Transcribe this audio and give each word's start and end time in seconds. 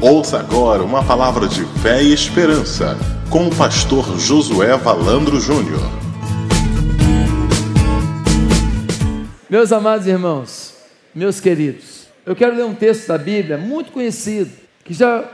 Ouça 0.00 0.38
agora 0.38 0.82
uma 0.82 1.02
palavra 1.02 1.48
de 1.48 1.64
fé 1.80 2.02
e 2.02 2.12
esperança 2.12 2.98
com 3.30 3.48
o 3.48 3.56
pastor 3.56 4.18
Josué 4.18 4.76
Valandro 4.76 5.40
Júnior. 5.40 5.80
Meus 9.48 9.72
amados 9.72 10.06
irmãos, 10.06 10.74
meus 11.14 11.40
queridos, 11.40 12.08
eu 12.26 12.36
quero 12.36 12.54
ler 12.54 12.66
um 12.66 12.74
texto 12.74 13.08
da 13.08 13.16
Bíblia 13.16 13.56
muito 13.56 13.90
conhecido, 13.90 14.50
que 14.84 14.92
já 14.92 15.24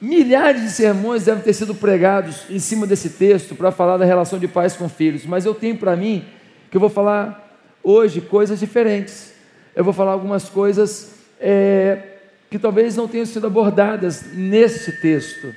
milhares 0.00 0.62
de 0.62 0.70
sermões 0.70 1.26
devem 1.26 1.44
ter 1.44 1.52
sido 1.52 1.72
pregados 1.72 2.42
em 2.50 2.58
cima 2.58 2.88
desse 2.88 3.10
texto 3.10 3.54
para 3.54 3.70
falar 3.70 3.96
da 3.96 4.04
relação 4.04 4.40
de 4.40 4.48
pais 4.48 4.74
com 4.74 4.88
filhos, 4.88 5.24
mas 5.24 5.46
eu 5.46 5.54
tenho 5.54 5.76
para 5.76 5.94
mim 5.94 6.24
que 6.68 6.76
eu 6.76 6.80
vou 6.80 6.90
falar 6.90 7.48
hoje 7.82 8.20
coisas 8.20 8.58
diferentes. 8.58 9.32
Eu 9.74 9.84
vou 9.84 9.92
falar 9.92 10.10
algumas 10.10 10.48
coisas 10.48 11.12
é, 11.40 12.09
que 12.50 12.58
talvez 12.58 12.96
não 12.96 13.06
tenham 13.06 13.24
sido 13.24 13.46
abordadas 13.46 14.32
nesse 14.34 15.00
texto, 15.00 15.54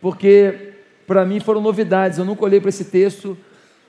porque 0.00 0.72
para 1.06 1.24
mim 1.24 1.40
foram 1.40 1.60
novidades. 1.60 2.18
Eu 2.18 2.24
nunca 2.24 2.44
olhei 2.44 2.60
para 2.60 2.68
esse 2.68 2.84
texto 2.84 3.36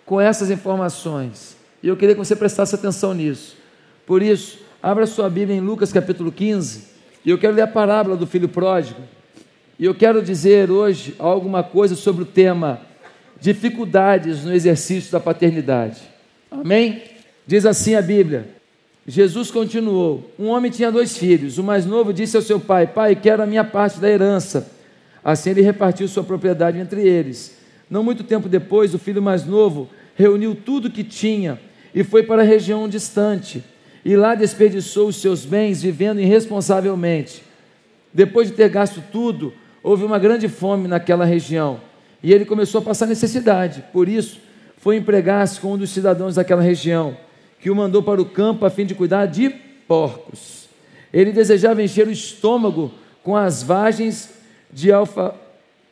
com 0.05 0.19
essas 0.19 0.49
informações. 0.49 1.55
E 1.81 1.87
eu 1.87 1.95
queria 1.95 2.15
que 2.15 2.19
você 2.19 2.35
prestasse 2.35 2.73
atenção 2.73 3.13
nisso. 3.13 3.55
Por 4.05 4.21
isso, 4.21 4.59
abra 4.81 5.05
sua 5.05 5.29
Bíblia 5.29 5.57
em 5.57 5.61
Lucas 5.61 5.93
capítulo 5.93 6.31
15, 6.31 6.87
e 7.23 7.29
eu 7.29 7.37
quero 7.37 7.53
ler 7.53 7.61
a 7.61 7.67
parábola 7.67 8.17
do 8.17 8.27
filho 8.27 8.49
pródigo. 8.49 9.01
E 9.77 9.85
eu 9.85 9.93
quero 9.93 10.21
dizer 10.21 10.71
hoje 10.71 11.15
alguma 11.19 11.63
coisa 11.63 11.95
sobre 11.95 12.23
o 12.23 12.25
tema 12.25 12.81
dificuldades 13.39 14.43
no 14.43 14.53
exercício 14.53 15.11
da 15.11 15.19
paternidade. 15.19 16.01
Amém? 16.49 17.03
Diz 17.45 17.65
assim 17.65 17.95
a 17.95 18.01
Bíblia: 18.01 18.47
Jesus 19.07 19.51
continuou: 19.51 20.31
Um 20.39 20.47
homem 20.47 20.71
tinha 20.71 20.91
dois 20.91 21.17
filhos. 21.17 21.57
O 21.57 21.63
mais 21.63 21.85
novo 21.85 22.13
disse 22.13 22.35
ao 22.35 22.41
seu 22.41 22.59
pai: 22.59 22.87
Pai, 22.87 23.15
quero 23.15 23.43
a 23.43 23.45
minha 23.45 23.63
parte 23.63 23.99
da 23.99 24.09
herança. 24.09 24.71
Assim 25.23 25.51
ele 25.51 25.61
repartiu 25.61 26.07
sua 26.07 26.23
propriedade 26.23 26.77
entre 26.77 27.01
eles. 27.01 27.57
Não 27.89 28.03
muito 28.03 28.23
tempo 28.23 28.49
depois, 28.49 28.93
o 28.93 28.99
filho 28.99 29.21
mais 29.21 29.45
novo 29.45 29.89
reuniu 30.15 30.55
tudo 30.55 30.89
que 30.89 31.03
tinha 31.03 31.59
e 31.93 32.03
foi 32.03 32.23
para 32.23 32.41
a 32.41 32.45
região 32.45 32.87
distante. 32.87 33.63
E 34.05 34.15
lá 34.15 34.35
desperdiçou 34.35 35.07
os 35.07 35.17
seus 35.17 35.45
bens 35.45 35.81
vivendo 35.81 36.19
irresponsavelmente. 36.19 37.43
Depois 38.13 38.49
de 38.49 38.53
ter 38.53 38.69
gasto 38.69 39.01
tudo, 39.11 39.53
houve 39.81 40.03
uma 40.03 40.19
grande 40.19 40.49
fome 40.49 40.87
naquela 40.87 41.23
região 41.23 41.79
e 42.21 42.33
ele 42.33 42.45
começou 42.45 42.79
a 42.79 42.83
passar 42.83 43.05
necessidade. 43.05 43.83
Por 43.91 44.07
isso, 44.07 44.39
foi 44.77 44.95
empregar-se 44.95 45.59
com 45.59 45.73
um 45.73 45.77
dos 45.77 45.89
cidadãos 45.89 46.35
daquela 46.35 46.61
região, 46.61 47.17
que 47.63 47.71
o 47.71 47.75
mandou 47.75 48.03
para 48.03 48.21
o 48.21 48.25
campo 48.25 48.65
a 48.65 48.69
fim 48.69 48.85
de 48.85 48.93
cuidar 48.93 49.25
de 49.25 49.49
porcos. 49.87 50.67
Ele 51.13 51.31
desejava 51.31 51.81
encher 51.81 52.05
o 52.05 52.11
estômago 52.11 52.91
com 53.23 53.37
as 53.37 53.63
vagens 53.63 54.29
de, 54.69 54.91
alfa, 54.91 55.33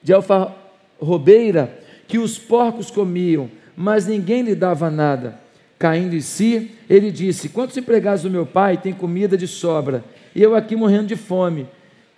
de 0.03 0.11
alfarrobeira 0.11 1.79
que 2.09 2.19
os 2.19 2.37
porcos 2.37 2.91
comiam, 2.91 3.49
mas 3.73 4.05
ninguém 4.05 4.41
lhe 4.41 4.53
dava 4.53 4.89
nada. 4.91 5.39
Caindo 5.79 6.13
em 6.13 6.21
si, 6.21 6.71
ele 6.89 7.09
disse: 7.09 7.47
Quantos 7.47 7.77
empregados 7.77 8.23
do 8.23 8.29
meu 8.29 8.45
pai 8.45 8.75
têm 8.75 8.91
comida 8.91 9.37
de 9.37 9.47
sobra, 9.47 10.03
e 10.35 10.43
eu 10.43 10.53
aqui 10.53 10.75
morrendo 10.75 11.07
de 11.07 11.15
fome? 11.15 11.67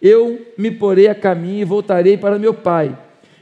eu 0.04 0.46
me 0.58 0.70
porei 0.70 1.08
a 1.08 1.16
caminho 1.16 1.62
e 1.62 1.64
voltarei 1.64 2.18
para 2.18 2.38
meu 2.38 2.54
pai. 2.54 2.98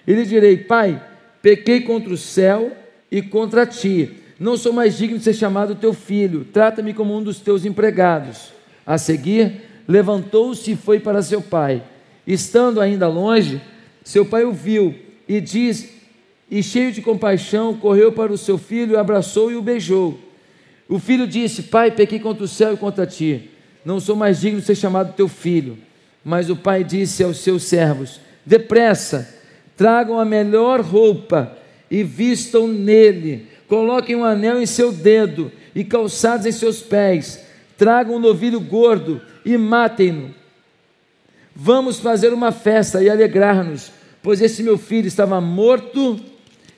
E 0.06 0.14
lhe 0.14 0.24
direi: 0.24 0.58
Pai, 0.58 1.02
pequei 1.42 1.82
contra 1.82 2.14
o 2.14 2.18
céu 2.18 2.72
e 3.10 3.20
contra 3.20 3.66
ti. 3.66 4.21
Não 4.42 4.58
sou 4.58 4.74
mais 4.74 4.98
digno 4.98 5.20
de 5.20 5.24
ser 5.24 5.36
chamado 5.36 5.76
teu 5.76 5.94
filho. 5.94 6.44
Trata-me 6.52 6.96
como 6.96 7.16
um 7.16 7.22
dos 7.22 7.40
teus 7.40 7.64
empregados. 7.64 8.52
A 8.84 8.98
seguir, 8.98 9.62
levantou-se 9.88 10.72
e 10.72 10.76
foi 10.76 11.00
para 11.00 11.22
seu 11.22 11.44
pai. 11.44 11.84
Estando 12.26 12.82
ainda 12.82 13.08
longe, 13.08 13.62
seu 14.04 14.26
pai 14.26 14.44
o 14.44 14.52
viu 14.52 14.96
e 15.28 15.40
diz, 15.40 15.94
e 16.50 16.64
cheio 16.64 16.92
de 16.92 17.04
compaixão, 17.04 17.76
correu 17.76 18.12
para 18.12 18.34
o 18.34 18.38
seu 18.38 18.58
filho, 18.58 18.98
abraçou 18.98 19.52
e 19.52 19.56
o 19.56 19.62
beijou. 19.62 20.18
O 20.90 20.98
filho 20.98 21.28
disse: 21.28 21.62
Pai, 21.62 21.92
pequei 21.92 22.20
contra 22.20 22.44
o 22.44 22.48
céu 22.48 22.74
e 22.74 22.78
contra 22.78 23.06
ti. 23.06 23.52
Não 23.86 24.00
sou 24.00 24.16
mais 24.16 24.42
digno 24.42 24.60
de 24.60 24.66
ser 24.66 24.74
chamado 24.74 25.14
teu 25.14 25.28
filho. 25.28 25.78
Mas 26.26 26.50
o 26.50 26.56
pai 26.56 26.84
disse 26.84 27.24
aos 27.24 27.38
seus 27.38 27.66
servos: 27.66 28.20
Depressa, 28.44 29.32
tragam 29.78 30.20
a 30.20 30.26
melhor 30.26 30.82
roupa 30.82 31.56
e 31.92 32.02
vistam 32.02 32.68
nele. 32.68 33.52
Coloquem 33.72 34.18
um 34.18 34.26
anel 34.26 34.62
em 34.62 34.66
seu 34.66 34.92
dedo 34.92 35.50
e 35.74 35.86
calçados 35.86 36.46
em 36.46 36.52
seus 36.52 36.82
pés. 36.82 37.40
Tragam 37.78 38.16
um 38.16 38.20
novilho 38.20 38.60
gordo 38.60 39.22
e 39.46 39.58
matem-no. 39.58 40.36
Vamos 41.56 41.98
fazer 41.98 42.34
uma 42.34 42.52
festa 42.52 43.02
e 43.02 43.10
alegrar-nos, 43.10 43.90
pois 44.22 44.42
esse 44.42 44.62
meu 44.62 44.78
filho 44.78 45.08
estava 45.08 45.40
morto 45.40 46.20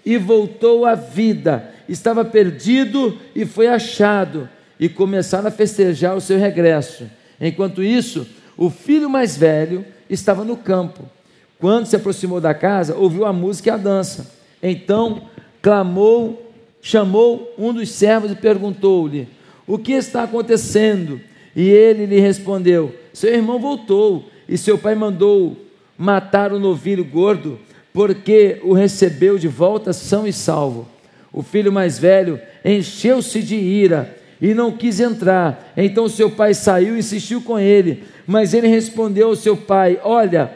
e 0.05 0.19
voltou 0.19 0.85
à 0.85 0.93
vida, 0.93 1.67
estava 1.89 2.23
perdido 2.23 3.17
e 3.35 3.43
foi 3.43 3.65
achado. 3.65 4.47
E 4.79 4.87
começaram 4.87 5.47
a 5.47 5.51
festejar 5.51 6.15
o 6.15 6.21
seu 6.21 6.37
regresso. 6.37 7.09
Enquanto 7.41 7.81
isso, 7.81 8.27
o 8.55 8.69
filho 8.69 9.09
mais 9.09 9.35
velho 9.35 9.83
estava 10.07 10.45
no 10.45 10.55
campo. 10.55 11.09
Quando 11.57 11.87
se 11.87 11.95
aproximou 11.95 12.39
da 12.39 12.53
casa, 12.53 12.95
ouviu 12.95 13.25
a 13.25 13.33
música 13.33 13.69
e 13.69 13.73
a 13.73 13.77
dança. 13.77 14.31
Então 14.61 15.23
clamou, 15.59 16.42
chamou 16.83 17.55
um 17.57 17.73
dos 17.73 17.89
servos 17.89 18.29
e 18.29 18.35
perguntou-lhe: 18.35 19.27
O 19.65 19.79
que 19.79 19.93
está 19.93 20.23
acontecendo? 20.23 21.19
E 21.55 21.67
ele 21.69 22.05
lhe 22.05 22.19
respondeu: 22.19 22.93
Seu 23.13 23.33
irmão 23.33 23.57
voltou 23.57 24.29
e 24.47 24.57
seu 24.57 24.77
pai 24.77 24.93
mandou 24.93 25.57
matar 25.97 26.51
o 26.51 26.59
novilho 26.59 27.05
gordo, 27.05 27.57
porque 27.93 28.59
o 28.63 28.73
recebeu 28.73 29.39
de 29.39 29.47
volta 29.47 29.93
são 29.93 30.27
e 30.27 30.33
salvo. 30.33 30.87
O 31.31 31.41
filho 31.41 31.71
mais 31.71 31.97
velho 31.97 32.39
encheu-se 32.63 33.41
de 33.41 33.55
ira 33.55 34.15
e 34.41 34.53
não 34.53 34.71
quis 34.71 34.99
entrar. 34.99 35.71
Então 35.77 36.09
seu 36.09 36.29
pai 36.29 36.53
saiu 36.53 36.95
e 36.95 36.99
insistiu 36.99 37.41
com 37.41 37.57
ele. 37.57 38.03
Mas 38.27 38.53
ele 38.53 38.67
respondeu 38.67 39.29
ao 39.29 39.35
seu 39.37 39.55
pai: 39.55 40.01
Olha, 40.03 40.51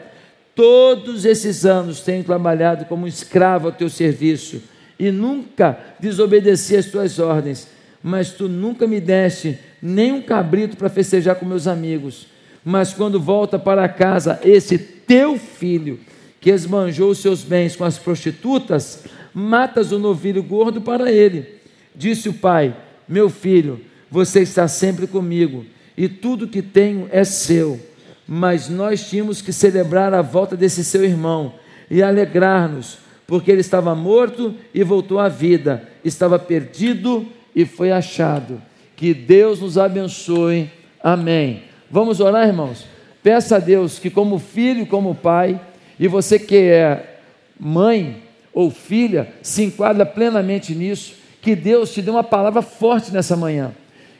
todos 0.54 1.24
esses 1.24 1.64
anos 1.64 2.00
tenho 2.00 2.22
trabalhado 2.22 2.84
como 2.84 3.08
escravo 3.08 3.68
ao 3.68 3.72
teu 3.72 3.88
serviço 3.88 4.60
e 4.98 5.10
nunca 5.10 5.78
desobedeci 6.00 6.76
às 6.76 6.86
tuas 6.86 7.18
ordens, 7.18 7.68
mas 8.02 8.32
tu 8.32 8.48
nunca 8.48 8.86
me 8.86 9.00
deste 9.00 9.58
nem 9.80 10.12
um 10.12 10.22
cabrito 10.22 10.76
para 10.76 10.88
festejar 10.88 11.36
com 11.36 11.46
meus 11.46 11.66
amigos. 11.66 12.26
Mas 12.64 12.92
quando 12.92 13.20
volta 13.20 13.58
para 13.58 13.88
casa 13.88 14.40
esse 14.44 14.78
teu 14.78 15.38
filho, 15.38 16.00
que 16.40 16.50
esbanjou 16.50 17.10
os 17.10 17.18
seus 17.18 17.42
bens 17.42 17.74
com 17.74 17.84
as 17.84 17.98
prostitutas, 17.98 19.04
matas 19.34 19.92
o 19.92 19.98
novilho 19.98 20.42
gordo 20.42 20.80
para 20.80 21.10
ele. 21.10 21.46
Disse 21.94 22.28
o 22.28 22.34
pai: 22.34 22.76
Meu 23.08 23.28
filho, 23.28 23.80
você 24.10 24.40
está 24.40 24.68
sempre 24.68 25.06
comigo 25.06 25.64
e 25.96 26.08
tudo 26.08 26.48
que 26.48 26.62
tenho 26.62 27.08
é 27.10 27.24
seu. 27.24 27.80
Mas 28.26 28.68
nós 28.68 29.08
tínhamos 29.08 29.40
que 29.40 29.52
celebrar 29.52 30.12
a 30.12 30.22
volta 30.22 30.56
desse 30.56 30.84
seu 30.84 31.04
irmão 31.04 31.54
e 31.90 32.02
alegrar-nos, 32.02 32.98
porque 33.28 33.52
ele 33.52 33.60
estava 33.60 33.94
morto 33.94 34.54
e 34.72 34.82
voltou 34.82 35.18
à 35.18 35.28
vida, 35.28 35.86
estava 36.02 36.38
perdido 36.38 37.26
e 37.54 37.66
foi 37.66 37.92
achado. 37.92 38.60
Que 38.96 39.12
Deus 39.12 39.60
nos 39.60 39.76
abençoe. 39.76 40.70
Amém. 41.00 41.62
Vamos 41.90 42.20
orar, 42.20 42.48
irmãos? 42.48 42.86
Peça 43.22 43.56
a 43.56 43.58
Deus 43.58 43.98
que, 43.98 44.08
como 44.08 44.38
filho, 44.38 44.86
como 44.86 45.14
pai, 45.14 45.60
e 46.00 46.08
você 46.08 46.38
que 46.38 46.56
é 46.56 47.20
mãe 47.60 48.22
ou 48.54 48.70
filha, 48.70 49.28
se 49.42 49.62
enquadra 49.62 50.06
plenamente 50.06 50.74
nisso, 50.74 51.14
que 51.42 51.54
Deus 51.54 51.92
te 51.92 52.00
dê 52.00 52.10
uma 52.10 52.24
palavra 52.24 52.62
forte 52.62 53.12
nessa 53.12 53.36
manhã 53.36 53.74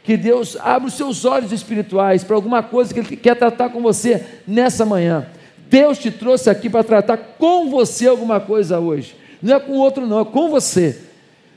que 0.09 0.17
Deus 0.17 0.57
abra 0.59 0.89
os 0.89 0.95
seus 0.95 1.27
olhos 1.27 1.53
espirituais 1.53 2.25
para 2.25 2.35
alguma 2.35 2.63
coisa 2.63 2.95
que 2.95 3.01
Ele 3.01 3.15
quer 3.15 3.37
tratar 3.37 3.69
com 3.69 3.83
você 3.83 4.25
nessa 4.47 4.87
manhã. 4.87 5.27
Deus 5.69 5.99
te 5.99 6.11
trouxe 6.11 6.49
aqui 6.49 6.69
para 6.71 6.85
tratar 6.85 7.17
com 7.17 7.71
você 7.71 8.07
alguma 8.07 8.41
coisa 8.41 8.79
hoje. 8.79 9.15
Não 9.43 9.57
é 9.57 9.61
com 9.61 9.73
o 9.73 9.79
outro, 9.79 10.07
não, 10.07 10.21
é 10.21 10.25
com 10.25 10.49
você. 10.49 11.01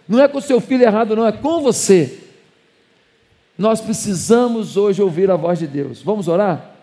Não 0.08 0.22
é 0.22 0.28
com 0.28 0.38
o 0.38 0.42
seu 0.42 0.60
filho 0.60 0.84
errado, 0.84 1.16
não, 1.16 1.26
é 1.26 1.32
com 1.32 1.62
você. 1.62 2.20
Nós 3.58 3.80
precisamos 3.80 4.76
hoje 4.76 5.02
ouvir 5.02 5.30
a 5.32 5.36
voz 5.36 5.60
de 5.60 5.68
Deus. 5.68 6.02
Vamos 6.02 6.28
orar? 6.28 6.76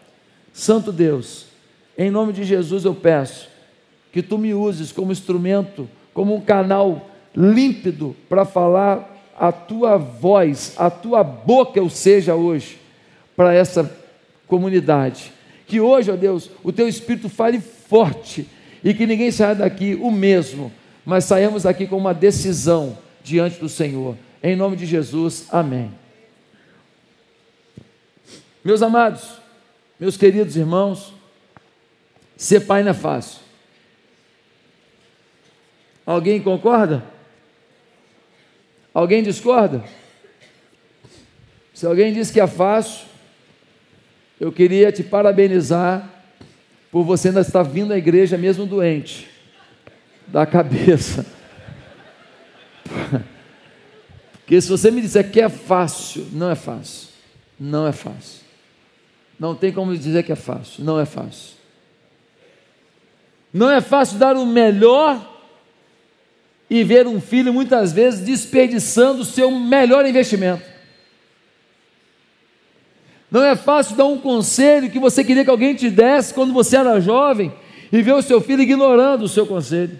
Santo 0.52 0.90
Deus, 0.90 1.46
em 1.96 2.10
nome 2.10 2.32
de 2.32 2.44
Jesus 2.44 2.84
eu 2.84 2.94
peço 2.94 3.48
que 4.12 4.22
tu 4.22 4.38
me 4.38 4.54
uses 4.54 4.90
como 4.90 5.12
instrumento, 5.12 5.88
como 6.14 6.34
um 6.34 6.40
canal 6.40 7.08
límpido 7.36 8.16
para 8.28 8.44
falar 8.44 9.16
a 9.38 9.52
tua 9.52 9.96
voz, 9.96 10.74
a 10.76 10.90
tua 10.90 11.22
boca 11.22 11.78
eu 11.78 11.88
seja 11.88 12.34
hoje 12.34 12.78
para 13.36 13.54
essa 13.54 13.88
comunidade. 14.48 15.32
Que 15.68 15.80
hoje, 15.80 16.10
ó 16.10 16.16
Deus, 16.16 16.50
o 16.64 16.72
teu 16.72 16.88
espírito 16.88 17.28
fale 17.28 17.60
forte 17.60 18.48
e 18.82 18.92
que 18.92 19.06
ninguém 19.06 19.30
saia 19.30 19.54
daqui 19.54 19.94
o 19.94 20.10
mesmo, 20.10 20.72
mas 21.04 21.24
saímos 21.24 21.62
daqui 21.62 21.86
com 21.86 21.96
uma 21.96 22.14
decisão 22.14 22.98
diante 23.22 23.60
do 23.60 23.68
Senhor. 23.68 24.16
Em 24.42 24.56
nome 24.56 24.76
de 24.76 24.86
Jesus, 24.86 25.46
amém. 25.50 25.92
Meus 28.64 28.82
amados, 28.82 29.38
meus 30.00 30.16
queridos 30.16 30.56
irmãos, 30.56 31.12
Ser 32.38 32.60
pai 32.60 32.84
não 32.84 32.92
é 32.92 32.94
fácil. 32.94 33.40
Alguém 36.06 36.40
concorda? 36.40 37.02
Alguém 38.94 39.24
discorda? 39.24 39.82
Se 41.74 41.84
alguém 41.84 42.12
diz 42.12 42.30
que 42.30 42.40
é 42.40 42.46
fácil, 42.46 43.06
eu 44.40 44.52
queria 44.52 44.92
te 44.92 45.02
parabenizar 45.02 46.08
por 46.90 47.04
você 47.04 47.28
ainda 47.28 47.40
estar 47.40 47.62
vindo 47.62 47.92
à 47.92 47.98
igreja 47.98 48.38
mesmo 48.38 48.64
doente 48.66 49.28
da 50.26 50.46
cabeça. 50.46 51.26
Porque 54.38 54.60
se 54.60 54.68
você 54.68 54.90
me 54.90 55.00
disser 55.00 55.30
que 55.30 55.40
é 55.40 55.48
fácil, 55.48 56.26
não 56.32 56.50
é 56.50 56.54
fácil. 56.54 57.08
Não 57.58 57.86
é 57.86 57.92
fácil. 57.92 58.44
Não 59.38 59.54
tem 59.54 59.72
como 59.72 59.96
dizer 59.96 60.22
que 60.22 60.32
é 60.32 60.36
fácil. 60.36 60.84
Não 60.84 60.98
é 60.98 61.04
fácil. 61.04 61.58
Não 63.52 63.70
é 63.70 63.80
fácil 63.80 64.18
dar 64.18 64.36
o 64.36 64.46
melhor 64.46 65.36
e 66.70 66.84
ver 66.84 67.06
um 67.06 67.20
filho 67.20 67.52
muitas 67.52 67.92
vezes 67.92 68.20
desperdiçando 68.20 69.22
o 69.22 69.24
seu 69.24 69.50
melhor 69.50 70.06
investimento. 70.06 70.62
Não 73.30 73.44
é 73.44 73.54
fácil 73.54 73.96
dar 73.96 74.06
um 74.06 74.18
conselho 74.18 74.90
que 74.90 74.98
você 74.98 75.22
queria 75.22 75.44
que 75.44 75.50
alguém 75.50 75.74
te 75.74 75.90
desse 75.90 76.32
quando 76.32 76.52
você 76.52 76.76
era 76.76 77.00
jovem 77.00 77.52
e 77.92 78.02
ver 78.02 78.14
o 78.14 78.22
seu 78.22 78.40
filho 78.40 78.62
ignorando 78.62 79.22
o 79.22 79.28
seu 79.28 79.46
conselho. 79.46 79.98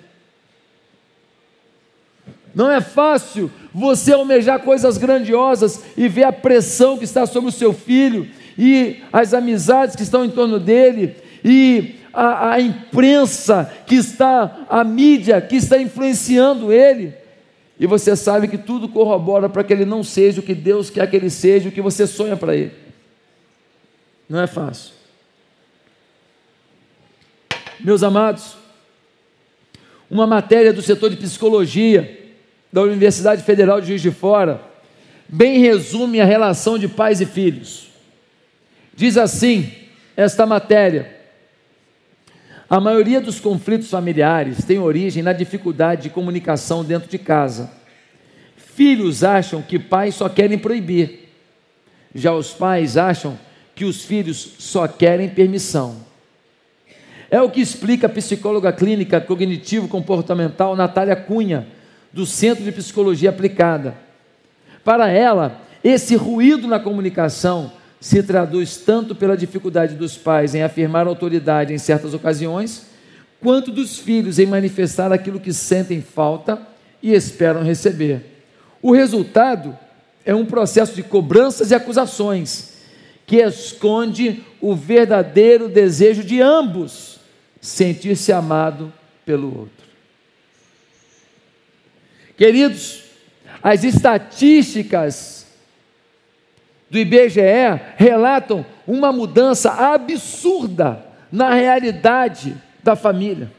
Não 2.54 2.70
é 2.70 2.80
fácil 2.80 3.50
você 3.72 4.12
almejar 4.12 4.60
coisas 4.60 4.96
grandiosas 4.96 5.84
e 5.96 6.08
ver 6.08 6.24
a 6.24 6.32
pressão 6.32 6.96
que 6.96 7.04
está 7.04 7.26
sobre 7.26 7.50
o 7.50 7.52
seu 7.52 7.72
filho 7.72 8.26
e 8.56 8.96
as 9.12 9.34
amizades 9.34 9.94
que 9.94 10.02
estão 10.02 10.24
em 10.24 10.30
torno 10.30 10.58
dele 10.58 11.14
e 11.44 11.96
a, 12.12 12.52
a 12.52 12.60
imprensa 12.60 13.70
que 13.86 13.94
está, 13.94 14.66
a 14.68 14.82
mídia 14.82 15.40
que 15.40 15.56
está 15.56 15.78
influenciando 15.78 16.72
ele. 16.72 17.14
E 17.78 17.86
você 17.86 18.16
sabe 18.16 18.48
que 18.48 18.58
tudo 18.58 18.88
corrobora 18.88 19.48
para 19.48 19.62
que 19.62 19.72
ele 19.72 19.84
não 19.84 20.02
seja 20.02 20.40
o 20.40 20.42
que 20.42 20.54
Deus 20.54 20.90
quer 20.90 21.08
que 21.08 21.14
ele 21.14 21.30
seja, 21.30 21.68
o 21.68 21.72
que 21.72 21.80
você 21.80 22.06
sonha 22.06 22.36
para 22.36 22.56
ele. 22.56 22.87
Não 24.28 24.40
é 24.40 24.46
fácil. 24.46 24.92
Meus 27.80 28.02
amados, 28.02 28.56
uma 30.10 30.26
matéria 30.26 30.72
do 30.72 30.82
setor 30.82 31.10
de 31.10 31.16
psicologia 31.16 32.32
da 32.72 32.82
Universidade 32.82 33.42
Federal 33.42 33.80
de 33.80 33.88
Juiz 33.88 34.02
de 34.02 34.10
Fora 34.10 34.60
bem 35.28 35.58
resume 35.58 36.20
a 36.20 36.24
relação 36.24 36.78
de 36.78 36.88
pais 36.88 37.20
e 37.20 37.26
filhos. 37.26 37.88
Diz 38.94 39.16
assim 39.16 39.72
esta 40.16 40.44
matéria: 40.44 41.16
a 42.68 42.80
maioria 42.80 43.20
dos 43.20 43.38
conflitos 43.38 43.90
familiares 43.90 44.64
tem 44.64 44.78
origem 44.78 45.22
na 45.22 45.32
dificuldade 45.32 46.02
de 46.02 46.10
comunicação 46.10 46.84
dentro 46.84 47.08
de 47.08 47.18
casa. 47.18 47.70
Filhos 48.56 49.24
acham 49.24 49.60
que 49.60 49.78
pais 49.78 50.14
só 50.14 50.28
querem 50.28 50.58
proibir, 50.58 51.30
já 52.14 52.32
os 52.32 52.52
pais 52.52 52.96
acham 52.96 53.38
que 53.78 53.84
os 53.84 54.04
filhos 54.04 54.54
só 54.58 54.88
querem 54.88 55.28
permissão. 55.28 55.98
É 57.30 57.40
o 57.40 57.48
que 57.48 57.60
explica 57.60 58.08
a 58.08 58.10
psicóloga 58.10 58.72
clínica 58.72 59.20
cognitivo-comportamental 59.20 60.74
Natália 60.74 61.14
Cunha, 61.14 61.64
do 62.12 62.26
Centro 62.26 62.64
de 62.64 62.72
Psicologia 62.72 63.30
Aplicada. 63.30 63.94
Para 64.82 65.08
ela, 65.08 65.60
esse 65.84 66.16
ruído 66.16 66.66
na 66.66 66.80
comunicação 66.80 67.70
se 68.00 68.20
traduz 68.20 68.78
tanto 68.78 69.14
pela 69.14 69.36
dificuldade 69.36 69.94
dos 69.94 70.16
pais 70.16 70.56
em 70.56 70.62
afirmar 70.64 71.06
autoridade 71.06 71.72
em 71.72 71.78
certas 71.78 72.12
ocasiões, 72.14 72.84
quanto 73.40 73.70
dos 73.70 73.96
filhos 73.96 74.40
em 74.40 74.46
manifestar 74.46 75.12
aquilo 75.12 75.38
que 75.38 75.52
sentem 75.52 76.02
falta 76.02 76.60
e 77.00 77.14
esperam 77.14 77.62
receber. 77.62 78.42
O 78.82 78.90
resultado 78.90 79.78
é 80.26 80.34
um 80.34 80.44
processo 80.44 80.96
de 80.96 81.04
cobranças 81.04 81.70
e 81.70 81.76
acusações 81.76 82.76
que 83.28 83.36
esconde 83.36 84.42
o 84.58 84.74
verdadeiro 84.74 85.68
desejo 85.68 86.24
de 86.24 86.40
ambos 86.40 87.20
sentir-se 87.60 88.32
amado 88.32 88.90
pelo 89.26 89.54
outro. 89.54 89.86
Queridos, 92.38 93.02
as 93.62 93.84
estatísticas 93.84 95.46
do 96.88 96.98
IBGE 96.98 97.42
relatam 97.96 98.64
uma 98.86 99.12
mudança 99.12 99.72
absurda 99.72 101.04
na 101.30 101.52
realidade 101.52 102.56
da 102.82 102.96
família. 102.96 103.52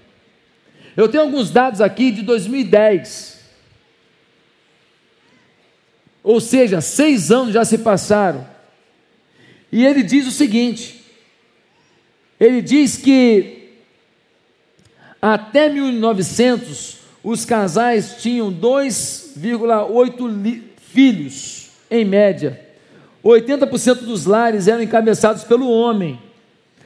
Eu 0.97 1.07
tenho 1.07 1.21
alguns 1.21 1.51
dados 1.51 1.79
aqui 1.79 2.09
de 2.09 2.23
2010. 2.23 3.39
Ou 6.23 6.41
seja, 6.41 6.81
seis 6.81 7.31
anos 7.31 7.53
já 7.53 7.63
se 7.63 7.77
passaram. 7.77 8.48
E 9.71 9.85
ele 9.85 10.03
diz 10.03 10.27
o 10.27 10.31
seguinte: 10.31 11.03
ele 12.39 12.61
diz 12.61 12.97
que 12.97 13.69
até 15.21 15.69
1900 15.69 16.97
os 17.23 17.45
casais 17.45 18.15
tinham 18.21 18.51
2,8 18.51 20.61
filhos, 20.77 21.69
em 21.91 22.05
média. 22.05 22.67
80% 23.23 24.05
dos 24.05 24.25
lares 24.25 24.67
eram 24.67 24.81
encabeçados 24.81 25.43
pelo 25.43 25.69
homem, 25.69 26.19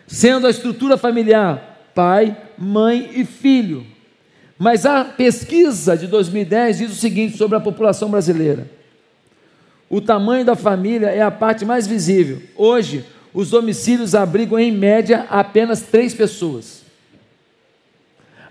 sendo 0.08 0.48
a 0.48 0.50
estrutura 0.50 0.98
familiar 0.98 1.74
pai, 1.94 2.36
mãe 2.58 3.12
e 3.16 3.26
filho. 3.26 3.86
Mas 4.58 4.86
a 4.86 5.04
pesquisa 5.04 5.98
de 5.98 6.08
2010 6.08 6.78
diz 6.78 6.92
o 6.92 6.96
seguinte 6.96 7.38
sobre 7.38 7.58
a 7.58 7.62
população 7.62 8.10
brasileira: 8.10 8.70
o 9.94 10.02
tamanho 10.02 10.44
da 10.44 10.56
família 10.56 11.06
é 11.10 11.22
a 11.22 11.30
parte 11.30 11.64
mais 11.64 11.86
visível. 11.86 12.42
Hoje, 12.56 13.06
os 13.32 13.52
domicílios 13.52 14.16
abrigam 14.16 14.58
em 14.58 14.72
média 14.72 15.28
apenas 15.30 15.82
três 15.84 16.16
pessoas. 16.16 16.82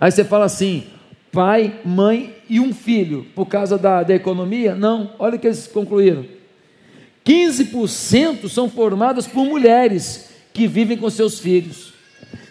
Aí 0.01 0.13
você 0.13 0.23
fala 0.23 0.45
assim: 0.45 0.85
pai, 1.33 1.81
mãe 1.85 2.37
e 2.49 2.61
um 2.61 2.73
filho, 2.73 3.27
por 3.35 3.47
causa 3.47 3.77
da, 3.77 4.05
da 4.05 4.15
economia? 4.15 4.77
Não, 4.77 5.15
olha 5.19 5.35
o 5.35 5.39
que 5.41 5.49
eles 5.49 5.67
concluíram 5.67 6.25
15% 7.27 8.49
são 8.49 8.71
formadas 8.71 9.27
por 9.27 9.45
mulheres 9.45 10.29
que 10.53 10.69
vivem 10.69 10.97
com 10.97 11.11
seus 11.11 11.41
filhos, 11.41 11.93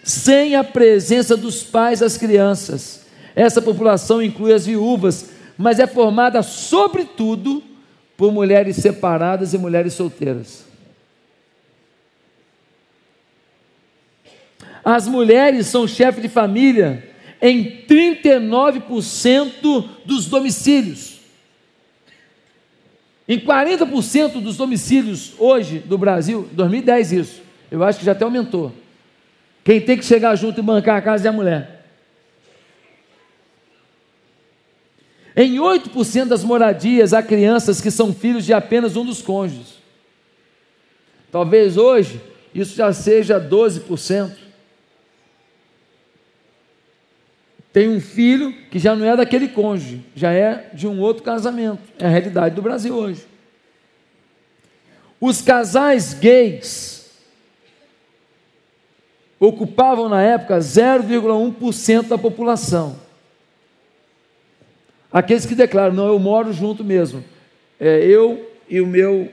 sem 0.04 0.54
a 0.54 0.66
presença 0.66 1.38
dos 1.38 1.64
pais 1.64 2.02
das 2.02 2.18
crianças. 2.18 3.06
Essa 3.38 3.62
população 3.62 4.22
inclui 4.22 4.52
as 4.52 4.66
viúvas, 4.66 5.30
mas 5.58 5.80
é 5.80 5.88
formada, 5.88 6.44
sobretudo, 6.44 7.71
por 8.22 8.32
mulheres 8.32 8.76
separadas 8.76 9.52
e 9.52 9.58
mulheres 9.58 9.96
solteiras. 9.96 10.64
As 14.86 15.08
mulheres 15.08 15.66
são 15.66 15.88
chefes 15.88 16.22
de 16.22 16.30
família 16.30 17.10
em 17.42 17.84
39% 17.88 19.90
dos 20.06 20.28
domicílios. 20.28 21.20
Em 23.28 23.40
40% 23.40 24.40
dos 24.40 24.56
domicílios 24.56 25.34
hoje 25.40 25.80
do 25.80 25.98
Brasil, 25.98 26.48
2010 26.52 27.12
isso, 27.14 27.42
eu 27.72 27.84
acho 27.84 27.98
que 27.98 28.06
já 28.06 28.12
até 28.12 28.24
aumentou. 28.24 28.72
Quem 29.64 29.82
tem 29.82 29.98
que 29.98 30.06
chegar 30.06 30.36
junto 30.36 30.60
e 30.60 30.64
bancar 30.64 30.98
a 30.98 31.02
casa 31.02 31.28
é 31.28 31.30
a 31.30 31.34
mulher. 31.34 31.81
Em 35.42 35.56
8% 35.56 36.26
das 36.26 36.44
moradias 36.44 37.16
há 37.16 37.24
crianças 37.24 37.82
que 37.82 37.90
são 37.90 38.14
filhos 38.14 38.46
de 38.46 38.54
apenas 38.54 38.96
um 38.96 39.04
dos 39.04 39.24
cônjuges. 39.24 39.80
Talvez 41.32 41.78
hoje 41.78 42.22
isso 42.54 42.76
já 42.76 42.94
seja 42.94 43.42
12%. 43.42 44.36
Tem 47.74 47.90
um 47.90 48.00
filho 48.00 48.54
que 48.70 48.78
já 48.78 48.96
não 48.96 49.04
é 49.04 49.18
daquele 49.18 49.48
cônjuge, 49.48 50.06
já 50.16 50.32
é 50.32 50.70
de 50.76 50.88
um 50.88 51.00
outro 51.00 51.24
casamento. 51.24 51.82
É 51.98 52.06
a 52.06 52.10
realidade 52.10 52.54
do 52.54 52.62
Brasil 52.62 52.94
hoje. 52.94 53.26
Os 55.20 55.42
casais 55.42 56.14
gays 56.14 57.10
ocupavam 59.40 60.08
na 60.08 60.22
época 60.22 60.60
0,1% 60.60 62.10
da 62.10 62.18
população. 62.20 62.96
Aqueles 65.12 65.46
que 65.46 65.56
declaram, 65.56 65.94
não, 65.94 66.08
eu 66.08 66.20
moro 66.20 66.54
junto 66.54 66.84
mesmo. 66.84 67.24
É 67.80 68.06
eu 68.06 68.50
e 68.70 68.80
o 68.80 68.88
meu 68.88 69.32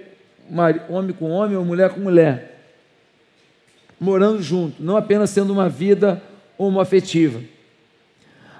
homem 0.88 1.14
com 1.14 1.30
homem 1.30 1.56
ou 1.56 1.64
mulher 1.64 1.90
com 1.90 2.00
mulher. 2.00 2.60
Morando 4.00 4.42
junto, 4.42 4.82
não 4.82 4.96
apenas 4.96 5.32
tendo 5.34 5.52
uma 5.52 5.68
vida 5.68 6.22
homoafetiva. 6.56 7.38
afetiva 7.38 7.58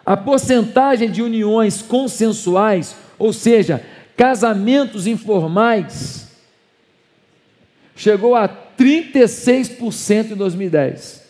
a 0.09 0.17
porcentagem 0.17 1.11
de 1.11 1.21
uniões 1.21 1.83
consensuais, 1.83 2.97
ou 3.19 3.31
seja, 3.31 3.85
casamentos 4.17 5.07
informais, 5.07 6.29
chegou 7.95 8.35
a 8.35 8.49
36% 8.49 10.31
em 10.31 10.35
2010. 10.35 11.29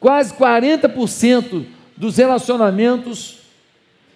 quase 0.00 0.32
40% 0.32 1.66
dos 1.94 2.16
relacionamentos 2.16 3.41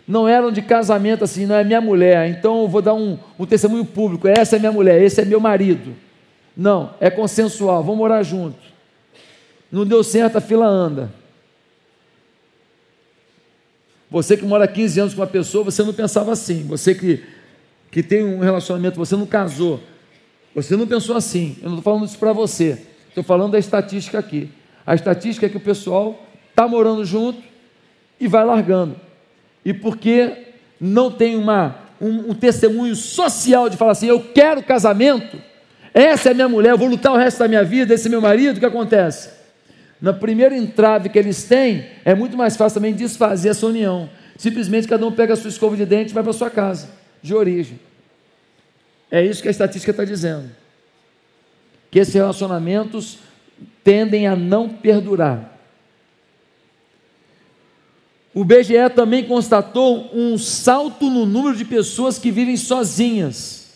não 0.06 0.28
eram 0.28 0.52
de 0.52 0.62
casamento 0.62 1.24
assim, 1.24 1.46
não 1.46 1.56
é 1.56 1.64
minha 1.64 1.80
mulher, 1.80 2.28
então 2.28 2.62
eu 2.62 2.68
vou 2.68 2.80
dar 2.80 2.94
um, 2.94 3.18
um 3.38 3.44
testemunho 3.44 3.84
público, 3.84 4.28
essa 4.28 4.56
é 4.56 4.58
minha 4.58 4.72
mulher, 4.72 5.02
esse 5.02 5.20
é 5.20 5.24
meu 5.24 5.40
marido. 5.40 5.94
Não, 6.56 6.94
é 7.00 7.10
consensual, 7.10 7.82
vamos 7.82 7.98
morar 7.98 8.22
junto. 8.22 8.58
Não 9.70 9.84
deu 9.84 10.02
certo, 10.04 10.36
a 10.36 10.40
fila 10.40 10.66
anda. 10.66 11.10
Você 14.10 14.36
que 14.36 14.44
mora 14.44 14.68
15 14.68 15.00
anos 15.00 15.14
com 15.14 15.20
uma 15.20 15.26
pessoa, 15.26 15.64
você 15.64 15.82
não 15.82 15.92
pensava 15.92 16.32
assim. 16.32 16.62
Você 16.68 16.94
que, 16.94 17.24
que 17.90 18.02
tem 18.02 18.24
um 18.24 18.38
relacionamento, 18.38 18.96
você 18.96 19.16
não 19.16 19.26
casou. 19.26 19.80
Você 20.54 20.76
não 20.76 20.86
pensou 20.86 21.16
assim. 21.16 21.56
Eu 21.60 21.70
não 21.70 21.78
estou 21.78 21.92
falando 21.92 22.08
isso 22.08 22.18
para 22.18 22.32
você. 22.32 22.80
Estou 23.08 23.24
falando 23.24 23.52
da 23.52 23.58
estatística 23.58 24.18
aqui. 24.18 24.48
A 24.86 24.94
estatística 24.94 25.46
é 25.46 25.48
que 25.48 25.56
o 25.56 25.60
pessoal 25.60 26.24
está 26.50 26.68
morando 26.68 27.04
junto 27.04 27.42
e 28.20 28.28
vai 28.28 28.44
largando. 28.44 29.05
E 29.66 29.74
porque 29.74 30.32
não 30.80 31.10
tem 31.10 31.34
uma, 31.34 31.76
um, 32.00 32.30
um 32.30 32.34
testemunho 32.34 32.94
social 32.94 33.68
de 33.68 33.76
falar 33.76 33.90
assim: 33.92 34.06
eu 34.06 34.20
quero 34.20 34.62
casamento, 34.62 35.36
essa 35.92 36.30
é 36.30 36.34
minha 36.34 36.48
mulher, 36.48 36.70
eu 36.70 36.78
vou 36.78 36.86
lutar 36.86 37.12
o 37.12 37.16
resto 37.16 37.40
da 37.40 37.48
minha 37.48 37.64
vida, 37.64 37.92
esse 37.92 38.06
é 38.06 38.10
meu 38.10 38.20
marido, 38.20 38.58
o 38.58 38.60
que 38.60 38.66
acontece? 38.66 39.30
Na 40.00 40.12
primeira 40.12 40.56
entrave 40.56 41.08
que 41.08 41.18
eles 41.18 41.42
têm, 41.42 41.84
é 42.04 42.14
muito 42.14 42.36
mais 42.36 42.56
fácil 42.56 42.76
também 42.76 42.94
desfazer 42.94 43.48
essa 43.48 43.66
união. 43.66 44.08
Simplesmente 44.36 44.86
cada 44.86 45.04
um 45.04 45.10
pega 45.10 45.32
a 45.32 45.36
sua 45.36 45.48
escova 45.48 45.76
de 45.76 45.84
dente 45.84 46.12
e 46.12 46.14
vai 46.14 46.22
para 46.22 46.32
sua 46.32 46.48
casa, 46.48 46.88
de 47.20 47.34
origem. 47.34 47.80
É 49.10 49.24
isso 49.24 49.42
que 49.42 49.48
a 49.48 49.50
estatística 49.50 49.90
está 49.90 50.04
dizendo. 50.04 50.48
Que 51.90 51.98
esses 51.98 52.14
relacionamentos 52.14 53.18
tendem 53.82 54.28
a 54.28 54.36
não 54.36 54.68
perdurar. 54.68 55.55
O 58.36 58.44
BGE 58.44 58.90
também 58.94 59.24
constatou 59.24 60.10
um 60.12 60.36
salto 60.36 61.08
no 61.08 61.24
número 61.24 61.56
de 61.56 61.64
pessoas 61.64 62.18
que 62.18 62.30
vivem 62.30 62.54
sozinhas. 62.54 63.72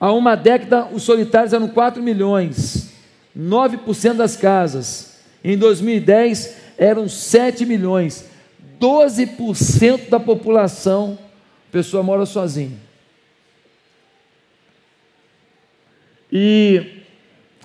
Há 0.00 0.10
uma 0.10 0.34
década, 0.34 0.88
os 0.90 1.02
solitários 1.02 1.52
eram 1.52 1.68
4 1.68 2.02
milhões, 2.02 2.90
9% 3.38 4.14
das 4.14 4.36
casas. 4.36 5.18
Em 5.44 5.58
2010, 5.58 6.56
eram 6.78 7.10
7 7.10 7.66
milhões, 7.66 8.24
12% 8.80 10.08
da 10.08 10.18
população, 10.18 11.18
pessoa 11.70 12.02
mora 12.02 12.24
sozinha. 12.24 12.78
E 16.32 17.02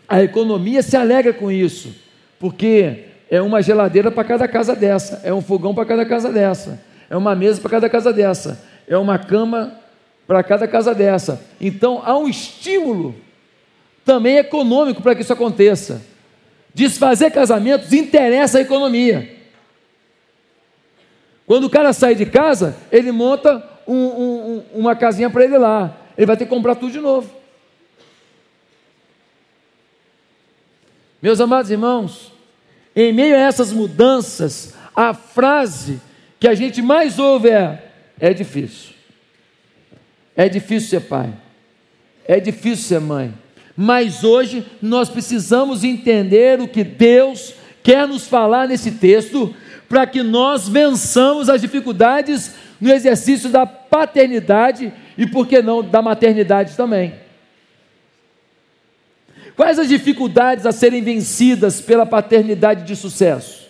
a 0.05 0.21
economia 0.21 0.83
se 0.83 0.97
alegra 0.97 1.31
com 1.31 1.50
isso, 1.50 1.95
porque 2.41 3.14
é 3.29 3.41
uma 3.41 3.62
geladeira 3.62 4.12
para 4.12 4.24
cada 4.24 4.48
casa 4.48 4.75
dessa, 4.75 5.22
é 5.24 5.34
um 5.34 5.41
fogão 5.41 5.74
para 5.74 5.86
cada 5.86 6.05
casa 6.05 6.32
dessa, 6.32 6.82
é 7.10 7.17
uma 7.17 7.36
mesa 7.36 7.60
para 7.60 7.72
cada 7.72 7.89
casa 7.89 8.13
dessa, 8.13 8.63
é 8.88 8.98
uma 8.98 9.17
cama 9.17 9.79
para 10.27 10.44
cada 10.44 10.67
casa 10.67 10.94
dessa. 10.94 11.41
Então 11.60 12.01
há 12.03 12.17
um 12.17 12.27
estímulo 12.27 13.15
também 14.03 14.38
econômico 14.38 15.01
para 15.01 15.15
que 15.15 15.22
isso 15.22 15.34
aconteça. 15.34 16.01
Desfazer 16.74 17.32
casamentos 17.32 17.94
interessa 17.94 18.58
a 18.58 18.62
economia. 18.62 19.34
Quando 21.48 21.65
o 21.65 21.70
cara 21.70 21.94
sai 21.94 22.15
de 22.15 22.25
casa, 22.25 22.75
ele 22.91 23.12
monta 23.12 23.63
um, 23.88 23.96
um, 23.96 24.63
uma 24.74 24.96
casinha 24.96 25.29
para 25.29 25.44
ele 25.44 25.58
lá. 25.58 25.98
Ele 26.17 26.25
vai 26.25 26.36
ter 26.36 26.46
que 26.46 26.50
comprar 26.50 26.75
tudo 26.75 26.91
de 26.91 27.00
novo. 27.00 27.29
Meus 31.22 31.39
amados 31.39 31.72
irmãos, 31.72 32.35
em 32.95 33.11
meio 33.11 33.35
a 33.35 33.39
essas 33.39 33.71
mudanças, 33.71 34.73
a 34.95 35.13
frase 35.13 35.99
que 36.39 36.47
a 36.47 36.55
gente 36.55 36.81
mais 36.81 37.19
ouve 37.19 37.49
é: 37.49 37.91
é 38.19 38.33
difícil. 38.33 38.93
É 40.35 40.47
difícil 40.47 40.89
ser 40.89 41.07
pai. 41.07 41.33
É 42.27 42.39
difícil 42.39 42.85
ser 42.85 42.99
mãe. 42.99 43.33
Mas 43.75 44.23
hoje 44.23 44.65
nós 44.81 45.09
precisamos 45.09 45.83
entender 45.83 46.61
o 46.61 46.67
que 46.67 46.83
Deus 46.83 47.53
quer 47.83 48.07
nos 48.07 48.27
falar 48.27 48.67
nesse 48.67 48.91
texto, 48.91 49.53
para 49.87 50.07
que 50.07 50.23
nós 50.23 50.67
vençamos 50.67 51.49
as 51.49 51.61
dificuldades 51.61 52.55
no 52.79 52.91
exercício 52.91 53.49
da 53.49 53.65
paternidade 53.65 54.91
e, 55.17 55.27
por 55.27 55.47
que 55.47 55.61
não, 55.61 55.83
da 55.83 56.01
maternidade 56.01 56.75
também. 56.75 57.13
Quais 59.55 59.79
as 59.79 59.88
dificuldades 59.88 60.65
a 60.65 60.71
serem 60.71 61.01
vencidas 61.01 61.79
pela 61.79 62.05
paternidade 62.05 62.83
de 62.83 62.95
sucesso? 62.95 63.65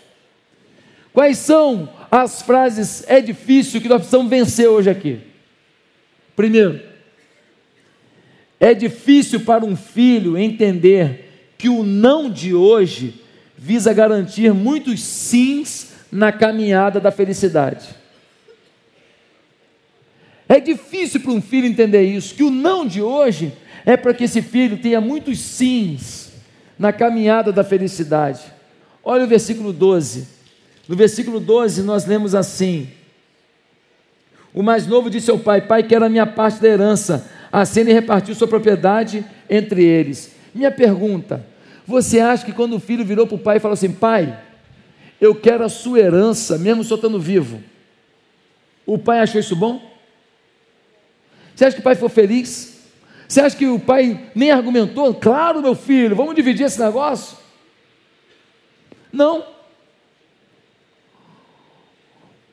Quais 1.14 1.38
são 1.38 1.90
as 2.10 2.42
frases 2.42 3.04
é 3.08 3.22
difícil 3.22 3.80
que 3.80 3.88
nós 3.88 4.00
precisamos 4.00 4.30
vencer 4.30 4.68
hoje 4.68 4.90
aqui? 4.90 5.20
Primeiro, 6.36 6.82
é 8.60 8.74
difícil 8.74 9.42
para 9.42 9.64
um 9.64 9.76
filho 9.76 10.38
entender 10.38 11.54
que 11.58 11.70
o 11.70 11.84
não 11.84 12.30
de 12.30 12.54
hoje 12.54 13.22
visa 13.58 13.94
garantir 13.94 14.54
muitos 14.54 15.02
sims 15.02 15.94
na 16.12 16.32
caminhada 16.32 17.00
da 17.00 17.12
felicidade. 17.12 17.90
É 20.48 20.60
difícil 20.60 21.22
para 21.22 21.32
um 21.32 21.42
filho 21.42 21.66
entender 21.66 22.04
isso, 22.04 22.36
que 22.36 22.44
o 22.44 22.52
não 22.52 22.86
de 22.86 23.02
hoje 23.02 23.54
é 23.86 23.96
para 23.96 24.14
que 24.14 24.24
esse 24.24 24.42
filho 24.42 24.78
tenha 24.78 25.00
muitos 25.00 25.40
sims 25.40 26.32
na 26.78 26.92
caminhada 26.92 27.52
da 27.52 27.64
felicidade. 27.64 28.42
Olha 29.04 29.24
o 29.24 29.28
versículo 29.28 29.72
12. 29.72 30.28
No 30.88 30.96
versículo 30.96 31.40
12 31.40 31.84
nós 31.84 32.06
lemos 32.06 32.34
assim: 32.34 32.90
o 34.56 34.64
mais 34.64 34.88
novo 34.88 35.10
disse 35.10 35.30
ao 35.30 35.38
pai: 35.38 35.62
Pai, 35.62 35.84
quero 35.84 36.06
a 36.06 36.10
minha 36.10 36.26
parte 36.26 36.62
da 36.62 36.68
herança. 36.70 37.30
Assim 37.52 37.82
ele 37.82 37.94
repartiu 37.94 38.34
sua 38.34 38.48
propriedade 38.48 39.24
entre 39.50 39.84
eles. 39.84 40.32
Minha 40.54 40.72
pergunta: 40.72 41.46
você 41.86 42.20
acha 42.20 42.46
que 42.46 42.54
quando 42.54 42.78
o 42.78 42.80
filho 42.80 43.04
virou 43.04 43.28
para 43.28 43.36
o 43.36 43.40
pai 43.40 43.58
e 43.58 43.60
falou 43.60 43.74
assim: 43.74 43.92
Pai, 43.92 44.40
eu 45.20 45.36
quero 45.36 45.64
a 45.64 45.70
sua 45.70 46.00
herança, 46.00 46.58
mesmo 46.58 46.84
só 46.84 46.96
estando 46.96 47.20
vivo, 47.20 47.62
o 48.86 48.98
pai 48.98 49.20
achou 49.20 49.40
isso 49.40 49.56
bom? 49.56 49.82
Você 51.54 51.66
acha 51.66 51.76
que 51.76 51.82
o 51.82 51.84
pai 51.84 51.96
foi 51.96 52.10
feliz? 52.10 52.75
Você 53.28 53.42
acha 53.42 53.58
que 53.58 53.68
o 53.68 53.80
pai 53.80 54.30
nem 54.36 54.52
argumentou? 54.52 55.14
Claro, 55.16 55.62
meu 55.62 55.76
filho, 55.76 56.16
vamos 56.16 56.36
dividir 56.36 56.66
esse 56.66 56.80
negócio? 56.80 57.38
Não. 59.12 59.46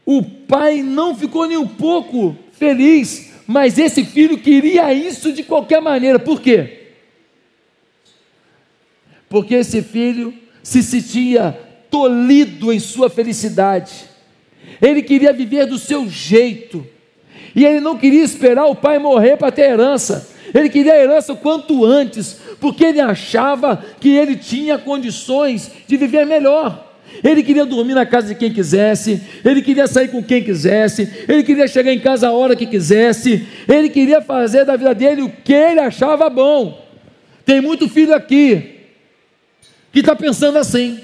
O 0.04 0.22
pai 0.22 0.82
não 0.82 1.14
ficou 1.14 1.46
nem 1.46 1.56
um 1.56 1.68
pouco 1.68 2.36
feliz, 2.52 3.32
mas 3.46 3.78
esse 3.78 4.04
filho 4.04 4.38
queria 4.38 4.92
isso 4.92 5.32
de 5.32 5.42
qualquer 5.42 5.80
maneira. 5.80 6.18
Por 6.18 6.40
quê? 6.40 6.90
Porque 9.28 9.54
esse 9.54 9.82
filho 9.82 10.34
se 10.62 10.82
sentia 10.82 11.58
tolhido 11.90 12.72
em 12.72 12.80
sua 12.80 13.10
felicidade. 13.10 13.92
Ele 14.80 15.02
queria 15.02 15.32
viver 15.32 15.66
do 15.66 15.78
seu 15.78 16.08
jeito. 16.08 16.86
E 17.54 17.64
ele 17.64 17.80
não 17.80 17.98
queria 17.98 18.22
esperar 18.22 18.66
o 18.66 18.74
pai 18.74 18.98
morrer 18.98 19.36
para 19.36 19.52
ter 19.52 19.70
herança. 19.70 20.31
Ele 20.54 20.68
queria 20.68 20.92
a 20.94 20.98
herança 20.98 21.32
o 21.32 21.36
quanto 21.36 21.84
antes, 21.84 22.38
porque 22.60 22.84
ele 22.84 23.00
achava 23.00 23.82
que 24.00 24.10
ele 24.10 24.36
tinha 24.36 24.78
condições 24.78 25.70
de 25.86 25.96
viver 25.96 26.26
melhor. 26.26 26.92
Ele 27.22 27.42
queria 27.42 27.66
dormir 27.66 27.94
na 27.94 28.06
casa 28.06 28.28
de 28.28 28.34
quem 28.34 28.52
quisesse, 28.52 29.20
ele 29.44 29.60
queria 29.60 29.86
sair 29.86 30.08
com 30.08 30.22
quem 30.22 30.42
quisesse, 30.42 31.26
ele 31.28 31.42
queria 31.42 31.68
chegar 31.68 31.92
em 31.92 32.00
casa 32.00 32.28
a 32.28 32.32
hora 32.32 32.56
que 32.56 32.66
quisesse, 32.66 33.46
ele 33.68 33.88
queria 33.88 34.22
fazer 34.22 34.64
da 34.64 34.76
vida 34.76 34.94
dele 34.94 35.22
o 35.22 35.28
que 35.28 35.52
ele 35.52 35.80
achava 35.80 36.30
bom. 36.30 36.82
Tem 37.44 37.60
muito 37.60 37.88
filho 37.88 38.14
aqui 38.14 38.80
que 39.92 40.00
está 40.00 40.16
pensando 40.16 40.58
assim. 40.58 41.00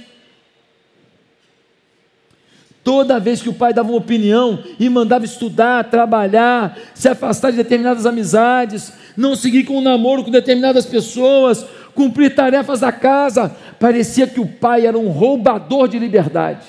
Toda 2.89 3.21
vez 3.21 3.43
que 3.43 3.51
o 3.51 3.53
pai 3.53 3.75
dava 3.75 3.91
uma 3.91 3.99
opinião 3.99 4.65
e 4.81 4.89
mandava 4.89 5.23
estudar, 5.23 5.91
trabalhar, 5.91 6.79
se 6.95 7.07
afastar 7.07 7.51
de 7.51 7.59
determinadas 7.59 8.07
amizades, 8.07 8.95
não 9.15 9.37
seguir 9.37 9.65
com 9.65 9.77
um 9.77 9.83
namoro 9.83 10.25
com 10.25 10.31
determinadas 10.31 10.87
pessoas, 10.87 11.67
cumprir 11.95 12.35
tarefas 12.35 12.81
da 12.81 12.91
casa, 12.91 13.55
parecia 13.79 14.27
que 14.27 14.41
o 14.41 14.49
pai 14.49 14.87
era 14.87 14.99
um 14.99 15.11
roubador 15.11 15.87
de 15.87 15.99
liberdade. 15.99 16.67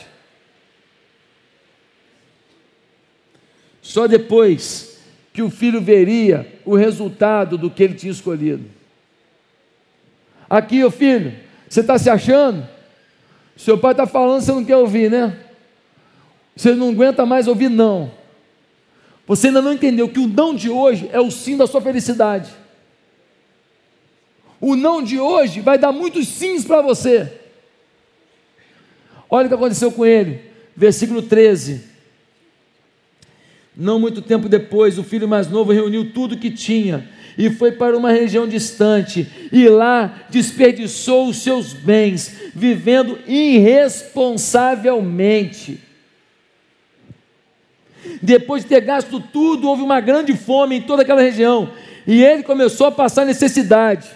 Só 3.81 4.05
depois 4.05 4.99
que 5.31 5.41
o 5.41 5.49
filho 5.49 5.79
veria 5.79 6.59
o 6.65 6.75
resultado 6.75 7.57
do 7.57 7.69
que 7.69 7.81
ele 7.81 7.93
tinha 7.93 8.11
escolhido. 8.11 8.65
Aqui, 10.49 10.83
o 10.83 10.91
filho, 10.91 11.33
você 11.69 11.79
está 11.79 11.97
se 11.97 12.09
achando? 12.09 12.67
Seu 13.55 13.77
pai 13.77 13.91
está 13.91 14.05
falando, 14.05 14.41
você 14.41 14.51
não 14.51 14.65
quer 14.65 14.75
ouvir, 14.75 15.09
né? 15.09 15.45
Você 16.59 16.75
não 16.75 16.89
aguenta 16.89 17.25
mais 17.25 17.47
ouvir 17.47 17.69
não. 17.69 18.11
Você 19.25 19.47
ainda 19.47 19.61
não 19.61 19.71
entendeu 19.71 20.09
que 20.09 20.19
o 20.19 20.27
não 20.27 20.53
de 20.53 20.69
hoje 20.69 21.09
é 21.13 21.21
o 21.21 21.31
sim 21.31 21.55
da 21.55 21.65
sua 21.65 21.79
felicidade. 21.79 22.51
O 24.59 24.75
não 24.75 25.01
de 25.01 25.17
hoje 25.17 25.61
vai 25.61 25.77
dar 25.77 25.93
muitos 25.93 26.27
sims 26.27 26.65
para 26.65 26.81
você. 26.81 27.31
Olha 29.29 29.45
o 29.45 29.47
que 29.47 29.55
aconteceu 29.55 29.89
com 29.89 30.05
ele, 30.05 30.41
versículo 30.75 31.21
13. 31.21 31.81
Não 33.73 33.97
muito 33.97 34.21
tempo 34.21 34.49
depois, 34.49 34.99
o 34.99 35.03
filho 35.03 35.29
mais 35.29 35.47
novo 35.47 35.71
reuniu 35.71 36.11
tudo 36.11 36.35
que 36.35 36.51
tinha 36.51 37.07
e 37.37 37.49
foi 37.49 37.71
para 37.71 37.97
uma 37.97 38.11
região 38.11 38.45
distante, 38.45 39.25
e 39.49 39.69
lá 39.69 40.25
desperdiçou 40.29 41.29
os 41.29 41.37
seus 41.37 41.71
bens, 41.71 42.51
vivendo 42.53 43.17
irresponsavelmente. 43.25 45.87
Depois 48.21 48.63
de 48.63 48.69
ter 48.69 48.81
gasto 48.81 49.19
tudo, 49.19 49.67
houve 49.67 49.81
uma 49.81 49.99
grande 49.99 50.35
fome 50.35 50.77
em 50.77 50.81
toda 50.81 51.01
aquela 51.01 51.21
região, 51.21 51.71
e 52.07 52.23
ele 52.23 52.43
começou 52.43 52.87
a 52.87 52.91
passar 52.91 53.25
necessidade. 53.25 54.07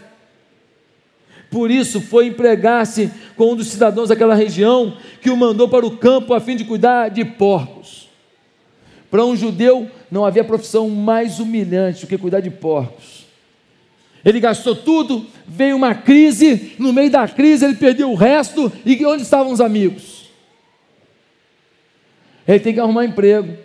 Por 1.49 1.69
isso 1.69 2.01
foi 2.01 2.27
empregar-se 2.27 3.11
com 3.35 3.51
um 3.51 3.55
dos 3.55 3.67
cidadãos 3.67 4.09
daquela 4.09 4.33
região, 4.33 4.97
que 5.21 5.29
o 5.29 5.37
mandou 5.37 5.69
para 5.69 5.85
o 5.85 5.97
campo 5.97 6.33
a 6.33 6.39
fim 6.39 6.55
de 6.55 6.65
cuidar 6.65 7.09
de 7.09 7.23
porcos. 7.23 8.09
Para 9.11 9.23
um 9.23 9.35
judeu 9.35 9.87
não 10.09 10.25
havia 10.25 10.43
profissão 10.43 10.89
mais 10.89 11.39
humilhante 11.39 12.01
do 12.01 12.07
que 12.07 12.17
cuidar 12.17 12.39
de 12.39 12.49
porcos. 12.49 13.27
Ele 14.25 14.39
gastou 14.39 14.75
tudo, 14.75 15.27
veio 15.45 15.75
uma 15.75 15.93
crise, 15.93 16.73
no 16.79 16.91
meio 16.91 17.11
da 17.11 17.27
crise 17.27 17.65
ele 17.65 17.75
perdeu 17.75 18.09
o 18.09 18.15
resto, 18.15 18.71
e 18.83 19.05
onde 19.05 19.21
estavam 19.21 19.51
os 19.51 19.61
amigos? 19.61 20.31
Ele 22.47 22.59
tem 22.59 22.73
que 22.73 22.79
arrumar 22.79 23.05
emprego, 23.05 23.55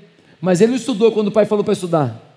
mas 0.40 0.60
ele 0.60 0.70
não 0.70 0.78
estudou 0.78 1.12
quando 1.12 1.28
o 1.28 1.32
pai 1.32 1.44
falou 1.44 1.64
para 1.64 1.72
estudar. 1.72 2.28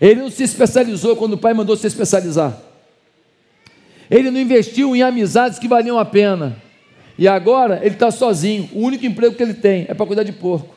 Ele 0.00 0.20
não 0.20 0.30
se 0.30 0.42
especializou 0.42 1.14
quando 1.16 1.34
o 1.34 1.38
pai 1.38 1.52
mandou 1.52 1.76
se 1.76 1.86
especializar. 1.86 2.58
Ele 4.10 4.30
não 4.30 4.40
investiu 4.40 4.96
em 4.96 5.02
amizades 5.02 5.58
que 5.58 5.68
valiam 5.68 5.98
a 5.98 6.04
pena. 6.04 6.56
E 7.18 7.28
agora 7.28 7.80
ele 7.82 7.94
está 7.94 8.10
sozinho. 8.10 8.70
O 8.72 8.80
único 8.80 9.04
emprego 9.04 9.34
que 9.34 9.42
ele 9.42 9.54
tem 9.54 9.84
é 9.88 9.94
para 9.94 10.06
cuidar 10.06 10.22
de 10.22 10.32
porco. 10.32 10.74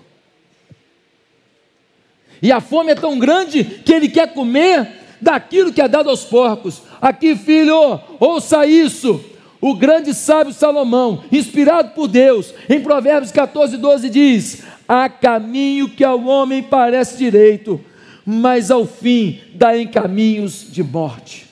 E 2.42 2.52
a 2.52 2.60
fome 2.60 2.92
é 2.92 2.96
tão 2.96 3.18
grande 3.18 3.64
que 3.64 3.94
ele 3.94 4.10
quer 4.10 4.34
comer 4.34 4.90
daquilo 5.22 5.72
que 5.72 5.82
é 5.82 5.88
dado 5.88 6.10
aos 6.10 6.26
porcos. 6.26 6.82
Aqui, 7.02 7.36
filho, 7.38 8.00
ouça 8.20 8.66
isso. 8.66 9.24
O 9.66 9.74
grande 9.76 10.14
sábio 10.14 10.52
Salomão, 10.52 11.24
inspirado 11.32 11.92
por 11.92 12.10
Deus, 12.10 12.54
em 12.68 12.82
Provérbios 12.82 13.32
14, 13.32 13.78
12, 13.78 14.10
diz: 14.10 14.64
Há 14.86 15.08
caminho 15.08 15.88
que 15.88 16.04
ao 16.04 16.22
homem 16.26 16.62
parece 16.62 17.18
direito, 17.18 17.80
mas 18.26 18.70
ao 18.70 18.86
fim 18.86 19.40
dá 19.56 19.78
em 19.78 19.88
caminhos 19.88 20.68
de 20.70 20.84
morte. 20.84 21.48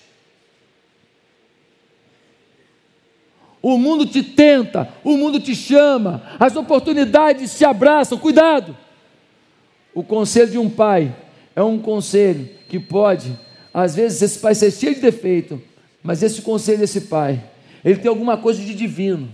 O 3.61 3.77
mundo 3.77 4.05
te 4.05 4.21
tenta, 4.21 4.89
o 5.05 5.15
mundo 5.15 5.39
te 5.39 5.55
chama, 5.55 6.21
as 6.37 6.53
oportunidades 6.57 7.57
te 7.57 7.63
abraçam, 7.63 8.17
cuidado. 8.17 8.75
O 9.93 10.03
conselho 10.03 10.51
de 10.51 10.57
um 10.57 10.69
pai 10.69 11.15
é 11.55 11.63
um 11.63 11.79
conselho 11.79 12.49
que 12.67 12.77
pode, 12.77 13.39
às 13.73 13.95
vezes, 13.95 14.21
esse 14.21 14.37
pai 14.37 14.53
ser 14.53 14.69
cheio 14.69 14.95
de 14.95 14.99
defeito, 14.99 15.61
mas 16.03 16.21
esse 16.21 16.41
conselho 16.41 16.79
desse 16.79 16.99
pai, 17.01 17.41
ele 17.83 17.97
tem 17.97 18.09
alguma 18.09 18.37
coisa 18.37 18.61
de 18.61 18.73
divino, 18.73 19.29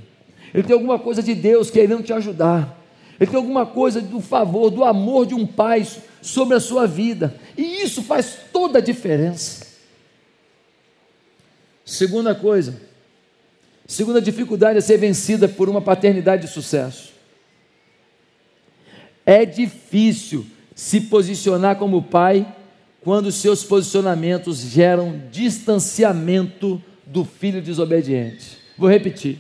ele 0.54 0.64
tem 0.64 0.74
alguma 0.74 0.98
coisa 0.98 1.22
de 1.22 1.36
Deus 1.36 1.70
querendo 1.70 2.04
te 2.04 2.14
ajudar, 2.14 2.82
ele 3.20 3.30
tem 3.30 3.38
alguma 3.38 3.66
coisa 3.66 4.02
do 4.02 4.22
favor, 4.22 4.70
do 4.70 4.84
amor 4.84 5.26
de 5.26 5.34
um 5.34 5.46
pai 5.46 5.86
sobre 6.22 6.56
a 6.56 6.60
sua 6.60 6.86
vida, 6.86 7.36
e 7.58 7.82
isso 7.82 8.02
faz 8.04 8.38
toda 8.52 8.80
a 8.80 8.82
diferença. 8.82 9.66
Segunda 11.86 12.36
coisa, 12.36 12.82
segunda 13.88 14.22
dificuldade 14.22 14.78
a 14.78 14.82
ser 14.82 14.98
vencida 14.98 15.48
por 15.48 15.70
uma 15.70 15.82
paternidade 15.82 16.46
de 16.46 16.52
sucesso. 16.52 17.14
É 19.26 19.46
difícil 19.46 20.46
se 20.76 21.02
posicionar 21.02 21.78
como 21.78 22.04
pai 22.04 22.46
quando 23.02 23.32
seus 23.32 23.64
posicionamentos 23.64 24.60
geram 24.60 25.22
distanciamento 25.32 26.82
do 27.08 27.24
filho 27.26 27.62
desobediente. 27.62 28.58
Vou 28.78 28.90
repetir. 28.90 29.40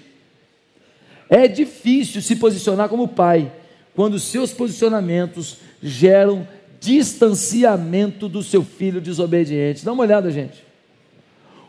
É 1.29 1.47
difícil 1.47 2.21
se 2.21 2.35
posicionar 2.35 2.89
como 2.89 3.07
pai 3.07 3.51
quando 3.95 4.19
seus 4.19 4.53
posicionamentos 4.53 5.57
geram 5.81 6.47
distanciamento 6.79 8.29
do 8.29 8.41
seu 8.41 8.63
filho 8.63 9.01
desobediente. 9.01 9.83
Dá 9.83 9.91
uma 9.91 10.03
olhada, 10.03 10.31
gente. 10.31 10.63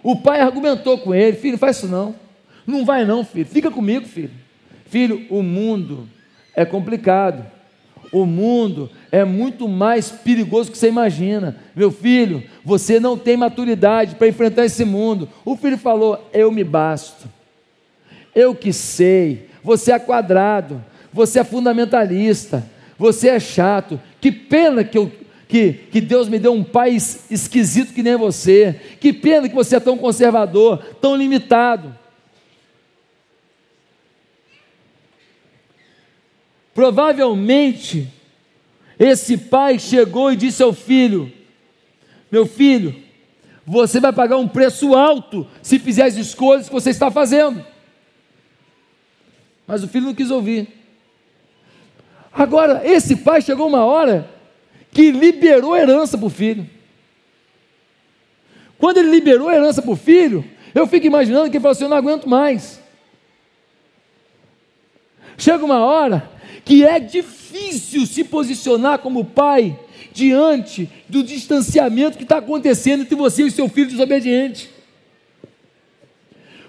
O 0.02 0.16
pai 0.16 0.40
argumentou 0.40 0.98
com 0.98 1.14
ele: 1.14 1.36
Filho, 1.36 1.58
faz 1.58 1.78
isso 1.78 1.88
não. 1.88 2.14
Não 2.66 2.84
vai, 2.84 3.04
não, 3.04 3.24
filho. 3.24 3.46
Fica 3.46 3.70
comigo, 3.70 4.06
filho. 4.06 4.30
Filho, 4.86 5.26
o 5.30 5.42
mundo 5.42 6.08
é 6.54 6.64
complicado. 6.64 7.44
O 8.12 8.24
mundo 8.24 8.90
é 9.12 9.24
muito 9.24 9.68
mais 9.68 10.10
perigoso 10.10 10.70
que 10.70 10.78
você 10.78 10.88
imagina. 10.88 11.56
Meu 11.74 11.90
filho, 11.90 12.42
você 12.64 12.98
não 12.98 13.16
tem 13.16 13.36
maturidade 13.36 14.14
para 14.14 14.28
enfrentar 14.28 14.64
esse 14.64 14.84
mundo. 14.84 15.28
O 15.44 15.56
filho 15.56 15.78
falou: 15.78 16.28
Eu 16.32 16.50
me 16.50 16.64
basto. 16.64 17.28
Eu 18.34 18.54
que 18.54 18.72
sei. 18.72 19.48
Você 19.62 19.92
é 19.92 19.98
quadrado 19.98 20.82
você 21.12 21.40
é 21.40 21.44
fundamentalista, 21.44 22.64
você 22.98 23.28
é 23.28 23.40
chato. 23.40 24.00
Que 24.20 24.30
pena 24.30 24.84
que, 24.84 24.98
eu, 24.98 25.10
que, 25.48 25.72
que 25.72 26.00
Deus 26.00 26.28
me 26.28 26.38
deu 26.38 26.52
um 26.52 26.64
pai 26.64 26.96
esquisito 27.30 27.92
que 27.92 28.02
nem 28.02 28.16
você. 28.16 28.80
Que 29.00 29.12
pena 29.12 29.48
que 29.48 29.54
você 29.54 29.76
é 29.76 29.80
tão 29.80 29.96
conservador, 29.96 30.78
tão 31.00 31.16
limitado. 31.16 31.94
Provavelmente, 36.78 38.06
esse 39.00 39.36
pai 39.36 39.80
chegou 39.80 40.30
e 40.30 40.36
disse 40.36 40.62
ao 40.62 40.72
filho: 40.72 41.32
Meu 42.30 42.46
filho, 42.46 42.94
você 43.66 43.98
vai 43.98 44.12
pagar 44.12 44.36
um 44.36 44.46
preço 44.46 44.94
alto 44.94 45.44
se 45.60 45.80
fizer 45.80 46.04
as 46.04 46.14
escolhas 46.14 46.68
que 46.68 46.72
você 46.72 46.90
está 46.90 47.10
fazendo. 47.10 47.66
Mas 49.66 49.82
o 49.82 49.88
filho 49.88 50.06
não 50.06 50.14
quis 50.14 50.30
ouvir. 50.30 50.68
Agora, 52.32 52.88
esse 52.88 53.16
pai 53.16 53.42
chegou 53.42 53.66
uma 53.66 53.84
hora 53.84 54.30
que 54.92 55.10
liberou 55.10 55.76
herança 55.76 56.16
para 56.16 56.28
o 56.28 56.30
filho. 56.30 56.64
Quando 58.78 58.98
ele 58.98 59.10
liberou 59.10 59.50
herança 59.50 59.82
para 59.82 59.90
o 59.90 59.96
filho, 59.96 60.44
eu 60.72 60.86
fico 60.86 61.08
imaginando 61.08 61.50
que 61.50 61.56
ele 61.56 61.62
falou 61.62 61.72
assim: 61.72 61.82
Eu 61.82 61.90
não 61.90 61.96
aguento 61.96 62.28
mais. 62.28 62.80
Chega 65.36 65.64
uma 65.64 65.80
hora 65.84 66.37
que 66.68 66.84
é 66.84 67.00
difícil 67.00 68.04
se 68.04 68.22
posicionar 68.22 68.98
como 68.98 69.24
pai 69.24 69.74
diante 70.12 70.86
do 71.08 71.22
distanciamento 71.22 72.18
que 72.18 72.24
está 72.24 72.36
acontecendo 72.36 73.04
entre 73.04 73.16
você 73.16 73.44
e 73.44 73.50
seu 73.50 73.70
filho 73.70 73.88
desobediente. 73.88 74.68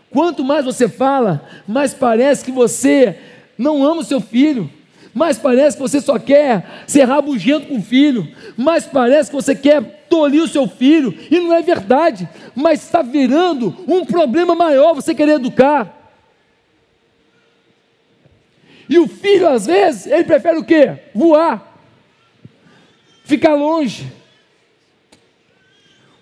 Quanto 0.10 0.42
mais 0.42 0.64
você 0.64 0.88
fala, 0.88 1.46
mais 1.68 1.94
parece 1.94 2.46
que 2.46 2.52
você 2.52 3.20
não 3.58 3.84
ama 3.84 4.00
o 4.00 4.06
seu 4.06 4.22
filho 4.22 4.72
mais 5.14 5.38
parece 5.38 5.76
que 5.76 5.82
você 5.82 6.00
só 6.00 6.20
quer 6.20 6.84
ser 6.88 7.04
rabugento 7.04 7.68
com 7.68 7.78
o 7.78 7.82
filho, 7.82 8.28
mais 8.56 8.86
parece 8.86 9.30
que 9.30 9.36
você 9.36 9.56
quer 9.56 10.06
tolir 10.08 10.42
o 10.42 10.48
seu 10.48 10.68
filho, 10.68 11.14
e 11.30 11.40
não 11.40 11.54
é 11.54 11.62
verdade, 11.62 12.30
mas 12.56 12.84
está 12.84 13.02
virando 13.02 13.76
um 13.88 14.06
problema 14.06 14.56
maior 14.56 14.94
você 14.94 15.14
querer 15.14 15.34
educar. 15.34 15.99
E 18.90 18.98
o 18.98 19.08
filho, 19.08 19.48
às 19.48 19.68
vezes, 19.68 20.08
ele 20.08 20.24
prefere 20.24 20.58
o 20.58 20.64
quê? 20.64 20.98
Voar, 21.14 21.80
ficar 23.24 23.54
longe. 23.54 24.12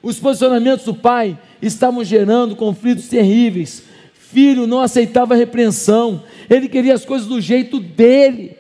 Os 0.04 0.20
posicionamentos 0.20 0.86
do 0.86 0.94
pai 0.94 1.40
estavam 1.62 2.04
gerando 2.04 2.56
conflitos 2.56 3.08
terríveis. 3.08 3.84
Filho 4.14 4.68
não 4.68 4.82
aceitava 4.82 5.34
repreensão, 5.34 6.24
ele 6.50 6.68
queria 6.68 6.94
as 6.94 7.06
coisas 7.06 7.28
do 7.28 7.40
jeito 7.40 7.80
dele. 7.80 8.58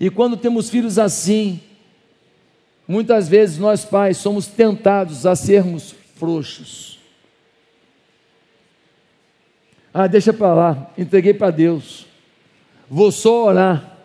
E 0.00 0.10
quando 0.10 0.36
temos 0.36 0.68
filhos 0.68 0.98
assim, 0.98 1.60
muitas 2.86 3.28
vezes 3.28 3.58
nós 3.58 3.84
pais 3.84 4.16
somos 4.16 4.48
tentados 4.48 5.24
a 5.24 5.36
sermos 5.36 5.94
frouxos. 6.16 6.98
Ah, 9.92 10.08
deixa 10.08 10.32
para 10.32 10.52
lá, 10.52 10.90
entreguei 10.98 11.32
para 11.32 11.52
Deus. 11.52 12.06
Vou 12.94 13.10
só 13.10 13.46
orar. 13.46 13.98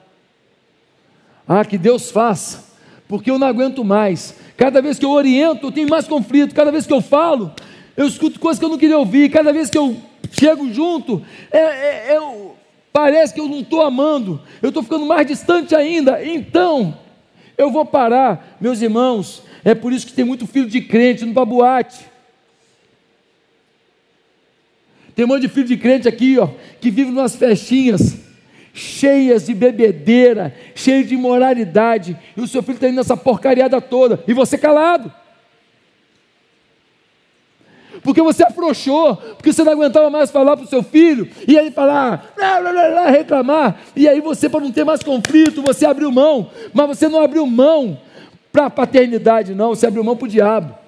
Ah, 1.48 1.64
que 1.64 1.78
Deus 1.78 2.10
faça, 2.10 2.74
porque 3.08 3.30
eu 3.30 3.38
não 3.38 3.46
aguento 3.46 3.84
mais. 3.84 4.34
Cada 4.58 4.82
vez 4.82 4.98
que 4.98 5.06
eu 5.06 5.12
oriento, 5.12 5.68
eu 5.68 5.72
tenho 5.72 5.88
mais 5.88 6.08
conflito. 6.08 6.56
Cada 6.56 6.72
vez 6.72 6.88
que 6.88 6.94
eu 6.94 7.00
falo, 7.00 7.54
eu 7.96 8.08
escuto 8.08 8.40
coisas 8.40 8.58
que 8.58 8.66
eu 8.66 8.70
não 8.70 8.80
queria 8.80 8.98
ouvir. 8.98 9.30
Cada 9.30 9.54
vez 9.54 9.70
que 9.70 9.78
eu 9.78 9.96
chego 10.32 10.74
junto, 10.74 11.22
é, 11.52 11.60
é, 11.60 12.18
eu, 12.18 12.56
Parece 12.92 13.32
que 13.32 13.40
eu 13.40 13.48
não 13.48 13.60
estou 13.60 13.84
amando, 13.84 14.42
eu 14.60 14.70
estou 14.70 14.82
ficando 14.82 15.06
mais 15.06 15.28
distante 15.28 15.76
ainda. 15.76 16.26
Então, 16.26 16.98
eu 17.56 17.70
vou 17.70 17.86
parar, 17.86 18.58
meus 18.60 18.82
irmãos. 18.82 19.44
É 19.64 19.76
por 19.76 19.94
isso 19.94 20.08
que 20.08 20.14
tem 20.14 20.26
muito 20.26 20.48
filho 20.48 20.68
de 20.68 20.82
crente 20.82 21.24
indo 21.24 21.36
para 21.36 21.46
boate. 21.46 22.08
Tem 25.14 25.26
um 25.26 25.28
monte 25.28 25.42
de 25.42 25.48
filho 25.48 25.68
de 25.68 25.78
crente 25.78 26.08
aqui, 26.08 26.40
ó, 26.40 26.50
que 26.82 26.90
vive 26.90 27.12
umas 27.12 27.36
festinhas 27.36 28.29
cheias 28.74 29.46
de 29.46 29.54
bebedeira, 29.54 30.54
cheias 30.76 31.08
de 31.08 31.16
imoralidade, 31.16 32.18
e 32.36 32.42
o 32.42 32.48
seu 32.48 32.62
filho 32.62 32.76
está 32.76 32.88
indo 32.88 32.96
nessa 32.96 33.18
porcariada 33.18 33.80
toda, 33.82 34.24
e 34.28 34.34
você 34.34 34.58
calado. 34.58 35.12
Porque 38.02 38.22
você 38.22 38.44
afrouxou, 38.44 39.16
porque 39.16 39.52
você 39.52 39.64
não 39.64 39.74
aguentava 39.74 40.10
mais 40.10 40.32
falar 40.32 40.56
para 40.56 40.66
o 40.66 40.70
seu 40.70 40.84
filho, 40.84 41.28
e 41.48 41.58
ele 41.58 41.72
falar, 41.72 42.34
lá, 42.38 42.60
lá, 42.60 42.72
lá, 42.72 43.10
reclamar, 43.10 43.80
e 43.96 44.08
aí 44.08 44.22
você, 44.22 44.48
para 44.48 44.62
não 44.62 44.72
ter 44.72 44.86
mais 44.86 45.04
conflito, 45.04 45.62
você 45.62 45.86
abriu 45.86 46.12
mão, 46.12 46.50
mas 46.74 46.88
você 46.88 47.08
não 47.08 47.22
abriu 47.22 47.46
mão 47.46 48.00
para 48.52 48.66
a 48.68 48.70
paternidade, 48.70 49.54
não, 49.54 49.70
você 49.70 49.88
abriu 49.88 50.04
mão 50.04 50.16
para 50.16 50.26
o 50.26 50.30
diabo. 50.30 50.80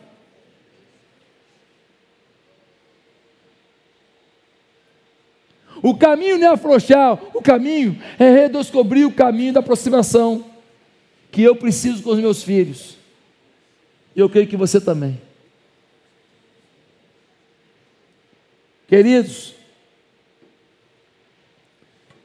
O 5.81 5.95
caminho 5.95 6.37
não 6.37 6.47
é 6.47 6.49
afrouxar, 6.51 7.19
o 7.35 7.41
caminho 7.41 7.99
é 8.19 8.29
redescobrir 8.29 9.07
o 9.07 9.11
caminho 9.11 9.53
da 9.53 9.61
aproximação 9.61 10.45
que 11.31 11.41
eu 11.41 11.55
preciso 11.55 12.03
com 12.03 12.11
os 12.11 12.19
meus 12.19 12.43
filhos. 12.43 12.97
E 14.15 14.19
eu 14.19 14.29
creio 14.29 14.47
que 14.47 14.57
você 14.57 14.79
também. 14.79 15.19
Queridos, 18.87 19.53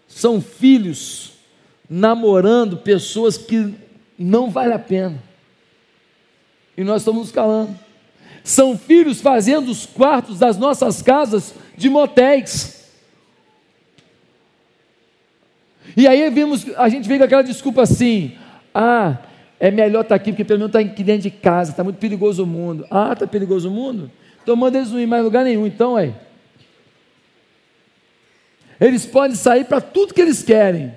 são 0.09 0.41
filhos 0.41 1.35
namorando 1.89 2.79
pessoas 2.79 3.39
que 3.39 3.73
não 4.19 4.51
vale 4.51 4.73
a 4.73 4.79
pena. 4.79 5.23
E 6.77 6.83
nós 6.83 7.03
estamos 7.03 7.23
nos 7.23 7.33
calando. 7.33 7.79
São 8.43 8.77
filhos 8.77 9.21
fazendo 9.21 9.71
os 9.71 9.87
quartos 9.87 10.39
das 10.39 10.59
nossas 10.59 11.01
casas 11.01 11.55
de 11.77 11.89
motéis. 11.89 12.76
E 15.95 16.07
aí 16.07 16.29
vimos, 16.31 16.67
a 16.77 16.89
gente 16.89 17.07
vem 17.09 17.19
com 17.19 17.25
aquela 17.25 17.43
desculpa 17.43 17.83
assim: 17.83 18.33
ah, 18.75 19.19
é 19.59 19.71
melhor 19.71 20.03
estar 20.03 20.11
tá 20.11 20.15
aqui, 20.15 20.33
porque 20.33 20.45
pelo 20.45 20.61
menos 20.61 20.75
está 20.75 20.81
aqui 20.81 21.03
dentro 21.03 21.23
de 21.23 21.31
casa, 21.31 21.71
está 21.71 21.85
muito 21.85 21.99
perigoso 21.99 22.45
o 22.45 22.47
mundo. 22.47 22.87
Ah, 22.91 23.13
está 23.13 23.27
perigoso 23.27 23.69
o 23.69 23.73
mundo? 23.73 24.11
Então 24.43 24.55
manda 24.55 24.79
eles 24.79 24.91
não 24.91 25.01
ir 25.01 25.07
mais 25.07 25.25
lugar 25.25 25.45
nenhum, 25.45 25.67
então 25.67 25.99
é. 25.99 26.15
Eles 28.81 29.07
podem 29.07 29.37
sair 29.37 29.65
para 29.65 29.81
tudo 29.81 30.15
que 30.15 30.21
eles 30.21 30.43
querem. 30.43 30.93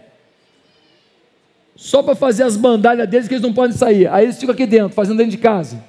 Só 1.75 2.03
para 2.03 2.13
fazer 2.13 2.43
as 2.43 2.57
bandalhas 2.57 3.07
deles 3.07 3.27
que 3.27 3.33
eles 3.33 3.41
não 3.41 3.53
podem 3.53 3.75
sair. 3.75 4.07
Aí 4.07 4.25
eles 4.25 4.37
ficam 4.37 4.53
aqui 4.53 4.65
dentro, 4.65 4.89
fazendo 4.89 5.17
dentro 5.17 5.31
de 5.31 5.37
casa. 5.37 5.81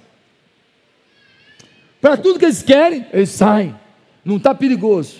Para 2.00 2.16
tudo 2.16 2.38
que 2.38 2.44
eles 2.44 2.62
querem, 2.62 3.04
eles 3.12 3.30
saem. 3.30 3.74
Não 4.24 4.36
está 4.36 4.54
perigoso. 4.54 5.16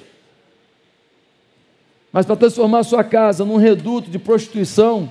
Mas 2.13 2.27
para 2.27 2.37
transformar 2.37 2.81
a 2.81 2.85
sua 2.85 3.05
casa 3.05 3.45
num 3.45 3.57
reduto 3.57 4.11
de 4.11 4.19
prostituição, 4.19 5.11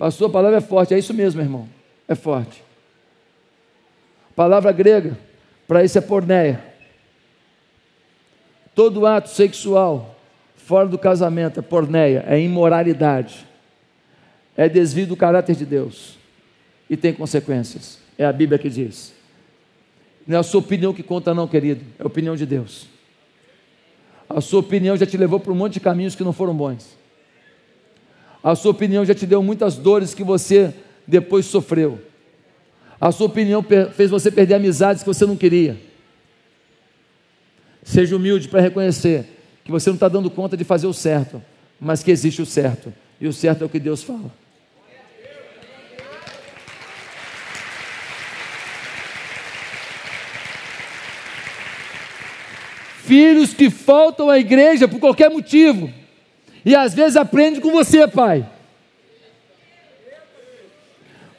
a 0.00 0.10
sua 0.10 0.28
palavra 0.28 0.58
é 0.58 0.60
forte, 0.60 0.94
é 0.94 0.98
isso 0.98 1.14
mesmo, 1.14 1.40
irmão, 1.40 1.68
é 2.08 2.14
forte. 2.14 2.64
A 4.30 4.34
palavra 4.34 4.72
grega 4.72 5.18
para 5.68 5.84
isso 5.84 5.96
é 5.96 6.00
porneia. 6.00 6.64
Todo 8.74 9.06
ato 9.06 9.28
sexual 9.28 10.16
fora 10.56 10.88
do 10.88 10.98
casamento 10.98 11.60
é 11.60 11.62
porneia, 11.62 12.24
é 12.26 12.40
imoralidade, 12.40 13.46
é 14.56 14.68
desvio 14.68 15.06
do 15.06 15.16
caráter 15.16 15.54
de 15.54 15.66
Deus 15.66 16.18
e 16.88 16.96
tem 16.96 17.12
consequências. 17.12 17.98
É 18.16 18.24
a 18.24 18.32
Bíblia 18.32 18.58
que 18.58 18.70
diz. 18.70 19.12
Não 20.26 20.36
é 20.36 20.40
a 20.40 20.42
sua 20.42 20.60
opinião 20.60 20.92
que 20.94 21.02
conta, 21.02 21.34
não, 21.34 21.48
querido, 21.48 21.84
é 21.98 22.02
a 22.02 22.06
opinião 22.06 22.36
de 22.36 22.46
Deus. 22.46 22.86
A 24.34 24.40
sua 24.40 24.60
opinião 24.60 24.96
já 24.96 25.06
te 25.06 25.16
levou 25.16 25.38
para 25.38 25.52
um 25.52 25.56
monte 25.56 25.74
de 25.74 25.80
caminhos 25.80 26.14
que 26.14 26.24
não 26.24 26.32
foram 26.32 26.54
bons. 26.54 26.96
A 28.42 28.54
sua 28.54 28.72
opinião 28.72 29.04
já 29.04 29.14
te 29.14 29.26
deu 29.26 29.42
muitas 29.42 29.76
dores 29.76 30.14
que 30.14 30.24
você 30.24 30.74
depois 31.06 31.46
sofreu. 31.46 32.00
A 33.00 33.12
sua 33.12 33.26
opinião 33.26 33.64
fez 33.94 34.10
você 34.10 34.30
perder 34.30 34.54
amizades 34.54 35.02
que 35.02 35.08
você 35.08 35.26
não 35.26 35.36
queria. 35.36 35.76
Seja 37.82 38.16
humilde 38.16 38.48
para 38.48 38.60
reconhecer 38.60 39.26
que 39.64 39.70
você 39.70 39.90
não 39.90 39.94
está 39.94 40.08
dando 40.08 40.30
conta 40.30 40.56
de 40.56 40.64
fazer 40.64 40.86
o 40.86 40.92
certo, 40.92 41.42
mas 41.80 42.02
que 42.02 42.10
existe 42.10 42.40
o 42.40 42.46
certo, 42.46 42.92
e 43.20 43.26
o 43.26 43.32
certo 43.32 43.62
é 43.62 43.66
o 43.66 43.68
que 43.68 43.80
Deus 43.80 44.02
fala. 44.02 44.41
Filhos 53.04 53.52
que 53.52 53.68
faltam 53.68 54.30
à 54.30 54.38
igreja 54.38 54.86
por 54.86 55.00
qualquer 55.00 55.28
motivo. 55.28 55.90
E 56.64 56.76
às 56.76 56.94
vezes 56.94 57.16
aprende 57.16 57.60
com 57.60 57.72
você, 57.72 58.06
pai. 58.06 58.48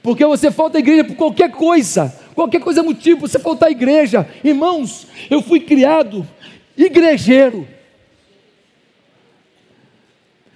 Porque 0.02 0.26
você 0.26 0.52
falta 0.52 0.78
à 0.78 0.80
igreja 0.80 1.06
por 1.06 1.16
qualquer 1.16 1.52
coisa, 1.52 2.14
qualquer 2.36 2.60
coisa 2.60 2.82
é 2.82 2.84
motivo, 2.84 3.22
você 3.22 3.40
faltar 3.40 3.70
à 3.70 3.72
igreja. 3.72 4.28
Irmãos, 4.44 5.08
eu 5.30 5.42
fui 5.42 5.62
criado 5.62 6.28
igrejeiro. 6.76 7.66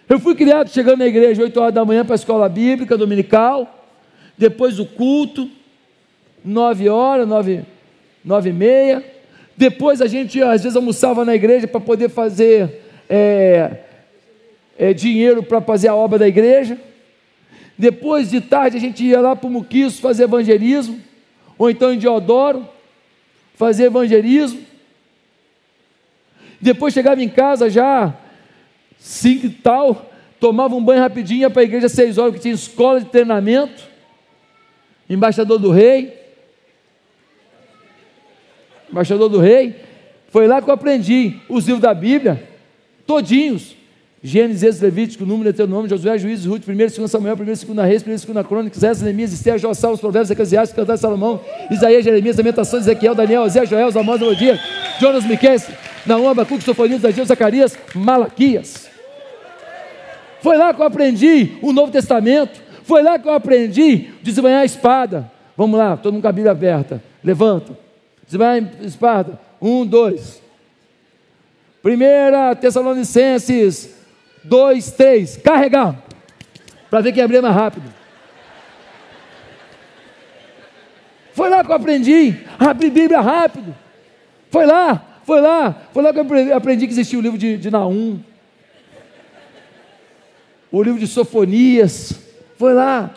Eu 0.10 0.20
fui 0.20 0.36
criado 0.36 0.70
chegando 0.70 1.00
na 1.00 1.08
igreja 1.08 1.42
8 1.42 1.58
horas 1.58 1.74
da 1.74 1.86
manhã 1.86 2.04
para 2.04 2.16
a 2.16 2.18
escola 2.18 2.50
bíblica 2.50 2.98
dominical, 2.98 3.88
depois 4.38 4.78
o 4.78 4.86
culto, 4.86 5.50
9 6.44 6.90
horas, 6.90 7.26
9, 7.26 7.64
9 8.26 8.50
e 8.50 8.54
meia. 8.54 9.17
Depois 9.58 10.02
a 10.02 10.08
gente 10.08 10.40
às 10.44 10.62
vezes 10.62 10.76
almoçava 10.76 11.26
na 11.26 11.34
igreja 11.34 11.68
para 11.68 11.82
poder 11.82 12.10
fazer 12.10 12.80
é, 13.10 13.78
é, 14.78 14.94
dinheiro 14.94 15.42
para 15.42 15.60
fazer 15.60 15.88
a 15.88 15.96
obra 15.96 16.20
da 16.20 16.28
igreja. 16.28 16.78
Depois 17.76 18.30
de 18.30 18.40
tarde 18.40 18.78
a 18.78 18.80
gente 18.80 19.04
ia 19.04 19.20
lá 19.20 19.36
para 19.36 19.48
o 19.48 19.50
Muquiço 19.50 20.00
fazer 20.00 20.26
evangelismo, 20.26 21.02
ou 21.58 21.72
então 21.72 21.92
em 21.92 21.98
Diodoro, 21.98 22.70
fazer 23.56 23.86
evangelismo. 23.86 24.62
Depois 26.62 26.94
chegava 26.94 27.22
em 27.24 27.30
casa 27.30 27.68
já, 27.68 28.16
cinco 29.00 29.48
e 29.48 29.50
tal, 29.50 30.12
tomava 30.40 30.76
um 30.76 30.84
banho 30.84 31.02
rapidinho, 31.02 31.42
ia 31.42 31.50
para 31.50 31.64
a 31.64 31.66
igreja 31.66 31.88
às 31.88 31.94
seis 31.94 32.20
horas, 32.20 32.36
que 32.36 32.42
tinha 32.42 32.54
escola 32.54 33.00
de 33.00 33.08
treinamento, 33.08 33.84
embaixador 35.10 35.58
do 35.58 35.72
rei 35.72 36.27
embaixador 38.90 39.30
do 39.30 39.40
rei. 39.40 39.76
Foi 40.30 40.48
lá 40.48 40.62
que 40.62 40.70
eu 40.70 40.74
aprendi 40.74 41.38
os 41.50 41.66
livros 41.66 41.82
da 41.82 41.94
Bíblia, 41.94 42.44
todinhos. 43.06 43.78
Gênesis, 44.24 44.82
Levítico, 44.82 45.26
Número, 45.26 45.44
Deuteronômio, 45.46 45.90
Josué, 45.90 46.18
Juízes, 46.18 46.46
Ruth, 46.46 46.68
1 46.68 46.76
2 46.76 47.10
Samuel, 47.10 47.36
1 47.36 47.46
2 47.46 47.66
Reis, 47.86 48.04
1 48.04 48.34
2 48.34 48.48
Crônicas, 48.48 48.84
Esdras, 48.84 49.02
Neemias, 49.04 49.32
Esther, 49.32 49.60
Jossal, 49.60 49.94
os 49.94 50.02
Provérbios, 50.02 50.32
Eclesiastes, 50.32 50.76
Cantar 50.76 50.98
Salomão, 50.98 51.40
Isaías, 51.70 52.04
Jeremias, 52.04 52.36
Lamentações, 52.36 52.84
Ezequiel, 52.84 53.14
Daniel, 53.14 53.44
Osé, 53.44 53.66
Joel, 53.66 53.90
Amós, 53.98 54.20
Melodia, 54.20 54.60
Jonas, 55.00 55.24
Miquel, 55.24 55.58
Naum, 56.06 56.28
Abacuque, 56.28 56.64
Sofonias, 56.64 57.06
Ageu, 57.06 57.26
Zacarias, 57.26 57.78
Malaquias. 57.94 58.90
Foi 60.42 60.58
lá 60.58 60.74
que 60.74 60.82
eu 60.82 60.86
aprendi 60.86 61.54
o 61.62 61.72
Novo 61.72 61.92
Testamento, 61.92 62.60
foi 62.84 63.04
lá 63.04 63.20
que 63.20 63.28
eu 63.28 63.34
aprendi 63.34 64.10
a 64.20 64.24
desembanhar 64.24 64.62
a 64.62 64.66
espada. 64.66 65.32
Vamos 65.56 65.78
lá, 65.78 65.96
todo 65.96 66.14
mundo 66.14 66.24
com 66.24 66.28
a 66.28 66.32
Bíblia 66.32 66.52
aberta. 66.52 67.02
Levanta. 67.24 67.87
Você 68.28 68.38
vai 68.38 68.60
em 68.60 68.86
Esparta. 68.86 69.40
Um, 69.62 69.86
dois. 69.86 70.42
Primeira 71.82 72.54
Tessalonicenses 72.56 73.96
2, 74.44 74.92
3. 74.92 75.38
Carregar. 75.38 75.96
Para 76.90 77.02
ver 77.02 77.12
quem 77.12 77.24
abrir 77.24 77.42
mais 77.42 77.56
rápido. 77.56 77.94
Foi 81.34 81.50
lá 81.50 81.64
que 81.64 81.72
eu 81.72 81.76
aprendi. 81.76 82.36
Abrir 82.58 82.90
Bíblia 82.90 83.22
rápido. 83.22 83.76
Foi 84.50 84.66
lá, 84.66 85.20
foi 85.24 85.42
lá. 85.42 85.76
Foi 85.94 86.02
lá 86.02 86.14
que 86.14 86.20
eu 86.20 86.56
aprendi 86.56 86.88
que 86.88 86.94
existia 86.94 87.20
o 87.20 87.22
livro 87.22 87.38
de, 87.38 87.58
de 87.58 87.70
Naum. 87.70 88.20
O 90.72 90.82
livro 90.82 91.00
de 91.00 91.08
Sofonias. 91.08 92.14
Foi 92.58 92.74
lá. 92.74 93.12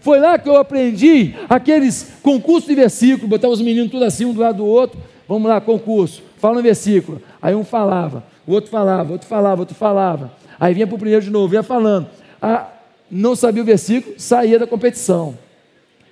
Foi 0.00 0.18
lá 0.18 0.38
que 0.38 0.48
eu 0.48 0.56
aprendi 0.56 1.34
aqueles 1.48 2.14
concursos 2.22 2.68
de 2.68 2.74
versículo, 2.74 3.28
botava 3.28 3.52
os 3.52 3.60
meninos 3.60 3.90
tudo 3.90 4.04
assim, 4.04 4.24
um 4.24 4.32
do 4.32 4.40
lado 4.40 4.56
do 4.56 4.66
outro. 4.66 4.98
Vamos 5.28 5.48
lá, 5.48 5.60
concurso. 5.60 6.22
Fala 6.38 6.58
um 6.58 6.62
versículo. 6.62 7.22
Aí 7.40 7.54
um 7.54 7.64
falava, 7.64 8.24
o 8.46 8.52
outro 8.52 8.70
falava, 8.70 9.12
outro 9.12 9.28
falava, 9.28 9.60
outro 9.60 9.74
falava. 9.74 10.32
Aí 10.58 10.74
vinha 10.74 10.86
para 10.86 10.96
o 10.96 10.98
primeiro 10.98 11.24
de 11.24 11.30
novo, 11.30 11.54
ia 11.54 11.62
falando. 11.62 12.08
Ah, 12.40 12.68
não 13.10 13.36
sabia 13.36 13.62
o 13.62 13.64
versículo, 13.64 14.14
saía 14.18 14.58
da 14.58 14.66
competição. 14.66 15.38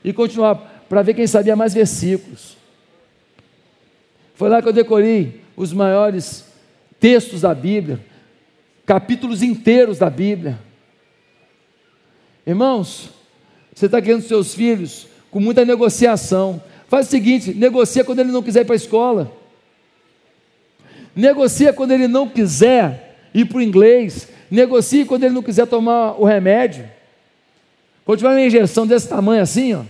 E 0.04 0.12
continuava, 0.12 0.62
para 0.88 1.02
ver 1.02 1.14
quem 1.14 1.26
sabia 1.26 1.56
mais 1.56 1.72
versículos. 1.72 2.56
Foi 4.34 4.48
lá 4.48 4.62
que 4.62 4.68
eu 4.68 4.72
decorei 4.72 5.40
os 5.56 5.72
maiores 5.72 6.46
textos 7.00 7.40
da 7.40 7.54
Bíblia, 7.54 7.98
capítulos 8.86 9.42
inteiros 9.42 9.98
da 9.98 10.08
Bíblia. 10.08 10.58
Irmãos, 12.46 13.10
você 13.78 13.86
está 13.86 14.02
criando 14.02 14.22
seus 14.22 14.54
filhos 14.54 15.06
com 15.30 15.38
muita 15.38 15.64
negociação. 15.64 16.60
Faz 16.88 17.06
o 17.06 17.10
seguinte: 17.10 17.54
negocia 17.54 18.02
quando 18.02 18.18
ele 18.18 18.32
não 18.32 18.42
quiser 18.42 18.62
ir 18.62 18.64
para 18.64 18.74
a 18.74 18.76
escola. 18.76 19.32
negocia 21.14 21.72
quando 21.72 21.92
ele 21.92 22.08
não 22.08 22.28
quiser 22.28 23.28
ir 23.32 23.44
para 23.44 23.58
o 23.58 23.62
inglês, 23.62 24.28
negocie 24.50 25.04
quando 25.04 25.22
ele 25.22 25.34
não 25.34 25.44
quiser 25.44 25.64
tomar 25.64 26.20
o 26.20 26.24
remédio. 26.24 26.90
Quando 28.04 28.18
tiver 28.18 28.30
uma 28.30 28.40
injeção 28.40 28.84
desse 28.84 29.08
tamanho 29.08 29.42
assim, 29.42 29.74
ó, 29.74 29.84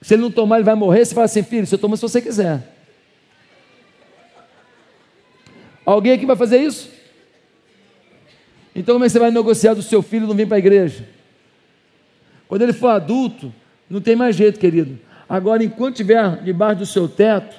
se 0.00 0.14
ele 0.14 0.22
não 0.22 0.30
tomar, 0.30 0.56
ele 0.58 0.64
vai 0.64 0.76
morrer. 0.76 1.04
Você 1.04 1.12
fala 1.12 1.24
assim, 1.24 1.42
filho, 1.42 1.66
você 1.66 1.76
toma 1.76 1.96
se 1.96 2.02
você 2.02 2.22
quiser. 2.22 2.62
Alguém 5.84 6.12
aqui 6.12 6.24
vai 6.24 6.36
fazer 6.36 6.58
isso? 6.58 6.88
Então, 8.76 8.94
como 8.94 9.04
é 9.04 9.08
que 9.08 9.12
você 9.12 9.18
vai 9.18 9.32
negociar 9.32 9.74
do 9.74 9.82
seu 9.82 10.02
filho 10.02 10.28
não 10.28 10.36
vir 10.36 10.46
para 10.46 10.56
a 10.56 10.60
igreja? 10.60 11.19
Quando 12.50 12.62
ele 12.62 12.72
for 12.72 12.88
adulto, 12.88 13.54
não 13.88 14.00
tem 14.00 14.16
mais 14.16 14.34
jeito, 14.34 14.58
querido. 14.58 14.98
Agora, 15.28 15.62
enquanto 15.62 15.92
estiver 15.92 16.42
debaixo 16.42 16.80
do 16.80 16.86
seu 16.86 17.08
teto, 17.08 17.56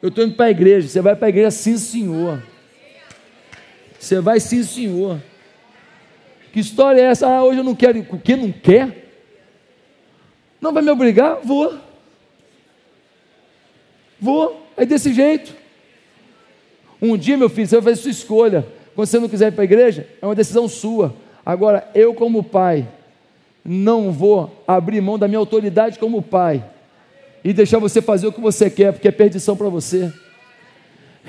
eu 0.00 0.10
estou 0.10 0.24
indo 0.24 0.36
para 0.36 0.46
a 0.46 0.50
igreja. 0.52 0.86
Você 0.86 1.00
vai 1.00 1.16
para 1.16 1.26
a 1.26 1.28
igreja, 1.28 1.50
sim, 1.50 1.76
senhor. 1.76 2.40
Você 3.98 4.20
vai, 4.20 4.38
sim, 4.38 4.62
senhor. 4.62 5.20
Que 6.52 6.60
história 6.60 7.00
é 7.00 7.06
essa? 7.06 7.26
Ah, 7.26 7.42
hoje 7.42 7.58
eu 7.58 7.64
não 7.64 7.74
quero. 7.74 7.98
O 7.98 8.18
que 8.20 8.36
não 8.36 8.52
quer? 8.52 9.10
Não 10.60 10.72
vai 10.72 10.80
me 10.80 10.90
obrigar? 10.92 11.40
Vou. 11.42 11.76
Vou. 14.20 14.68
É 14.76 14.86
desse 14.86 15.12
jeito. 15.12 15.52
Um 17.02 17.16
dia, 17.16 17.36
meu 17.36 17.48
filho, 17.48 17.66
você 17.66 17.74
vai 17.74 17.92
fazer 17.92 18.02
sua 18.02 18.10
escolha. 18.12 18.64
Quando 18.94 19.08
você 19.08 19.18
não 19.18 19.28
quiser 19.28 19.48
ir 19.48 19.52
para 19.52 19.62
a 19.62 19.64
igreja, 19.64 20.08
é 20.22 20.24
uma 20.24 20.36
decisão 20.36 20.68
sua. 20.68 21.23
Agora, 21.44 21.88
eu, 21.94 22.14
como 22.14 22.42
pai, 22.42 22.88
não 23.64 24.12
vou 24.12 24.62
abrir 24.66 25.00
mão 25.00 25.18
da 25.18 25.28
minha 25.28 25.38
autoridade 25.38 25.98
como 25.98 26.22
pai 26.22 26.64
e 27.42 27.52
deixar 27.52 27.78
você 27.78 28.00
fazer 28.00 28.26
o 28.26 28.32
que 28.32 28.40
você 28.40 28.70
quer, 28.70 28.92
porque 28.92 29.08
é 29.08 29.12
perdição 29.12 29.56
para 29.56 29.68
você. 29.68 30.12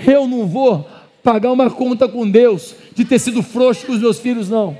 Eu 0.07 0.27
não 0.27 0.45
vou 0.45 0.87
pagar 1.23 1.51
uma 1.51 1.69
conta 1.69 2.07
com 2.07 2.29
Deus 2.29 2.75
de 2.93 3.03
ter 3.03 3.19
sido 3.19 3.41
frouxo 3.41 3.85
com 3.85 3.93
os 3.93 3.99
meus 3.99 4.19
filhos, 4.19 4.49
não. 4.49 4.77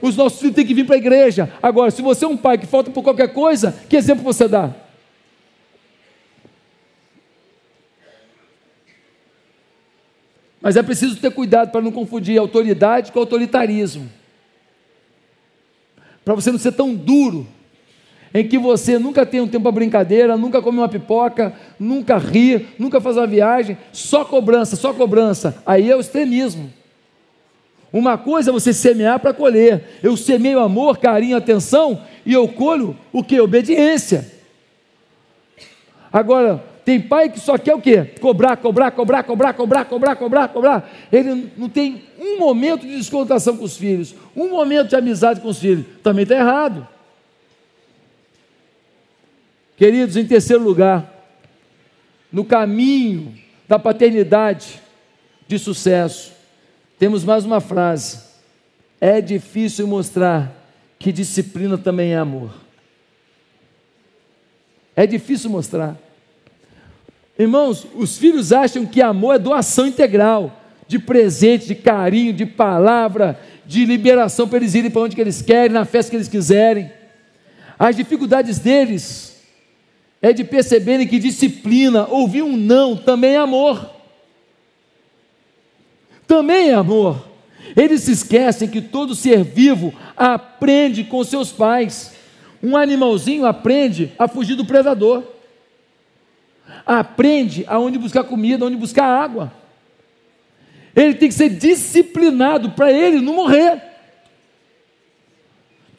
Os 0.00 0.16
nossos 0.16 0.38
filhos 0.38 0.54
têm 0.54 0.66
que 0.66 0.74
vir 0.74 0.84
para 0.84 0.96
a 0.96 0.98
igreja. 0.98 1.50
Agora, 1.62 1.90
se 1.90 2.02
você 2.02 2.24
é 2.24 2.28
um 2.28 2.36
pai 2.36 2.58
que 2.58 2.66
falta 2.66 2.90
por 2.90 3.02
qualquer 3.02 3.32
coisa, 3.32 3.74
que 3.88 3.96
exemplo 3.96 4.22
você 4.22 4.46
dá? 4.46 4.83
Mas 10.64 10.76
é 10.76 10.82
preciso 10.82 11.16
ter 11.16 11.30
cuidado 11.30 11.70
para 11.70 11.82
não 11.82 11.92
confundir 11.92 12.38
autoridade 12.38 13.12
com 13.12 13.18
autoritarismo. 13.18 14.10
Para 16.24 16.34
você 16.34 16.50
não 16.50 16.58
ser 16.58 16.72
tão 16.72 16.94
duro, 16.94 17.46
em 18.32 18.48
que 18.48 18.56
você 18.56 18.98
nunca 18.98 19.26
tem 19.26 19.42
um 19.42 19.46
tempo 19.46 19.64
para 19.64 19.72
brincadeira, 19.72 20.38
nunca 20.38 20.62
come 20.62 20.78
uma 20.78 20.88
pipoca, 20.88 21.52
nunca 21.78 22.16
ri, 22.16 22.66
nunca 22.78 22.98
faz 22.98 23.18
uma 23.18 23.26
viagem, 23.26 23.76
só 23.92 24.24
cobrança, 24.24 24.74
só 24.74 24.94
cobrança. 24.94 25.62
Aí 25.66 25.90
é 25.90 25.94
o 25.94 26.00
extremismo. 26.00 26.72
Uma 27.92 28.16
coisa 28.16 28.50
é 28.50 28.52
você 28.52 28.72
semear 28.72 29.20
para 29.20 29.34
colher. 29.34 30.00
Eu 30.02 30.16
semeio 30.16 30.60
amor, 30.60 30.96
carinho, 30.96 31.36
atenção 31.36 32.00
e 32.24 32.32
eu 32.32 32.48
colho 32.48 32.96
o 33.12 33.22
que? 33.22 33.38
Obediência. 33.38 34.32
Agora, 36.10 36.64
tem 36.84 37.00
pai 37.00 37.30
que 37.30 37.40
só 37.40 37.56
quer 37.56 37.74
o 37.74 37.80
quê? 37.80 38.04
Cobrar, 38.20 38.56
cobrar, 38.58 38.90
cobrar, 38.90 39.22
cobrar, 39.22 39.54
cobrar, 39.54 39.84
cobrar, 39.86 40.16
cobrar, 40.16 40.48
cobrar. 40.48 40.90
Ele 41.10 41.50
não 41.56 41.68
tem 41.68 42.02
um 42.18 42.38
momento 42.38 42.82
de 42.82 42.94
descontação 42.96 43.56
com 43.56 43.64
os 43.64 43.76
filhos, 43.76 44.14
um 44.36 44.50
momento 44.50 44.88
de 44.88 44.96
amizade 44.96 45.40
com 45.40 45.48
os 45.48 45.58
filhos. 45.58 45.86
Também 46.02 46.24
está 46.24 46.34
errado. 46.34 46.86
Queridos, 49.78 50.16
em 50.16 50.26
terceiro 50.26 50.62
lugar, 50.62 51.10
no 52.30 52.44
caminho 52.44 53.34
da 53.66 53.78
paternidade 53.78 54.80
de 55.48 55.58
sucesso, 55.58 56.32
temos 56.98 57.24
mais 57.24 57.46
uma 57.46 57.60
frase. 57.60 58.20
É 59.00 59.22
difícil 59.22 59.86
mostrar 59.86 60.52
que 60.98 61.10
disciplina 61.10 61.78
também 61.78 62.12
é 62.12 62.18
amor. 62.18 62.54
É 64.94 65.06
difícil 65.06 65.48
mostrar. 65.50 66.03
Irmãos, 67.38 67.84
os 67.94 68.16
filhos 68.16 68.52
acham 68.52 68.86
que 68.86 69.02
amor 69.02 69.34
é 69.34 69.38
doação 69.38 69.86
integral, 69.86 70.60
de 70.86 70.98
presente, 70.98 71.66
de 71.66 71.74
carinho, 71.74 72.32
de 72.32 72.46
palavra, 72.46 73.40
de 73.66 73.84
liberação 73.84 74.46
para 74.46 74.58
eles 74.58 74.74
irem 74.74 74.90
para 74.90 75.02
onde 75.02 75.16
que 75.16 75.20
eles 75.20 75.42
querem, 75.42 75.72
na 75.72 75.84
festa 75.84 76.10
que 76.10 76.16
eles 76.16 76.28
quiserem. 76.28 76.92
As 77.76 77.96
dificuldades 77.96 78.58
deles 78.60 79.42
é 80.22 80.32
de 80.32 80.44
perceberem 80.44 81.08
que 81.08 81.18
disciplina, 81.18 82.06
ouvir 82.06 82.42
um 82.42 82.56
não, 82.56 82.96
também 82.96 83.34
é 83.34 83.38
amor. 83.38 83.90
Também 86.26 86.70
é 86.70 86.74
amor. 86.74 87.28
Eles 87.76 88.02
se 88.02 88.12
esquecem 88.12 88.68
que 88.68 88.80
todo 88.80 89.14
ser 89.14 89.42
vivo 89.42 89.92
aprende 90.16 91.02
com 91.02 91.24
seus 91.24 91.50
pais. 91.50 92.14
Um 92.62 92.76
animalzinho 92.76 93.44
aprende 93.44 94.12
a 94.18 94.28
fugir 94.28 94.54
do 94.54 94.64
predador 94.64 95.33
aprende 96.86 97.64
aonde 97.66 97.98
buscar 97.98 98.24
comida, 98.24 98.64
aonde 98.64 98.76
buscar 98.76 99.06
água. 99.06 99.52
Ele 100.94 101.14
tem 101.14 101.28
que 101.28 101.34
ser 101.34 101.48
disciplinado 101.50 102.70
para 102.70 102.92
ele 102.92 103.20
não 103.20 103.34
morrer. 103.34 103.82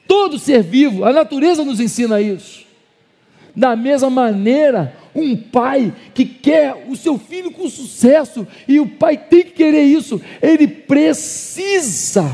Todo 0.08 0.40
ser 0.40 0.64
vivo, 0.64 1.04
a 1.04 1.12
natureza 1.12 1.66
nos 1.66 1.80
ensina 1.80 2.22
isso. 2.22 2.66
Da 3.56 3.76
mesma 3.76 4.10
maneira, 4.10 4.96
um 5.14 5.36
pai 5.36 5.94
que 6.14 6.26
quer 6.26 6.86
o 6.88 6.96
seu 6.96 7.18
filho 7.18 7.52
com 7.52 7.70
sucesso, 7.70 8.48
e 8.68 8.80
o 8.80 8.88
pai 8.88 9.18
tem 9.18 9.44
que 9.44 9.52
querer 9.52 9.84
isso, 9.84 10.22
ele 10.42 10.68
precisa 10.68 12.30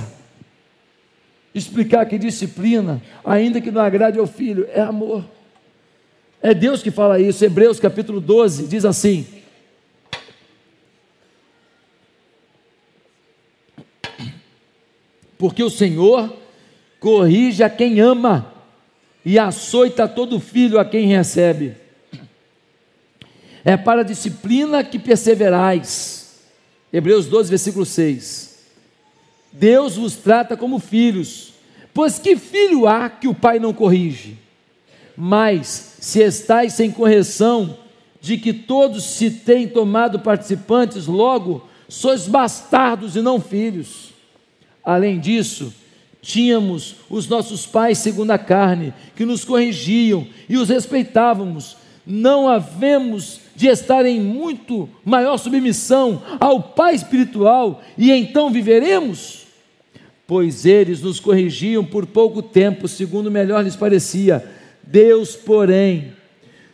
explicar 1.54 2.06
que 2.06 2.18
disciplina, 2.18 3.02
ainda 3.24 3.62
que 3.62 3.72
não 3.72 3.82
agrade 3.82 4.18
ao 4.18 4.28
filho, 4.28 4.68
é 4.74 4.82
amor. 4.82 5.26
É 6.42 6.54
Deus 6.54 6.82
que 6.82 6.90
fala 6.90 7.20
isso. 7.20 7.46
Hebreus 7.46 7.80
capítulo 7.80 8.20
12 8.20 8.68
diz 8.68 8.84
assim: 8.84 9.28
Porque 15.38 15.64
o 15.64 15.70
Senhor 15.70 16.36
corrige 17.00 17.64
a 17.64 17.70
quem 17.70 18.00
ama 18.00 18.54
e 19.24 19.38
açoita 19.38 20.08
todo 20.08 20.40
filho 20.40 20.80
a 20.80 20.86
quem 20.86 21.08
recebe. 21.08 21.76
É 23.64 23.78
para 23.78 24.02
a 24.02 24.04
disciplina 24.04 24.84
que 24.84 24.98
perseverais. 24.98 26.42
Hebreus 26.92 27.28
12, 27.28 27.50
versículo 27.50 27.86
6. 27.86 28.66
Deus 29.52 29.96
vos 29.96 30.16
trata 30.16 30.58
como 30.58 30.80
filhos, 30.80 31.54
pois 31.94 32.18
que 32.18 32.36
filho 32.36 32.88
há 32.88 33.10
que 33.10 33.28
o 33.28 33.34
pai 33.34 33.60
não 33.60 33.74
corrige? 33.74 34.38
Mas, 35.16 35.96
se 36.00 36.22
estáis 36.22 36.74
sem 36.74 36.92
correção, 36.92 37.78
de 38.22 38.38
que 38.38 38.54
todos 38.54 39.04
se 39.04 39.32
têm 39.32 39.68
tomado 39.68 40.20
participantes, 40.20 41.08
logo 41.08 41.68
sois 41.90 42.28
bastardos 42.28 43.16
e 43.16 43.22
não 43.22 43.42
filhos. 43.42 44.12
Além 44.84 45.20
disso, 45.20 45.74
tínhamos 46.22 46.96
os 47.10 47.28
nossos 47.28 47.66
pais 47.66 47.98
segundo 47.98 48.32
a 48.32 48.38
carne, 48.38 48.94
que 49.16 49.26
nos 49.26 49.44
corrigiam 49.44 50.26
e 50.48 50.56
os 50.56 50.70
respeitávamos. 50.70 51.76
Não 52.06 52.48
havemos 52.48 53.42
de 53.56 53.68
estar 53.68 54.06
em 54.06 54.20
muito 54.20 54.88
maior 55.04 55.38
submissão 55.38 56.22
ao 56.40 56.62
Pai 56.62 56.96
espiritual 56.96 57.82
e 57.98 58.12
então 58.12 58.52
viveremos? 58.52 59.42
Pois 60.26 60.66
eles 60.66 61.02
nos 61.02 61.20
corrigiam 61.20 61.84
por 61.84 62.06
pouco 62.06 62.42
tempo, 62.42 62.88
segundo 62.88 63.30
melhor 63.30 63.64
lhes 63.64 63.76
parecia 63.76 64.61
Deus, 64.92 65.36
porém, 65.36 66.14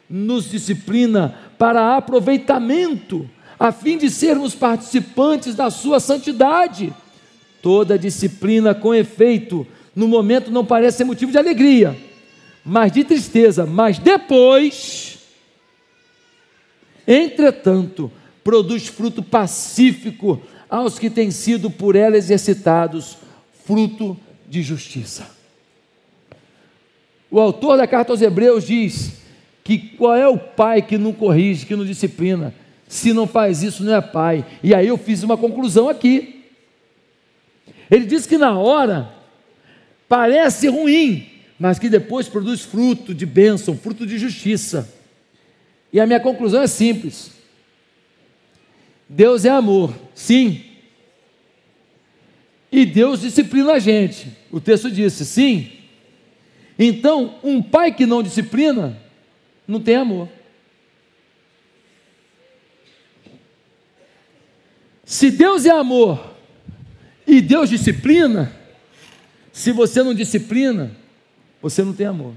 nos 0.09 0.49
disciplina 0.49 1.37
para 1.57 1.95
aproveitamento, 1.95 3.29
a 3.59 3.71
fim 3.71 3.97
de 3.97 4.09
sermos 4.09 4.55
participantes 4.55 5.55
da 5.55 5.69
sua 5.69 5.99
santidade. 5.99 6.93
Toda 7.61 7.97
disciplina 7.97 8.73
com 8.73 8.93
efeito, 8.93 9.65
no 9.95 10.07
momento 10.07 10.51
não 10.51 10.65
parece 10.65 10.97
ser 10.97 11.03
motivo 11.03 11.31
de 11.31 11.37
alegria, 11.37 11.95
mas 12.65 12.91
de 12.91 13.03
tristeza, 13.03 13.65
mas 13.65 13.99
depois, 13.99 15.19
entretanto, 17.07 18.11
produz 18.43 18.87
fruto 18.87 19.21
pacífico 19.21 20.41
aos 20.69 20.97
que 20.97 21.09
têm 21.09 21.31
sido 21.31 21.69
por 21.69 21.95
ela 21.95 22.17
exercitados, 22.17 23.17
fruto 23.65 24.17
de 24.47 24.61
justiça. 24.61 25.36
O 27.29 27.39
autor 27.39 27.77
da 27.77 27.87
carta 27.87 28.13
aos 28.13 28.21
Hebreus 28.21 28.65
diz 28.65 29.13
que 29.63 29.77
qual 29.77 30.15
é 30.15 30.27
o 30.27 30.37
pai 30.37 30.81
que 30.81 30.97
não 30.97 31.11
corrige, 31.11 31.65
que 31.65 31.75
não 31.75 31.85
disciplina? 31.85 32.53
Se 32.87 33.11
não 33.11 33.27
faz 33.27 33.63
isso, 33.63 33.83
não 33.83 33.95
é 33.95 34.01
pai. 34.01 34.45
E 34.63 34.73
aí 34.73 34.87
eu 34.87 34.97
fiz 34.97 35.23
uma 35.23 35.37
conclusão 35.37 35.89
aqui. 35.89 36.45
Ele 37.91 38.05
diz 38.05 38.25
que 38.25 38.37
na 38.37 38.57
hora 38.57 39.11
parece 40.07 40.67
ruim, 40.67 41.27
mas 41.59 41.79
que 41.79 41.89
depois 41.89 42.29
produz 42.29 42.61
fruto 42.61 43.13
de 43.13 43.25
bênção, 43.25 43.77
fruto 43.77 44.05
de 44.05 44.17
justiça. 44.17 44.93
E 45.91 45.99
a 45.99 46.05
minha 46.05 46.19
conclusão 46.19 46.61
é 46.61 46.67
simples: 46.67 47.31
Deus 49.09 49.43
é 49.43 49.49
amor, 49.49 49.93
sim. 50.13 50.63
E 52.71 52.85
Deus 52.85 53.21
disciplina 53.21 53.73
a 53.73 53.79
gente. 53.79 54.27
O 54.51 54.59
texto 54.59 54.91
disse, 54.91 55.25
sim. 55.25 55.71
Então, 56.77 57.35
um 57.43 57.61
pai 57.61 57.91
que 57.91 58.05
não 58.05 58.21
disciplina, 58.21 58.97
não 59.67 59.79
tem 59.79 59.95
amor. 59.95 60.29
Se 65.03 65.31
Deus 65.31 65.65
é 65.65 65.71
amor 65.71 66.35
e 67.25 67.41
Deus 67.41 67.69
disciplina, 67.69 68.51
se 69.51 69.71
você 69.71 70.03
não 70.03 70.13
disciplina, 70.13 70.91
você 71.61 71.83
não 71.83 71.93
tem 71.93 72.05
amor. 72.05 72.33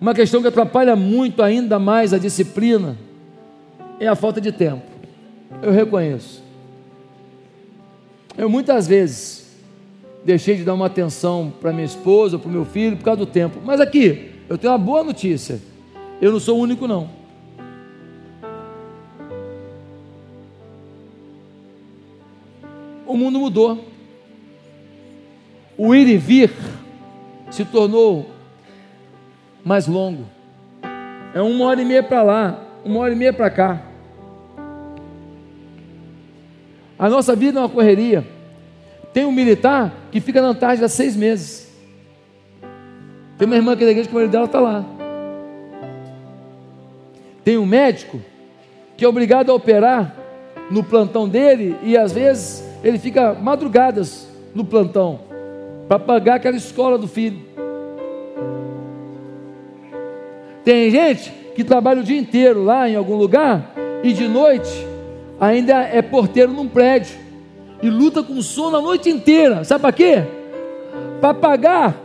Uma 0.00 0.14
questão 0.14 0.40
que 0.40 0.48
atrapalha 0.48 0.96
muito 0.96 1.42
ainda 1.42 1.78
mais 1.78 2.14
a 2.14 2.18
disciplina 2.18 2.96
é 3.98 4.06
a 4.06 4.14
falta 4.14 4.40
de 4.40 4.50
tempo. 4.50 4.86
Eu 5.60 5.72
reconheço. 5.72 6.42
Eu 8.38 8.48
muitas 8.48 8.86
vezes 8.86 9.49
deixei 10.24 10.56
de 10.56 10.64
dar 10.64 10.74
uma 10.74 10.86
atenção 10.86 11.52
para 11.60 11.72
minha 11.72 11.84
esposa, 11.84 12.38
para 12.38 12.48
o 12.48 12.52
meu 12.52 12.64
filho, 12.64 12.96
por 12.96 13.04
causa 13.04 13.18
do 13.18 13.26
tempo. 13.26 13.58
Mas 13.64 13.80
aqui, 13.80 14.30
eu 14.48 14.58
tenho 14.58 14.72
uma 14.72 14.78
boa 14.78 15.02
notícia. 15.02 15.60
Eu 16.20 16.32
não 16.32 16.40
sou 16.40 16.58
o 16.58 16.62
único, 16.62 16.86
não. 16.86 17.08
O 23.06 23.16
mundo 23.16 23.38
mudou. 23.38 23.84
O 25.76 25.94
ir 25.94 26.06
e 26.06 26.16
vir 26.16 26.52
se 27.50 27.64
tornou 27.64 28.30
mais 29.64 29.86
longo. 29.86 30.24
É 31.34 31.40
uma 31.40 31.64
hora 31.64 31.80
e 31.80 31.84
meia 31.84 32.02
para 32.02 32.22
lá, 32.22 32.64
uma 32.84 33.00
hora 33.00 33.12
e 33.12 33.16
meia 33.16 33.32
para 33.32 33.50
cá. 33.50 33.82
A 36.98 37.08
nossa 37.08 37.34
vida 37.34 37.58
é 37.58 37.62
uma 37.62 37.68
correria. 37.68 38.39
Tem 39.12 39.24
um 39.24 39.32
militar 39.32 39.92
que 40.12 40.20
fica 40.20 40.40
na 40.40 40.48
Antártida 40.48 40.86
há 40.86 40.88
seis 40.88 41.16
meses. 41.16 41.68
Tem 43.36 43.46
uma 43.46 43.56
irmã 43.56 43.72
aqui 43.72 43.84
da 43.84 43.90
igreja 43.90 44.08
que 44.08 44.14
o 44.14 44.16
marido 44.16 44.30
dela 44.30 44.44
está 44.44 44.60
lá. 44.60 44.84
Tem 47.42 47.58
um 47.58 47.66
médico 47.66 48.20
que 48.96 49.04
é 49.04 49.08
obrigado 49.08 49.50
a 49.50 49.54
operar 49.54 50.14
no 50.70 50.84
plantão 50.84 51.28
dele 51.28 51.76
e 51.82 51.96
às 51.96 52.12
vezes 52.12 52.62
ele 52.84 52.98
fica 52.98 53.34
madrugadas 53.34 54.28
no 54.54 54.64
plantão 54.64 55.20
para 55.88 55.98
pagar 55.98 56.34
aquela 56.36 56.56
escola 56.56 56.96
do 56.96 57.08
filho. 57.08 57.40
Tem 60.64 60.90
gente 60.90 61.32
que 61.54 61.64
trabalha 61.64 62.00
o 62.00 62.04
dia 62.04 62.18
inteiro 62.18 62.62
lá 62.62 62.88
em 62.88 62.94
algum 62.94 63.16
lugar 63.16 63.74
e 64.04 64.12
de 64.12 64.28
noite 64.28 64.70
ainda 65.40 65.82
é 65.82 66.00
porteiro 66.00 66.52
num 66.52 66.68
prédio 66.68 67.18
e 67.82 67.88
luta 67.88 68.22
com 68.22 68.40
sono 68.42 68.76
a 68.76 68.82
noite 68.82 69.08
inteira. 69.08 69.64
Sabe 69.64 69.82
para 69.82 69.92
quê? 69.92 70.24
Para 71.20 71.34
pagar 71.34 71.96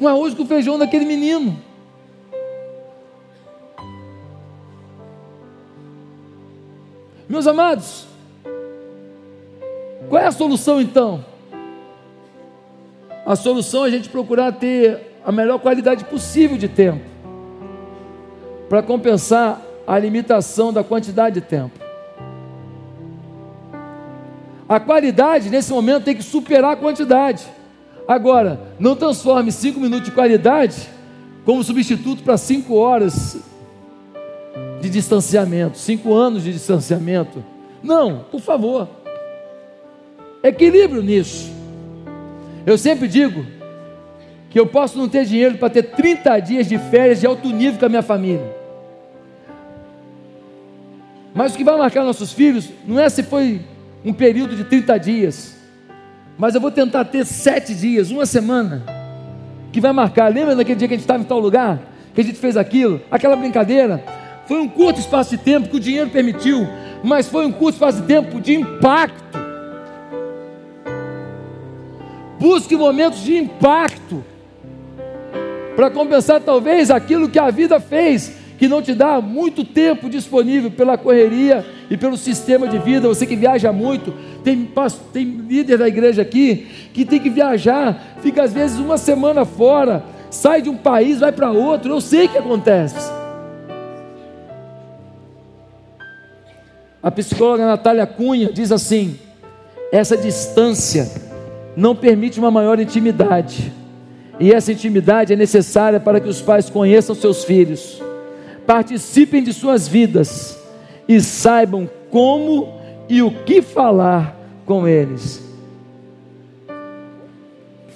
um 0.00 0.08
arroz 0.08 0.34
com 0.34 0.46
feijão 0.46 0.78
daquele 0.78 1.04
menino. 1.04 1.56
Meus 7.28 7.46
amados, 7.46 8.06
qual 10.08 10.20
é 10.20 10.26
a 10.26 10.32
solução 10.32 10.80
então? 10.80 11.24
A 13.24 13.36
solução 13.36 13.84
é 13.84 13.88
a 13.88 13.90
gente 13.90 14.08
procurar 14.08 14.50
ter 14.52 15.20
a 15.24 15.30
melhor 15.30 15.58
qualidade 15.60 16.04
possível 16.06 16.56
de 16.56 16.68
tempo 16.68 17.04
para 18.68 18.82
compensar 18.82 19.60
a 19.86 19.98
limitação 19.98 20.72
da 20.72 20.82
quantidade 20.82 21.40
de 21.40 21.46
tempo. 21.46 21.89
A 24.70 24.78
qualidade 24.78 25.50
nesse 25.50 25.72
momento 25.72 26.04
tem 26.04 26.14
que 26.14 26.22
superar 26.22 26.74
a 26.74 26.76
quantidade. 26.76 27.44
Agora, 28.06 28.60
não 28.78 28.94
transforme 28.94 29.50
cinco 29.50 29.80
minutos 29.80 30.04
de 30.04 30.12
qualidade 30.12 30.88
como 31.44 31.64
substituto 31.64 32.22
para 32.22 32.36
cinco 32.36 32.76
horas 32.76 33.36
de 34.80 34.88
distanciamento, 34.88 35.76
cinco 35.76 36.14
anos 36.14 36.44
de 36.44 36.52
distanciamento. 36.52 37.44
Não, 37.82 38.26
por 38.30 38.40
favor. 38.40 38.88
Equilíbrio 40.40 41.02
nisso. 41.02 41.52
Eu 42.64 42.78
sempre 42.78 43.08
digo 43.08 43.44
que 44.50 44.60
eu 44.60 44.68
posso 44.68 44.96
não 44.96 45.08
ter 45.08 45.24
dinheiro 45.24 45.58
para 45.58 45.70
ter 45.70 45.82
30 45.82 46.38
dias 46.38 46.68
de 46.68 46.78
férias 46.78 47.18
de 47.18 47.26
alto 47.26 47.48
nível 47.48 47.80
com 47.80 47.86
a 47.86 47.88
minha 47.88 48.02
família. 48.02 48.54
Mas 51.34 51.54
o 51.54 51.56
que 51.56 51.64
vai 51.64 51.76
marcar 51.76 52.04
nossos 52.04 52.32
filhos 52.32 52.68
não 52.86 53.00
é 53.00 53.08
se 53.08 53.24
foi 53.24 53.60
um 54.04 54.12
período 54.12 54.56
de 54.56 54.64
30 54.64 54.98
dias, 54.98 55.56
mas 56.38 56.54
eu 56.54 56.60
vou 56.60 56.70
tentar 56.70 57.04
ter 57.04 57.26
sete 57.26 57.74
dias, 57.74 58.10
uma 58.10 58.24
semana, 58.24 58.82
que 59.72 59.80
vai 59.80 59.92
marcar. 59.92 60.32
Lembra 60.32 60.56
daquele 60.56 60.78
dia 60.78 60.88
que 60.88 60.94
a 60.94 60.96
gente 60.96 61.04
estava 61.04 61.22
em 61.22 61.26
tal 61.26 61.38
lugar? 61.38 61.78
Que 62.14 62.22
a 62.22 62.24
gente 62.24 62.38
fez 62.38 62.56
aquilo, 62.56 63.00
aquela 63.10 63.36
brincadeira? 63.36 64.02
Foi 64.46 64.58
um 64.58 64.68
curto 64.68 64.98
espaço 64.98 65.30
de 65.30 65.38
tempo 65.38 65.68
que 65.68 65.76
o 65.76 65.80
dinheiro 65.80 66.08
permitiu, 66.10 66.66
mas 67.04 67.28
foi 67.28 67.44
um 67.46 67.52
curto 67.52 67.74
espaço 67.74 68.00
de 68.00 68.06
tempo 68.06 68.40
de 68.40 68.54
impacto. 68.54 69.38
Busque 72.38 72.74
momentos 72.74 73.22
de 73.22 73.36
impacto 73.36 74.24
para 75.76 75.90
compensar 75.90 76.40
talvez 76.40 76.90
aquilo 76.90 77.28
que 77.28 77.38
a 77.38 77.50
vida 77.50 77.78
fez 77.78 78.39
que 78.60 78.68
não 78.68 78.82
te 78.82 78.94
dá 78.94 79.22
muito 79.22 79.64
tempo 79.64 80.10
disponível 80.10 80.70
pela 80.70 80.98
correria 80.98 81.64
e 81.88 81.96
pelo 81.96 82.14
sistema 82.14 82.68
de 82.68 82.76
vida. 82.76 83.08
Você 83.08 83.24
que 83.24 83.34
viaja 83.34 83.72
muito, 83.72 84.12
tem, 84.44 84.70
tem 85.14 85.24
líder 85.24 85.78
da 85.78 85.88
igreja 85.88 86.20
aqui 86.20 86.68
que 86.92 87.06
tem 87.06 87.18
que 87.18 87.30
viajar, 87.30 88.18
fica 88.20 88.42
às 88.42 88.52
vezes 88.52 88.78
uma 88.78 88.98
semana 88.98 89.46
fora, 89.46 90.04
sai 90.30 90.60
de 90.60 90.68
um 90.68 90.76
país, 90.76 91.20
vai 91.20 91.32
para 91.32 91.50
outro. 91.50 91.94
Eu 91.94 92.02
sei 92.02 92.28
que 92.28 92.36
acontece. 92.36 93.10
A 97.02 97.10
psicóloga 97.10 97.64
Natália 97.64 98.06
Cunha 98.06 98.52
diz 98.52 98.70
assim: 98.70 99.18
essa 99.90 100.18
distância 100.18 101.10
não 101.74 101.96
permite 101.96 102.38
uma 102.38 102.50
maior 102.50 102.78
intimidade. 102.78 103.72
E 104.38 104.52
essa 104.52 104.70
intimidade 104.70 105.32
é 105.32 105.36
necessária 105.36 105.98
para 105.98 106.20
que 106.20 106.28
os 106.28 106.42
pais 106.42 106.68
conheçam 106.68 107.14
seus 107.14 107.42
filhos 107.42 108.09
participem 108.70 109.42
de 109.42 109.52
suas 109.52 109.88
vidas 109.88 110.56
e 111.08 111.20
saibam 111.20 111.90
como 112.08 112.72
e 113.08 113.20
o 113.20 113.28
que 113.42 113.60
falar 113.60 114.36
com 114.64 114.86
eles. 114.86 115.42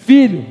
Filho, 0.00 0.44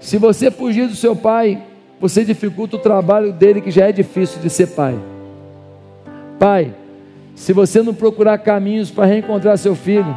se 0.00 0.16
você 0.16 0.50
fugir 0.50 0.88
do 0.88 0.96
seu 0.96 1.14
pai, 1.14 1.62
você 2.00 2.24
dificulta 2.24 2.76
o 2.76 2.78
trabalho 2.78 3.34
dele 3.34 3.60
que 3.60 3.70
já 3.70 3.86
é 3.86 3.92
difícil 3.92 4.40
de 4.40 4.48
ser 4.48 4.68
pai. 4.68 4.98
Pai, 6.38 6.74
se 7.34 7.52
você 7.52 7.82
não 7.82 7.92
procurar 7.92 8.38
caminhos 8.38 8.90
para 8.90 9.04
reencontrar 9.04 9.58
seu 9.58 9.74
filho, 9.74 10.16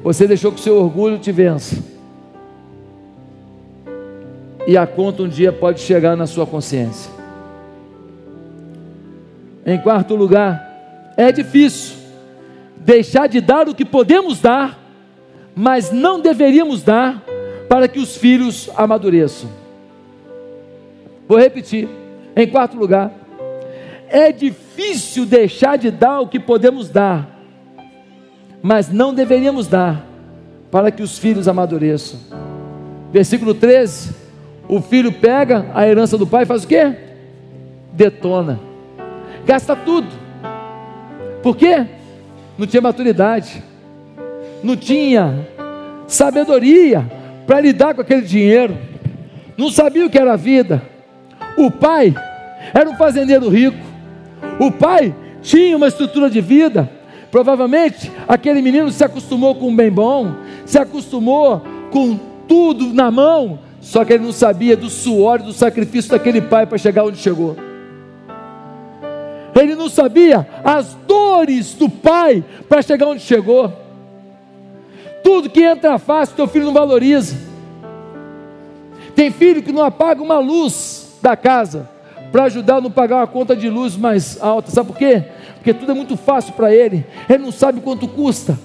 você 0.00 0.28
deixou 0.28 0.52
que 0.52 0.60
seu 0.60 0.76
orgulho 0.76 1.18
te 1.18 1.32
vença. 1.32 1.82
E 4.64 4.76
a 4.76 4.86
conta 4.86 5.24
um 5.24 5.28
dia 5.28 5.52
pode 5.52 5.80
chegar 5.80 6.16
na 6.16 6.28
sua 6.28 6.46
consciência. 6.46 7.21
Em 9.64 9.78
quarto 9.78 10.16
lugar, 10.16 11.12
é 11.16 11.30
difícil 11.30 11.96
deixar 12.76 13.28
de 13.28 13.40
dar 13.40 13.68
o 13.68 13.74
que 13.74 13.84
podemos 13.84 14.40
dar, 14.40 14.78
mas 15.54 15.92
não 15.92 16.20
deveríamos 16.20 16.82
dar 16.82 17.22
para 17.68 17.86
que 17.86 18.00
os 18.00 18.16
filhos 18.16 18.68
amadureçam. 18.76 19.48
Vou 21.28 21.38
repetir. 21.38 21.88
Em 22.34 22.46
quarto 22.46 22.76
lugar, 22.76 23.12
é 24.08 24.32
difícil 24.32 25.26
deixar 25.26 25.76
de 25.76 25.90
dar 25.90 26.20
o 26.20 26.26
que 26.26 26.40
podemos 26.40 26.88
dar, 26.88 27.28
mas 28.62 28.88
não 28.88 29.14
deveríamos 29.14 29.68
dar 29.68 30.04
para 30.70 30.90
que 30.90 31.02
os 31.02 31.18
filhos 31.18 31.46
amadureçam. 31.46 32.18
Versículo 33.12 33.54
13: 33.54 34.14
o 34.66 34.80
filho 34.80 35.12
pega 35.12 35.66
a 35.74 35.86
herança 35.86 36.16
do 36.18 36.26
pai 36.26 36.42
e 36.44 36.46
faz 36.46 36.64
o 36.64 36.68
quê? 36.68 36.96
Detona 37.92 38.71
gasta 39.44 39.74
tudo. 39.76 40.08
Por 41.42 41.56
quê? 41.56 41.86
Não 42.56 42.66
tinha 42.66 42.80
maturidade, 42.80 43.62
não 44.62 44.76
tinha 44.76 45.46
sabedoria 46.06 47.04
para 47.46 47.60
lidar 47.60 47.94
com 47.94 48.02
aquele 48.02 48.22
dinheiro, 48.22 48.76
não 49.56 49.70
sabia 49.70 50.06
o 50.06 50.10
que 50.10 50.18
era 50.18 50.34
a 50.34 50.36
vida. 50.36 50.82
O 51.56 51.70
pai 51.70 52.14
era 52.72 52.88
um 52.88 52.96
fazendeiro 52.96 53.48
rico, 53.48 53.78
o 54.60 54.70
pai 54.70 55.14
tinha 55.40 55.76
uma 55.76 55.88
estrutura 55.88 56.30
de 56.30 56.40
vida. 56.40 56.88
Provavelmente 57.30 58.12
aquele 58.28 58.60
menino 58.60 58.90
se 58.90 59.02
acostumou 59.02 59.54
com 59.54 59.68
um 59.68 59.76
bem 59.76 59.90
bom, 59.90 60.34
se 60.66 60.78
acostumou 60.78 61.62
com 61.90 62.18
tudo 62.46 62.92
na 62.92 63.10
mão, 63.10 63.58
só 63.80 64.04
que 64.04 64.12
ele 64.12 64.24
não 64.24 64.32
sabia 64.32 64.76
do 64.76 64.90
suor 64.90 65.40
e 65.40 65.44
do 65.44 65.52
sacrifício 65.52 66.10
daquele 66.10 66.42
pai 66.42 66.66
para 66.66 66.78
chegar 66.78 67.04
onde 67.04 67.16
chegou. 67.16 67.56
Ele 69.54 69.74
não 69.74 69.88
sabia 69.88 70.46
as 70.64 70.94
dores 71.06 71.74
do 71.74 71.88
pai 71.88 72.42
para 72.68 72.82
chegar 72.82 73.06
onde 73.06 73.22
chegou. 73.22 73.72
Tudo 75.22 75.50
que 75.50 75.62
entra 75.62 75.98
fácil, 75.98 76.34
teu 76.34 76.46
filho 76.46 76.66
não 76.66 76.72
valoriza. 76.72 77.36
Tem 79.14 79.30
filho 79.30 79.62
que 79.62 79.72
não 79.72 79.84
apaga 79.84 80.22
uma 80.22 80.38
luz 80.38 81.18
da 81.20 81.36
casa 81.36 81.88
para 82.32 82.44
ajudar 82.44 82.76
a 82.76 82.80
não 82.80 82.90
pagar 82.90 83.16
uma 83.16 83.26
conta 83.26 83.54
de 83.54 83.68
luz 83.68 83.96
mais 83.96 84.40
alta. 84.42 84.70
Sabe 84.70 84.88
por 84.88 84.96
quê? 84.96 85.22
Porque 85.56 85.74
tudo 85.74 85.92
é 85.92 85.94
muito 85.94 86.16
fácil 86.16 86.54
para 86.54 86.74
ele. 86.74 87.04
Ele 87.28 87.44
não 87.44 87.52
sabe 87.52 87.80
quanto 87.80 88.08
custa. 88.08 88.58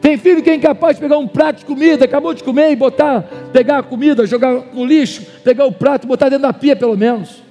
Tem 0.00 0.18
filho 0.18 0.42
que 0.42 0.50
é 0.50 0.54
incapaz 0.54 0.96
de 0.96 1.02
pegar 1.02 1.18
um 1.18 1.26
prato 1.26 1.60
de 1.60 1.64
comida, 1.64 2.04
acabou 2.04 2.34
de 2.34 2.44
comer 2.44 2.70
e 2.70 2.76
botar, 2.76 3.22
pegar 3.52 3.78
a 3.78 3.82
comida, 3.82 4.26
jogar 4.26 4.52
no 4.72 4.84
lixo, 4.84 5.22
pegar 5.42 5.64
o 5.64 5.72
prato 5.72 6.04
e 6.04 6.06
botar 6.06 6.28
dentro 6.28 6.42
da 6.42 6.52
pia 6.52 6.76
pelo 6.76 6.96
menos. 6.96 7.42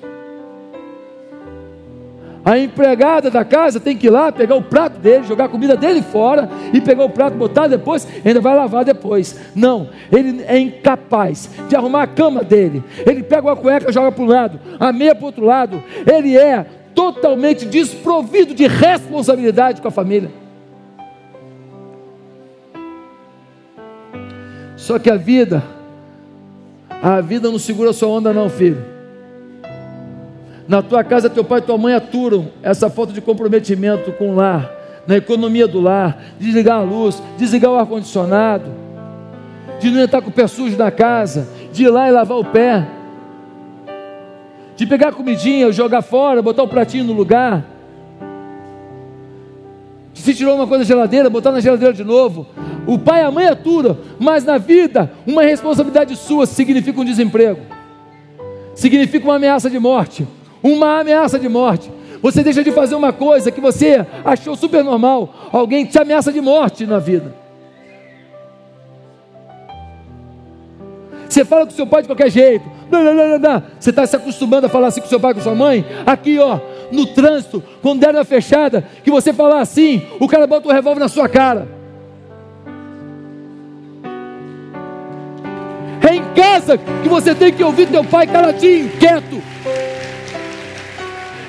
A 2.46 2.60
empregada 2.60 3.32
da 3.32 3.44
casa 3.44 3.80
tem 3.80 3.98
que 3.98 4.06
ir 4.06 4.12
lá 4.12 4.32
pegar 4.32 4.54
o 4.54 4.62
prato 4.62 5.00
dele, 5.00 5.24
jogar 5.24 5.46
a 5.46 5.50
comida 5.50 5.76
dele 5.76 6.04
fora 6.04 6.48
e 6.72 6.80
pegar 6.80 7.04
o 7.04 7.10
prato, 7.10 7.36
botar 7.36 7.66
depois, 7.66 8.08
ainda 8.24 8.40
vai 8.40 8.56
lavar 8.56 8.86
depois. 8.86 9.36
Não, 9.56 9.90
ele 10.12 10.44
é 10.48 10.60
incapaz 10.60 11.50
de 11.68 11.76
arrumar 11.76 12.04
a 12.04 12.08
cama 12.08 12.44
dele. 12.44 12.84
Ele 13.04 13.24
pega 13.24 13.48
uma 13.48 13.56
cueca, 13.56 13.92
joga 13.92 14.12
para 14.12 14.24
um 14.24 14.28
lado, 14.28 14.60
a 14.80 14.94
meia 14.94 15.16
para 15.16 15.24
o 15.24 15.26
outro 15.26 15.44
lado. 15.44 15.84
Ele 16.06 16.38
é 16.38 16.64
totalmente 16.94 17.66
desprovido 17.66 18.54
de 18.54 18.68
responsabilidade 18.68 19.82
com 19.82 19.88
a 19.88 19.92
família. 19.92 20.30
Só 24.78 25.00
que 25.00 25.10
a 25.10 25.18
vida, 25.18 25.64
a 27.02 27.20
vida 27.22 27.50
não 27.50 27.58
segura 27.58 27.92
sua 27.92 28.10
onda, 28.10 28.32
não, 28.32 28.52
filho. 28.52 28.95
Na 30.68 30.82
tua 30.82 31.04
casa, 31.04 31.30
teu 31.30 31.44
pai 31.44 31.60
e 31.60 31.62
tua 31.62 31.78
mãe 31.78 31.94
aturam 31.94 32.48
essa 32.64 32.90
falta 32.90 33.14
de 33.14 33.22
comprometimento 33.22 34.12
com 34.14 34.32
o 34.32 34.36
lar, 34.36 34.72
na 35.06 35.16
economia 35.16 35.68
do 35.68 35.80
lar, 35.80 36.18
desligar 36.40 36.80
a 36.80 36.82
luz, 36.82 37.22
desligar 37.38 37.72
o 37.72 37.76
ar-condicionado, 37.78 38.66
de 39.80 39.92
não 39.92 40.02
entrar 40.02 40.22
com 40.22 40.30
o 40.30 40.34
pé 40.34 40.48
sujo 40.48 40.76
na 40.76 40.90
casa, 40.90 41.48
de 41.72 41.84
ir 41.84 41.90
lá 41.90 42.08
e 42.08 42.12
lavar 42.12 42.38
o 42.40 42.46
pé, 42.46 42.88
de 44.76 44.88
pegar 44.88 45.10
a 45.10 45.12
comidinha, 45.12 45.72
jogar 45.72 46.02
fora, 46.02 46.42
botar 46.42 46.64
o 46.64 46.68
pratinho 46.68 47.04
no 47.04 47.14
lugar, 47.14 47.64
se 50.26 50.34
tirou 50.34 50.56
uma 50.56 50.66
coisa 50.66 50.84
da 50.84 50.88
geladeira, 50.88 51.30
botar 51.30 51.52
na 51.52 51.60
geladeira 51.60 51.94
de 51.94 52.04
novo. 52.04 52.48
O 52.88 52.98
pai 52.98 53.22
e 53.22 53.26
a 53.26 53.30
mãe 53.30 53.46
aturam, 53.46 53.96
mas 54.18 54.44
na 54.44 54.58
vida, 54.58 55.12
uma 55.28 55.44
responsabilidade 55.44 56.16
sua 56.16 56.48
significa 56.48 57.00
um 57.00 57.06
desemprego, 57.06 57.62
significa 58.74 59.24
uma 59.24 59.36
ameaça 59.36 59.70
de 59.70 59.78
morte 59.78 60.28
uma 60.66 61.02
ameaça 61.02 61.38
de 61.38 61.48
morte. 61.48 61.92
Você 62.22 62.42
deixa 62.42 62.64
de 62.64 62.72
fazer 62.72 62.96
uma 62.96 63.14
coisa 63.14 63.52
que 63.52 63.62
você 63.62 64.04
achou 64.24 64.56
super 64.56 64.84
normal, 64.84 65.32
alguém 65.52 65.86
te 65.86 66.00
ameaça 66.00 66.34
de 66.34 66.42
morte 66.42 66.88
na 66.88 66.98
vida. 66.98 67.36
Você 71.30 71.46
fala 71.46 71.66
com 71.66 71.72
seu 71.72 71.86
pai 71.86 72.02
de 72.02 72.08
qualquer 72.08 72.32
jeito. 72.32 72.66
Você 73.80 73.90
está 73.92 74.08
se 74.08 74.16
acostumando 74.16 74.66
a 74.66 74.70
falar 74.70 74.88
assim 74.88 75.02
com 75.02 75.08
seu 75.08 75.20
pai, 75.20 75.34
com 75.34 75.42
sua 75.42 75.54
mãe. 75.54 75.86
Aqui, 76.06 76.40
ó, 76.40 76.60
no 76.92 77.06
trânsito, 77.06 77.62
quando 77.82 78.00
der 78.00 78.16
uma 78.16 78.24
fechada, 78.24 78.84
que 79.04 79.12
você 79.12 79.34
falar 79.34 79.60
assim, 79.60 80.02
o 80.20 80.28
cara 80.28 80.48
bota 80.48 80.68
o 80.68 80.72
um 80.72 80.74
revólver 80.74 81.00
na 81.00 81.10
sua 81.10 81.28
cara. 81.30 81.68
É 86.08 86.16
em 86.16 86.24
casa 86.34 86.78
que 86.78 87.10
você 87.10 87.36
tem 87.36 87.52
que 87.52 87.64
ouvir 87.64 87.88
teu 87.88 88.04
pai 88.04 88.26
caladinho, 88.26 88.90
quieto 88.98 89.42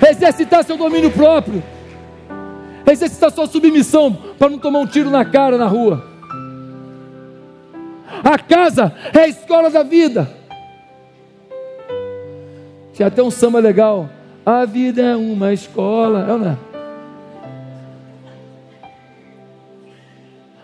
exercitar 0.02 0.64
seu 0.64 0.76
domínio 0.76 1.10
próprio, 1.10 1.62
exercitar 2.90 3.30
sua 3.30 3.46
submissão 3.46 4.12
para 4.38 4.48
não 4.48 4.58
tomar 4.58 4.80
um 4.80 4.86
tiro 4.86 5.10
na 5.10 5.24
cara 5.24 5.56
na 5.56 5.66
rua. 5.66 6.04
A 8.22 8.38
casa 8.38 8.92
é 9.12 9.20
a 9.20 9.28
escola 9.28 9.70
da 9.70 9.82
vida. 9.82 10.30
Tinha 12.92 13.08
até 13.08 13.22
um 13.22 13.30
samba 13.30 13.58
legal. 13.58 14.08
A 14.44 14.64
vida 14.64 15.02
é 15.02 15.16
uma 15.16 15.52
escola. 15.52 16.26
É 16.26 16.32
ou 16.32 16.38
não 16.38 16.50
é? 16.52 16.56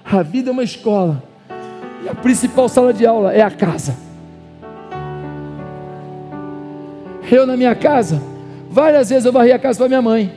A 0.05 0.23
vida 0.23 0.51
é 0.51 0.53
uma 0.53 0.63
escola. 0.63 1.23
E 2.05 2.09
a 2.09 2.15
principal 2.15 2.69
sala 2.69 2.93
de 2.93 3.07
aula 3.07 3.33
é 3.33 3.43
a 3.43 3.51
casa. 3.51 3.97
Eu 7.31 7.47
na 7.47 7.57
minha 7.57 7.75
casa 7.75 8.32
Várias 8.73 9.11
vezes 9.11 9.27
eu 9.27 9.33
varri 9.33 9.53
a 9.53 9.59
casa 9.59 9.79
para 9.79 9.89
minha 9.89 10.01
mãe. 10.01 10.33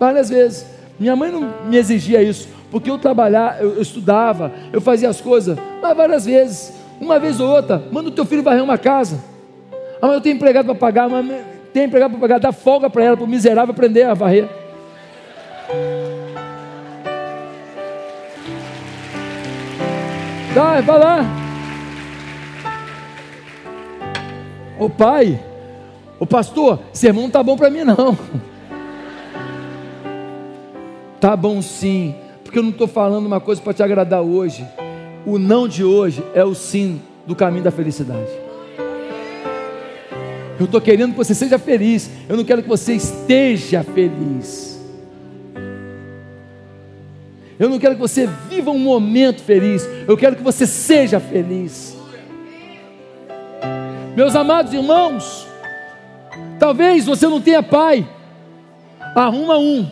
Várias 0.00 0.30
vezes. 0.30 0.64
Minha 0.98 1.14
mãe 1.14 1.30
não 1.30 1.52
me 1.66 1.76
exigia 1.76 2.22
isso, 2.22 2.48
porque 2.70 2.90
eu 2.90 2.98
trabalhava, 2.98 3.58
eu, 3.60 3.74
eu 3.74 3.82
estudava, 3.82 4.50
eu 4.72 4.80
fazia 4.80 5.10
as 5.10 5.20
coisas, 5.20 5.56
mas 5.82 5.96
várias 5.96 6.24
vezes, 6.24 6.72
uma 6.98 7.18
vez 7.18 7.38
ou 7.38 7.48
outra, 7.48 7.80
manda 7.92 8.08
o 8.08 8.12
teu 8.12 8.24
filho 8.24 8.42
varrer 8.42 8.64
uma 8.64 8.78
casa. 8.78 9.22
Ah, 10.00 10.06
mas 10.06 10.14
eu 10.14 10.20
tenho 10.22 10.36
empregado 10.36 10.64
para 10.64 10.74
pagar, 10.74 11.10
mas 11.10 11.44
tem 11.74 11.84
empregado 11.84 12.12
para 12.12 12.20
pagar, 12.20 12.40
dá 12.40 12.52
folga 12.52 12.88
para 12.88 13.04
ela, 13.04 13.16
para 13.16 13.24
o 13.24 13.28
miserável 13.28 13.72
aprender 13.72 14.04
a 14.04 14.14
varrer. 14.14 14.48
Dá, 20.54 20.80
vai 20.80 20.98
lá. 20.98 21.24
O 24.80 24.88
pai, 24.88 25.38
Ô 26.20 26.26
pastor, 26.26 26.80
sermão 26.92 27.24
não 27.24 27.30
tá 27.30 27.42
bom 27.42 27.56
para 27.56 27.70
mim 27.70 27.84
não. 27.84 28.18
Tá 31.20 31.36
bom 31.36 31.60
sim, 31.60 32.14
porque 32.44 32.58
eu 32.58 32.62
não 32.62 32.70
estou 32.70 32.86
falando 32.86 33.26
uma 33.26 33.40
coisa 33.40 33.60
para 33.60 33.74
te 33.74 33.82
agradar 33.82 34.22
hoje. 34.22 34.64
O 35.26 35.36
não 35.38 35.66
de 35.66 35.82
hoje 35.82 36.22
é 36.32 36.44
o 36.44 36.54
sim 36.54 37.00
do 37.26 37.34
caminho 37.34 37.64
da 37.64 37.72
felicidade. 37.72 38.30
Eu 40.58 40.64
estou 40.64 40.80
querendo 40.80 41.10
que 41.10 41.16
você 41.16 41.34
seja 41.34 41.58
feliz. 41.58 42.08
Eu 42.28 42.36
não 42.36 42.44
quero 42.44 42.62
que 42.62 42.68
você 42.68 42.94
esteja 42.94 43.82
feliz. 43.82 44.80
Eu 47.58 47.68
não 47.68 47.78
quero 47.80 47.96
que 47.96 48.00
você 48.00 48.28
viva 48.48 48.70
um 48.70 48.78
momento 48.78 49.42
feliz. 49.42 49.88
Eu 50.06 50.16
quero 50.16 50.36
que 50.36 50.42
você 50.42 50.66
seja 50.66 51.18
feliz. 51.18 51.96
Meus 54.16 54.36
amados 54.36 54.72
irmãos, 54.72 55.47
Talvez 56.58 57.06
você 57.06 57.26
não 57.26 57.40
tenha 57.40 57.62
pai. 57.62 58.06
Arruma 59.14 59.58
um. 59.58 59.86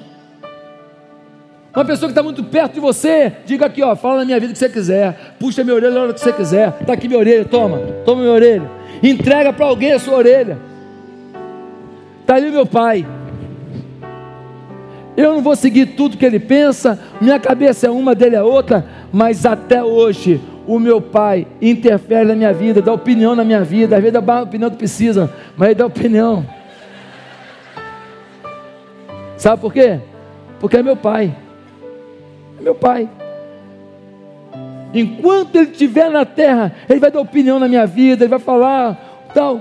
Uma 1.75 1.85
pessoa 1.85 2.09
que 2.09 2.12
está 2.12 2.23
muito 2.23 2.43
perto 2.43 2.75
de 2.75 2.81
você, 2.81 3.31
diga 3.45 3.67
aqui, 3.67 3.83
ó, 3.83 3.95
fala 3.95 4.21
na 4.21 4.25
minha 4.25 4.41
vida 4.41 4.51
o 4.51 4.55
que 4.55 4.59
você 4.59 4.69
quiser. 4.69 5.37
Puxa 5.39 5.62
minha 5.62 5.77
orelha 5.77 5.95
na 5.95 6.01
hora 6.01 6.14
que 6.14 6.21
você 6.21 6.33
quiser. 6.33 6.75
Está 6.81 6.95
aqui 6.95 7.07
minha 7.07 7.21
orelha, 7.21 7.45
toma, 7.45 7.79
toma 8.05 8.23
minha 8.23 8.33
orelha. 8.33 8.71
Entrega 9.03 9.53
para 9.53 9.67
alguém 9.67 9.93
a 9.93 9.99
sua 9.99 10.17
orelha. 10.17 10.59
Está 12.23 12.37
ali 12.37 12.51
meu 12.51 12.64
pai. 12.64 13.07
Eu 15.17 15.35
não 15.35 15.43
vou 15.43 15.55
seguir 15.55 15.87
tudo 15.97 16.17
que 16.17 16.25
ele 16.25 16.41
pensa, 16.41 16.99
minha 17.21 17.39
cabeça 17.39 17.87
é 17.87 17.91
uma, 17.91 18.14
dele 18.14 18.37
é 18.37 18.43
outra, 18.43 18.85
mas 19.12 19.47
até 19.47 19.83
hoje 19.83 20.41
o 20.67 20.79
meu 20.79 21.01
pai 21.01 21.47
interfere 21.61 22.27
na 22.27 22.35
minha 22.35 22.53
vida, 22.53 22.83
dá 22.83 22.93
opinião 22.93 23.35
na 23.35 23.45
minha 23.45 23.62
vida, 23.62 23.97
às 23.97 24.03
vezes 24.03 24.21
dá 24.21 24.43
opinião 24.43 24.71
que 24.71 24.77
precisa, 24.77 25.33
mas 25.57 25.69
ele 25.69 25.77
dá 25.77 25.87
opinião. 25.87 26.45
Sabe 29.37 29.61
por 29.61 29.72
quê? 29.72 30.01
Porque 30.59 30.76
é 30.76 30.82
meu 30.82 30.97
pai. 30.97 31.34
É 32.59 32.62
meu 32.62 32.74
pai. 32.74 33.09
Enquanto 34.95 35.57
ele 35.57 35.70
estiver 35.70 36.11
na 36.11 36.24
terra, 36.24 36.74
ele 36.89 37.01
vai 37.01 37.11
dar 37.11 37.20
opinião 37.20 37.59
na 37.59 37.68
minha 37.68 37.87
vida, 37.87 38.24
ele 38.24 38.30
vai 38.30 38.39
falar 38.39 39.28
tal 39.34 39.61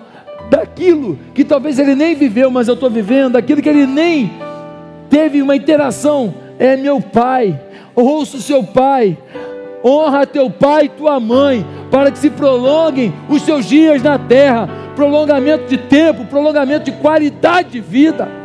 daquilo 0.50 1.18
que 1.34 1.44
talvez 1.44 1.80
ele 1.80 1.96
nem 1.96 2.16
viveu, 2.16 2.52
mas 2.52 2.68
eu 2.68 2.76
estou 2.76 2.90
vivendo, 2.90 3.34
daquilo 3.34 3.62
que 3.62 3.70
ele 3.70 3.86
nem 3.86 4.32
teve 5.10 5.42
uma 5.42 5.56
interação. 5.56 6.34
É 6.58 6.78
meu 6.78 7.02
pai. 7.02 7.60
Ouça 7.94 8.38
o 8.38 8.42
seu 8.42 8.64
pai. 8.64 9.18
Honra 9.84 10.26
teu 10.26 10.50
pai 10.50 10.86
e 10.86 10.90
tua 10.90 11.20
mãe, 11.20 11.66
para 11.92 12.10
que 12.10 12.18
se 12.18 12.30
prolonguem 12.30 13.14
os 13.30 13.42
seus 13.42 13.66
dias 13.66 14.02
na 14.02 14.18
terra. 14.18 14.70
Prolongamento 14.96 15.66
de 15.66 15.78
tempo, 15.78 16.26
prolongamento 16.26 16.86
de 16.86 16.92
qualidade 16.94 17.72
de 17.72 17.80
vida. 17.82 18.45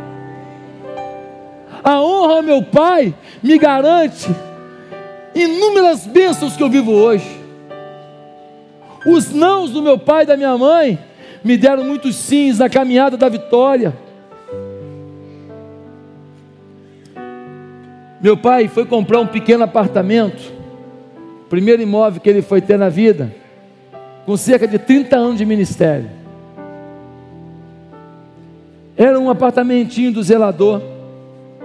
A 1.83 1.99
honra 2.01 2.35
ao 2.35 2.43
meu 2.43 2.61
pai 2.61 3.13
me 3.41 3.57
garante 3.57 4.29
inúmeras 5.33 6.05
bênçãos 6.05 6.55
que 6.55 6.63
eu 6.63 6.69
vivo 6.69 6.91
hoje. 6.91 7.41
Os 9.05 9.33
nãos 9.33 9.71
do 9.71 9.81
meu 9.81 9.97
pai 9.97 10.23
e 10.23 10.27
da 10.27 10.37
minha 10.37 10.55
mãe 10.57 10.99
me 11.43 11.57
deram 11.57 11.83
muitos 11.83 12.15
sims 12.15 12.59
na 12.59 12.69
caminhada 12.69 13.17
da 13.17 13.27
vitória. 13.27 13.93
Meu 18.21 18.37
pai 18.37 18.67
foi 18.67 18.85
comprar 18.85 19.19
um 19.19 19.25
pequeno 19.25 19.63
apartamento, 19.63 20.53
primeiro 21.49 21.81
imóvel 21.81 22.21
que 22.21 22.29
ele 22.29 22.43
foi 22.43 22.61
ter 22.61 22.77
na 22.77 22.87
vida, 22.87 23.33
com 24.27 24.37
cerca 24.37 24.67
de 24.67 24.77
30 24.77 25.15
anos 25.17 25.37
de 25.39 25.45
ministério. 25.45 26.07
Era 28.95 29.19
um 29.19 29.31
apartamentinho 29.31 30.11
do 30.11 30.21
zelador, 30.21 30.83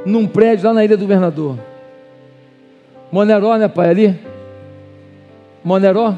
num 0.06 0.24
prédio 0.26 0.66
lá 0.68 0.72
na 0.72 0.84
Ilha 0.84 0.96
do 0.96 1.00
Governador. 1.00 1.58
Moneró, 3.10 3.56
né, 3.56 3.66
pai? 3.66 3.90
Ali? 3.90 4.18
Moneró? 5.64 6.14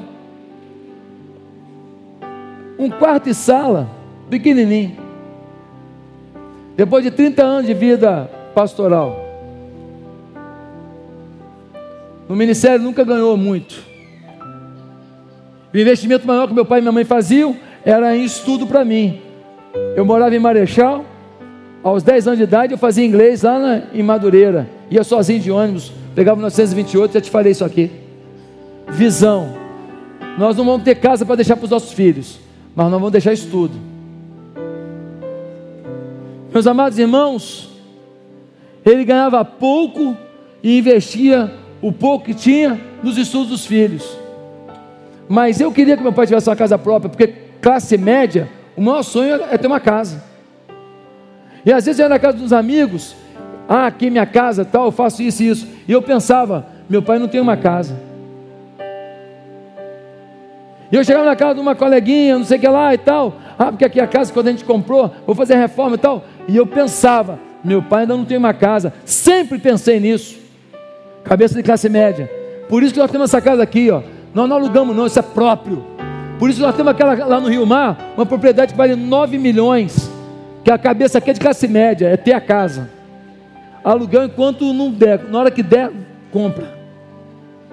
Um 2.79 2.91
quarto 2.91 3.31
e 3.31 3.35
sala, 3.35 3.89
pequenininho. 4.29 4.97
Depois 6.77 7.03
de 7.03 7.11
30 7.11 7.43
anos 7.43 7.67
de 7.67 7.75
vida 7.75 8.31
pastoral. 8.55 9.25
No 12.29 12.37
ministério 12.37 12.85
nunca 12.85 13.03
ganhou 13.05 13.37
muito. 13.39 13.83
O 15.73 15.77
investimento 15.77 16.27
maior 16.27 16.47
que 16.47 16.55
meu 16.55 16.65
pai 16.65 16.81
e 16.81 16.83
minha 16.83 16.93
mãe 16.93 17.05
faziam 17.05 17.57
era 17.85 18.15
em 18.15 18.23
estudo 18.23 18.67
para 18.67 18.85
mim. 18.85 19.21
Eu 19.97 20.05
morava 20.05 20.37
em 20.37 20.39
Marechal, 20.39 21.05
aos 21.83 22.03
10 22.03 22.27
anos 22.27 22.39
de 22.39 22.45
idade 22.45 22.73
eu 22.73 22.79
fazia 22.79 23.05
inglês 23.05 23.43
lá 23.43 23.59
na, 23.59 23.83
em 23.93 24.03
Madureira. 24.03 24.69
Ia 24.91 25.05
sozinho 25.05 25.41
de 25.41 25.51
ônibus, 25.51 25.93
pegava 26.15 26.37
1928, 26.37 27.15
já 27.15 27.21
te 27.21 27.31
falei 27.31 27.53
isso 27.53 27.65
aqui. 27.65 27.91
Visão. 28.89 29.55
Nós 30.39 30.57
não 30.57 30.65
vamos 30.65 30.83
ter 30.83 30.97
casa 30.97 31.27
para 31.27 31.37
deixar 31.37 31.57
para 31.57 31.65
os 31.65 31.71
nossos 31.71 31.93
filhos, 31.93 32.39
mas 32.75 32.85
nós 32.85 32.93
vamos 32.93 33.13
deixar 33.13 33.33
estudo. 33.33 33.75
Meus 36.53 36.67
amados 36.67 36.99
irmãos, 36.99 37.69
ele 38.85 39.05
ganhava 39.05 39.45
pouco 39.45 40.17
e 40.63 40.79
investia 40.79 41.53
o 41.83 41.93
pouco 41.93 42.27
que 42.27 42.35
tinha 42.35 42.81
nos 43.03 43.17
estudos 43.17 43.49
dos 43.49 43.67
filhos. 43.67 44.19
Mas 45.29 45.61
eu 45.61 45.71
queria 45.71 45.97
que 45.97 46.03
meu 46.03 46.13
pai 46.13 46.27
tivesse 46.27 46.49
uma 46.49 46.57
casa 46.57 46.79
própria, 46.79 47.11
porque 47.11 47.27
classe 47.61 47.99
média, 47.99 48.49
o 48.77 48.81
maior 48.81 49.03
sonho 49.03 49.35
é 49.51 49.59
ter 49.59 49.67
uma 49.67 49.81
casa. 49.81 50.28
E 51.69 51.73
às 51.73 51.85
vezes 51.85 51.99
eu 51.99 52.07
ia 52.07 52.09
na 52.09 52.19
casa 52.19 52.39
dos 52.39 52.51
amigos, 52.51 53.15
ah, 53.69 53.89
aqui 53.89 54.07
é 54.07 54.11
minha 54.11 54.25
casa, 54.25 54.65
tal, 54.65 54.87
eu 54.87 54.91
faço 54.91 55.23
isso 55.23 55.43
e 55.43 55.49
isso. 55.51 55.69
E 55.87 55.93
eu 55.93 56.01
pensava, 56.01 56.67
meu 56.89 57.03
pai 57.03 57.19
não 57.19 57.29
tem 57.29 57.43
uma 57.43 57.59
casa. 57.59 57.95
E 60.91 60.97
eu 60.97 61.05
chegava 61.05 61.27
na 61.27 61.37
casa 61.37 61.57
de 61.57 61.61
uma 61.61 61.75
coleguinha, 61.75 62.39
não 62.39 62.45
sei 62.47 62.57
o 62.57 62.61
que 62.63 62.67
lá 62.67 62.95
e 62.95 62.97
tal. 62.97 63.37
Ah, 63.59 63.67
porque 63.67 63.85
aqui 63.85 64.01
é 64.01 64.03
a 64.03 64.07
casa 64.07 64.33
quando 64.33 64.49
a 64.49 64.51
gente 64.51 64.65
comprou, 64.65 65.13
vou 65.27 65.35
fazer 65.35 65.57
reforma 65.57 65.97
e 65.97 65.99
tal. 65.99 66.25
E 66.49 66.57
eu 66.57 66.67
pensava, 66.67 67.39
meu 67.63 67.83
pai 67.83 68.05
ainda 68.05 68.17
não 68.17 68.25
tem 68.25 68.39
uma 68.39 68.55
casa. 68.55 68.91
Sempre 69.05 69.59
pensei 69.59 70.01
nisso. 70.01 70.39
Cabeça 71.23 71.55
de 71.55 71.63
classe 71.63 71.87
média. 71.91 72.31
Por 72.67 72.83
isso 72.83 72.95
que 72.95 72.99
nós 72.99 73.11
temos 73.11 73.29
essa 73.29 73.43
casa 73.43 73.63
aqui, 73.63 73.91
ó. 73.91 74.01
Nós 74.33 74.49
não 74.49 74.57
alugamos, 74.57 74.97
não, 74.97 75.05
isso 75.05 75.19
é 75.19 75.23
próprio. 75.23 75.85
Por 76.39 76.49
isso 76.49 76.63
nós 76.63 76.75
temos 76.75 76.91
aquela 76.93 77.13
lá 77.27 77.39
no 77.39 77.51
Rio 77.51 77.67
Mar, 77.67 78.15
uma 78.17 78.25
propriedade 78.25 78.73
que 78.73 78.79
vale 78.79 78.97
9 78.97 79.37
milhões. 79.37 80.17
Que 80.69 80.73
a 80.73 80.77
cabeça 80.77 81.17
aqui 81.17 81.31
é 81.31 81.33
de 81.33 81.41
classe 81.41 81.67
média, 81.67 82.09
é 82.09 82.17
ter 82.19 82.35
a 82.35 82.41
casa. 82.43 82.91
Aluguel 83.83 84.27
enquanto 84.27 84.71
não 84.75 84.91
der, 84.91 85.25
na 85.25 85.39
hora 85.39 85.51
que 85.51 85.63
der, 85.63 85.91
compra. 86.31 86.75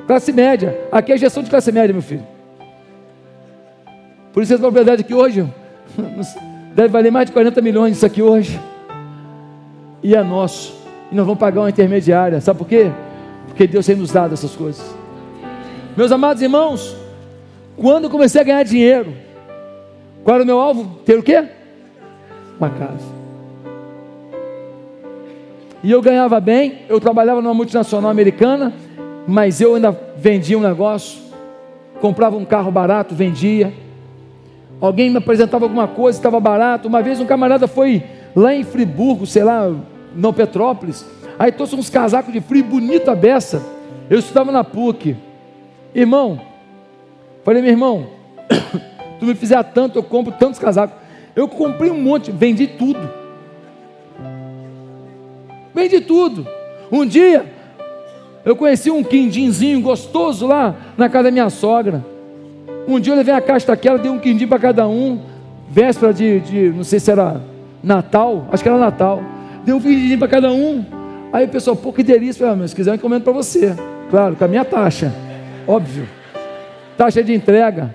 Classe 0.07 0.31
média. 0.31 0.79
Aqui 0.93 1.11
é 1.11 1.17
gestão 1.17 1.43
de 1.43 1.49
classe 1.49 1.73
média, 1.73 1.91
meu 1.91 2.01
filho. 2.01 2.25
Por 4.31 4.41
isso 4.41 4.53
essa 4.53 4.61
propriedade 4.61 5.01
aqui 5.01 5.13
hoje 5.13 5.45
deve 6.73 6.87
valer 6.87 7.11
mais 7.11 7.25
de 7.25 7.33
40 7.33 7.61
milhões 7.61 7.97
isso 7.97 8.05
aqui 8.05 8.21
hoje. 8.21 8.57
E 10.01 10.15
é 10.15 10.23
nosso. 10.23 10.73
E 11.11 11.15
nós 11.15 11.25
vamos 11.25 11.41
pagar 11.41 11.63
uma 11.63 11.69
intermediária. 11.69 12.39
Sabe 12.39 12.59
por 12.59 12.67
quê? 12.69 12.89
Porque 13.47 13.67
Deus 13.67 13.85
tem 13.85 13.97
nos 13.97 14.13
dado 14.13 14.33
essas 14.33 14.55
coisas. 14.55 14.95
Meus 15.97 16.13
amados 16.13 16.41
irmãos, 16.41 16.95
quando 17.75 18.05
eu 18.05 18.09
comecei 18.09 18.39
a 18.39 18.45
ganhar 18.45 18.63
dinheiro, 18.63 19.13
qual 20.23 20.35
era 20.35 20.45
o 20.45 20.47
meu 20.47 20.61
alvo? 20.61 20.97
Ter 21.03 21.19
o 21.19 21.23
quê? 21.23 21.54
Uma 22.57 22.69
casa. 22.69 23.15
E 25.83 25.91
eu 25.91 26.01
ganhava 26.01 26.39
bem, 26.39 26.79
eu 26.89 26.99
trabalhava 26.99 27.41
numa 27.41 27.53
multinacional 27.53 28.09
americana, 28.09 28.73
mas 29.27 29.61
eu 29.61 29.75
ainda 29.75 29.91
vendia 30.17 30.57
um 30.57 30.61
negócio, 30.61 31.19
comprava 32.01 32.35
um 32.35 32.45
carro 32.45 32.71
barato, 32.71 33.13
vendia. 33.13 33.73
Alguém 34.81 35.09
me 35.09 35.17
apresentava 35.17 35.65
alguma 35.65 35.87
coisa, 35.87 36.17
estava 36.17 36.39
barato. 36.39 36.87
Uma 36.87 37.01
vez 37.01 37.19
um 37.19 37.25
camarada 37.25 37.67
foi 37.67 38.03
lá 38.35 38.53
em 38.53 38.63
Friburgo, 38.63 39.25
sei 39.25 39.43
lá, 39.43 39.71
não 40.15 40.33
Petrópolis, 40.33 41.05
Aí 41.37 41.51
trouxe 41.51 41.75
uns 41.75 41.89
casacos 41.89 42.31
de 42.31 42.39
frio 42.39 42.63
bonito 42.63 43.11
a 43.11 43.15
beça. 43.15 43.61
Eu 44.09 44.19
estudava 44.19 44.51
na 44.51 44.63
PUC. 44.63 45.15
Irmão, 45.93 46.39
falei, 47.43 47.61
meu 47.61 47.71
irmão, 47.71 48.07
tu 49.19 49.25
me 49.25 49.35
fizer 49.35 49.61
tanto, 49.63 49.99
eu 49.99 50.03
compro 50.03 50.33
tantos 50.33 50.59
casacos. 50.59 50.95
Eu 51.35 51.47
comprei 51.47 51.91
um 51.91 52.01
monte, 52.01 52.31
vendi 52.31 52.65
tudo. 52.65 52.99
Vendi 55.73 55.99
tudo. 55.99 56.47
Um 56.91 57.05
dia, 57.05 57.45
eu 58.45 58.55
conheci 58.55 58.89
um 58.89 59.03
quindinzinho 59.03 59.81
gostoso 59.81 60.47
lá 60.47 60.75
na 60.97 61.09
casa 61.09 61.25
da 61.25 61.31
minha 61.31 61.49
sogra. 61.49 62.05
Um 62.87 62.99
dia 62.99 63.11
eu 63.13 63.17
levei 63.17 63.33
a 63.33 63.41
caixa 63.41 63.67
daquela, 63.67 63.97
dei 63.97 64.09
um 64.09 64.19
quindim 64.19 64.47
para 64.47 64.59
cada 64.59 64.87
um. 64.87 65.19
Véspera 65.69 66.13
de, 66.13 66.39
de, 66.39 66.69
não 66.69 66.83
sei 66.83 66.99
se 66.99 67.11
era 67.11 67.41
Natal, 67.83 68.47
acho 68.51 68.63
que 68.63 68.69
era 68.69 68.77
Natal. 68.77 69.21
Dei 69.65 69.73
um 69.73 69.81
quindim 69.81 70.17
para 70.17 70.27
cada 70.27 70.51
um. 70.51 70.85
Aí 71.33 71.45
o 71.45 71.49
pessoal, 71.49 71.75
pô, 71.75 71.91
que 71.91 72.03
delícia. 72.03 72.39
Falei, 72.39 72.53
ah, 72.53 72.57
mas 72.61 72.69
se 72.69 72.75
quiser 72.75 72.91
eu 72.91 72.95
encomendo 72.95 73.23
para 73.23 73.33
você. 73.33 73.75
Claro, 74.09 74.35
com 74.35 74.45
a 74.45 74.47
minha 74.47 74.63
taxa. 74.63 75.11
Óbvio. 75.67 76.07
Taxa 76.95 77.23
de 77.23 77.33
entrega. 77.33 77.93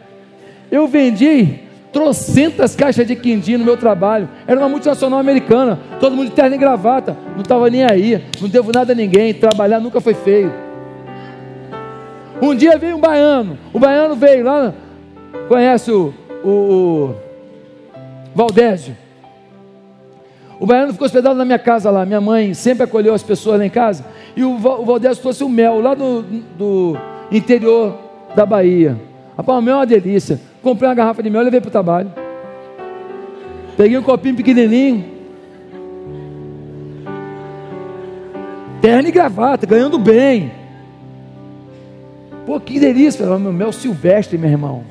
Eu 0.71 0.87
vendi 0.89 1.61
trocentas 1.93 2.75
caixas 2.75 3.07
de 3.07 3.17
quindim 3.17 3.57
no 3.57 3.65
meu 3.65 3.77
trabalho. 3.77 4.29
Era 4.47 4.59
uma 4.59 4.69
multinacional 4.69 5.19
americana. 5.19 5.79
Todo 5.99 6.17
mundo 6.17 6.29
de 6.29 6.35
terno 6.35 6.55
e 6.55 6.59
gravata. 6.59 7.17
Não 7.35 7.43
estava 7.43 7.69
nem 7.69 7.85
aí. 7.85 8.25
Não 8.41 8.49
devo 8.49 8.73
nada 8.73 8.93
a 8.93 8.97
ninguém. 8.97 9.35
Trabalhar 9.35 9.81
nunca 9.81 10.01
foi 10.01 10.15
feio. 10.15 10.53
Um 12.41 12.55
dia 12.55 12.79
veio 12.79 12.97
um 12.97 13.01
baiano. 13.01 13.59
O 13.73 13.79
baiano 13.79 14.15
veio 14.15 14.45
lá. 14.45 14.73
Conhece 15.49 15.91
o, 15.91 16.15
o, 16.45 16.49
o 16.49 17.15
Valdésio. 18.35 18.97
O 20.59 20.67
baiano 20.67 20.93
ficou 20.93 21.07
hospedado 21.07 21.35
na 21.35 21.45
minha 21.45 21.59
casa 21.59 21.91
lá. 21.91 22.07
Minha 22.07 22.21
mãe 22.21 22.55
sempre 22.55 22.85
acolheu 22.85 23.15
as 23.15 23.23
pessoas 23.23 23.59
lá 23.59 23.67
em 23.67 23.71
casa. 23.71 24.05
E 24.37 24.45
o, 24.45 24.53
o 24.53 24.85
Valdez 24.85 25.19
trouxe 25.19 25.43
o 25.43 25.49
mel 25.49 25.81
lá 25.81 25.95
do, 25.95 26.23
do 26.57 26.97
interior 27.33 27.97
da 28.35 28.47
Bahia. 28.47 28.97
Rapaz, 29.37 29.59
o 29.59 29.63
mel 29.63 29.75
é 29.75 29.79
uma 29.79 29.87
delícia. 29.87 30.41
Comprei 30.63 30.89
uma 30.89 30.95
garrafa 30.95 31.23
de 31.23 31.31
mel 31.31 31.43
levei 31.43 31.61
para 31.61 31.69
o 31.69 31.73
trabalho. 31.73 32.13
Peguei 33.77 33.97
um 33.97 34.03
copinho 34.03 34.37
pequenininho. 34.37 35.05
Terno 38.81 39.09
e 39.09 39.13
gravata, 39.13 39.67
ganhando 39.67 39.99
bem. 39.99 40.53
Pô, 42.45 42.59
que 42.61 42.79
delícia. 42.79 43.27
Meu 43.39 43.53
mel 43.53 43.73
silvestre, 43.73 44.37
meu 44.37 44.51
irmão. 44.51 44.85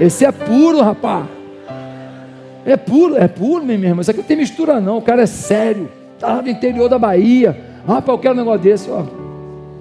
Esse 0.00 0.24
é 0.24 0.32
puro, 0.32 0.80
rapaz. 0.80 1.26
É 2.64 2.76
puro, 2.76 3.16
é 3.16 3.28
puro, 3.28 3.64
meu 3.64 3.78
irmão. 3.78 4.00
Isso 4.00 4.10
aqui 4.10 4.20
não 4.20 4.26
tem 4.26 4.36
mistura, 4.36 4.80
não. 4.80 4.98
O 4.98 5.02
cara 5.02 5.22
é 5.22 5.26
sério. 5.26 5.90
Tá 6.18 6.40
no 6.42 6.48
interior 6.48 6.88
da 6.88 6.98
Bahia. 6.98 7.56
Rapaz, 7.86 8.08
eu 8.08 8.18
quero 8.18 8.34
um 8.34 8.38
negócio 8.38 8.60
desse. 8.60 8.90
Ó, 8.90 9.04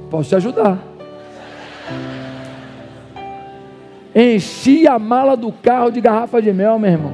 posso 0.10 0.30
te 0.30 0.36
ajudar. 0.36 0.89
Enchi 4.20 4.86
a 4.86 5.00
mala 5.00 5.38
do 5.38 5.52
carro 5.52 5.90
de 5.92 6.02
garrafa 6.02 6.42
de 6.42 6.52
mel, 6.52 6.78
meu 6.78 6.92
irmão. 6.92 7.14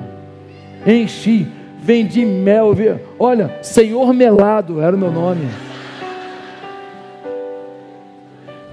Enchi. 0.87 1.47
Vendi 1.79 2.25
mel. 2.25 2.75
Olha, 3.19 3.59
Senhor 3.61 4.11
Melado 4.11 4.81
era 4.81 4.95
o 4.95 4.99
meu 4.99 5.11
nome. 5.11 5.47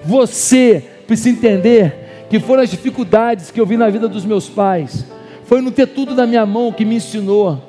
Você 0.02 0.82
precisa 1.06 1.28
entender 1.28 2.26
que 2.30 2.40
foram 2.40 2.62
as 2.62 2.70
dificuldades 2.70 3.50
que 3.50 3.60
eu 3.60 3.66
vi 3.66 3.76
na 3.76 3.90
vida 3.90 4.08
dos 4.08 4.24
meus 4.24 4.48
pais 4.48 5.04
foi 5.44 5.60
não 5.60 5.70
ter 5.70 5.86
tudo 5.88 6.14
na 6.14 6.26
minha 6.26 6.46
mão 6.46 6.72
que 6.72 6.82
me 6.82 6.94
ensinou 6.94 7.60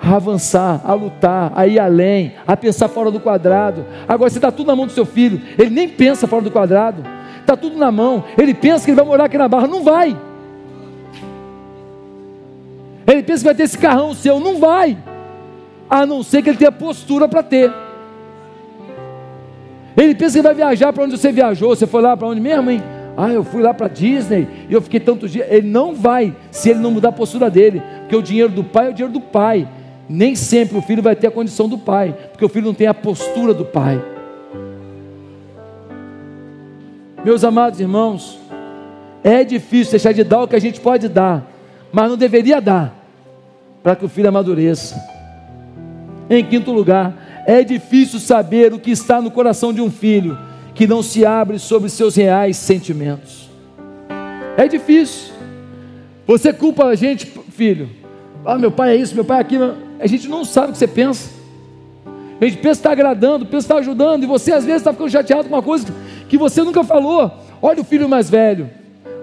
a 0.00 0.14
avançar, 0.14 0.80
a 0.84 0.94
lutar, 0.94 1.50
a 1.56 1.66
ir 1.66 1.80
além, 1.80 2.34
a 2.46 2.56
pensar 2.56 2.86
fora 2.86 3.10
do 3.10 3.18
quadrado. 3.18 3.84
Agora, 4.06 4.30
você 4.30 4.38
está 4.38 4.52
tudo 4.52 4.68
na 4.68 4.76
mão 4.76 4.86
do 4.86 4.92
seu 4.92 5.04
filho, 5.04 5.42
ele 5.58 5.70
nem 5.70 5.88
pensa 5.88 6.28
fora 6.28 6.42
do 6.42 6.52
quadrado, 6.52 7.02
está 7.50 7.56
tudo 7.56 7.76
na 7.76 7.90
mão, 7.90 8.24
ele 8.38 8.54
pensa 8.54 8.84
que 8.84 8.90
ele 8.90 8.96
vai 8.96 9.04
morar 9.04 9.24
aqui 9.24 9.36
na 9.36 9.48
barra, 9.48 9.66
não 9.66 9.82
vai. 9.82 10.16
Ele 13.06 13.22
pensa 13.22 13.38
que 13.38 13.44
vai 13.44 13.54
ter 13.54 13.64
esse 13.64 13.78
carrão 13.78 14.14
seu, 14.14 14.38
não 14.38 14.58
vai, 14.58 14.96
a 15.88 16.06
não 16.06 16.22
ser 16.22 16.42
que 16.42 16.50
ele 16.50 16.58
tenha 16.58 16.70
postura 16.70 17.26
para 17.26 17.42
ter. 17.42 17.72
Ele 19.96 20.14
pensa 20.14 20.38
que 20.38 20.42
vai 20.42 20.54
viajar 20.54 20.92
para 20.92 21.04
onde 21.04 21.18
você 21.18 21.32
viajou, 21.32 21.74
você 21.74 21.86
foi 21.86 22.00
lá 22.00 22.16
para 22.16 22.28
onde 22.28 22.40
mesmo, 22.40 22.70
hein? 22.70 22.82
Ah, 23.16 23.28
eu 23.28 23.42
fui 23.42 23.60
lá 23.60 23.74
para 23.74 23.88
Disney 23.88 24.46
e 24.68 24.72
eu 24.72 24.80
fiquei 24.80 25.00
tantos 25.00 25.32
dias. 25.32 25.46
Ele 25.50 25.68
não 25.68 25.92
vai 25.94 26.34
se 26.50 26.70
ele 26.70 26.78
não 26.78 26.92
mudar 26.92 27.08
a 27.08 27.12
postura 27.12 27.50
dele, 27.50 27.82
porque 28.00 28.16
o 28.16 28.22
dinheiro 28.22 28.50
do 28.50 28.62
pai 28.62 28.86
é 28.86 28.90
o 28.90 28.94
dinheiro 28.94 29.12
do 29.12 29.20
pai. 29.20 29.68
Nem 30.08 30.34
sempre 30.34 30.78
o 30.78 30.82
filho 30.82 31.02
vai 31.02 31.16
ter 31.16 31.26
a 31.26 31.30
condição 31.30 31.68
do 31.68 31.76
pai, 31.76 32.14
porque 32.30 32.44
o 32.44 32.48
filho 32.48 32.66
não 32.66 32.74
tem 32.74 32.86
a 32.86 32.94
postura 32.94 33.52
do 33.52 33.64
pai. 33.64 34.00
Meus 37.24 37.44
amados 37.44 37.78
irmãos, 37.78 38.38
é 39.22 39.44
difícil 39.44 39.92
deixar 39.92 40.12
de 40.12 40.24
dar 40.24 40.42
o 40.42 40.48
que 40.48 40.56
a 40.56 40.60
gente 40.60 40.80
pode 40.80 41.06
dar, 41.08 41.46
mas 41.92 42.08
não 42.08 42.16
deveria 42.16 42.60
dar. 42.60 42.98
para 43.82 43.96
que 43.96 44.04
o 44.04 44.08
filho 44.08 44.28
amadureça. 44.28 44.94
Em 46.28 46.44
quinto 46.44 46.70
lugar, 46.70 47.42
é 47.46 47.64
difícil 47.64 48.20
saber 48.20 48.74
o 48.74 48.78
que 48.78 48.90
está 48.90 49.22
no 49.22 49.30
coração 49.30 49.72
de 49.72 49.80
um 49.80 49.90
filho 49.90 50.38
que 50.74 50.86
não 50.86 51.02
se 51.02 51.24
abre 51.24 51.58
sobre 51.58 51.88
seus 51.88 52.14
reais 52.14 52.58
sentimentos. 52.58 53.48
É 54.58 54.68
difícil. 54.68 55.32
Você 56.26 56.52
culpa 56.52 56.84
a 56.84 56.94
gente, 56.94 57.26
filho. 57.50 57.88
Ah, 58.44 58.58
meu 58.58 58.70
pai 58.70 58.92
é 58.92 58.96
isso, 58.96 59.14
meu 59.14 59.24
pai 59.24 59.38
é 59.38 59.40
aquilo. 59.40 59.74
A 59.98 60.06
gente 60.06 60.28
não 60.28 60.44
sabe 60.44 60.68
o 60.68 60.72
que 60.72 60.78
você 60.78 60.86
pensa. 60.86 61.30
A 62.38 62.44
gente 62.44 62.58
pensa 62.58 62.62
que 62.62 62.68
está 62.80 62.92
agradando, 62.92 63.46
pensa 63.46 63.66
que 63.66 63.72
está 63.72 63.76
ajudando, 63.76 64.24
e 64.24 64.26
você 64.26 64.52
às 64.52 64.64
vezes 64.64 64.82
está 64.82 64.92
ficando 64.92 65.10
chateado 65.10 65.48
com 65.48 65.54
uma 65.54 65.62
coisa 65.62 65.86
que 66.30 66.38
você 66.38 66.62
nunca 66.62 66.84
falou. 66.84 67.28
Olha 67.60 67.80
o 67.80 67.84
filho 67.84 68.08
mais 68.08 68.30
velho, 68.30 68.70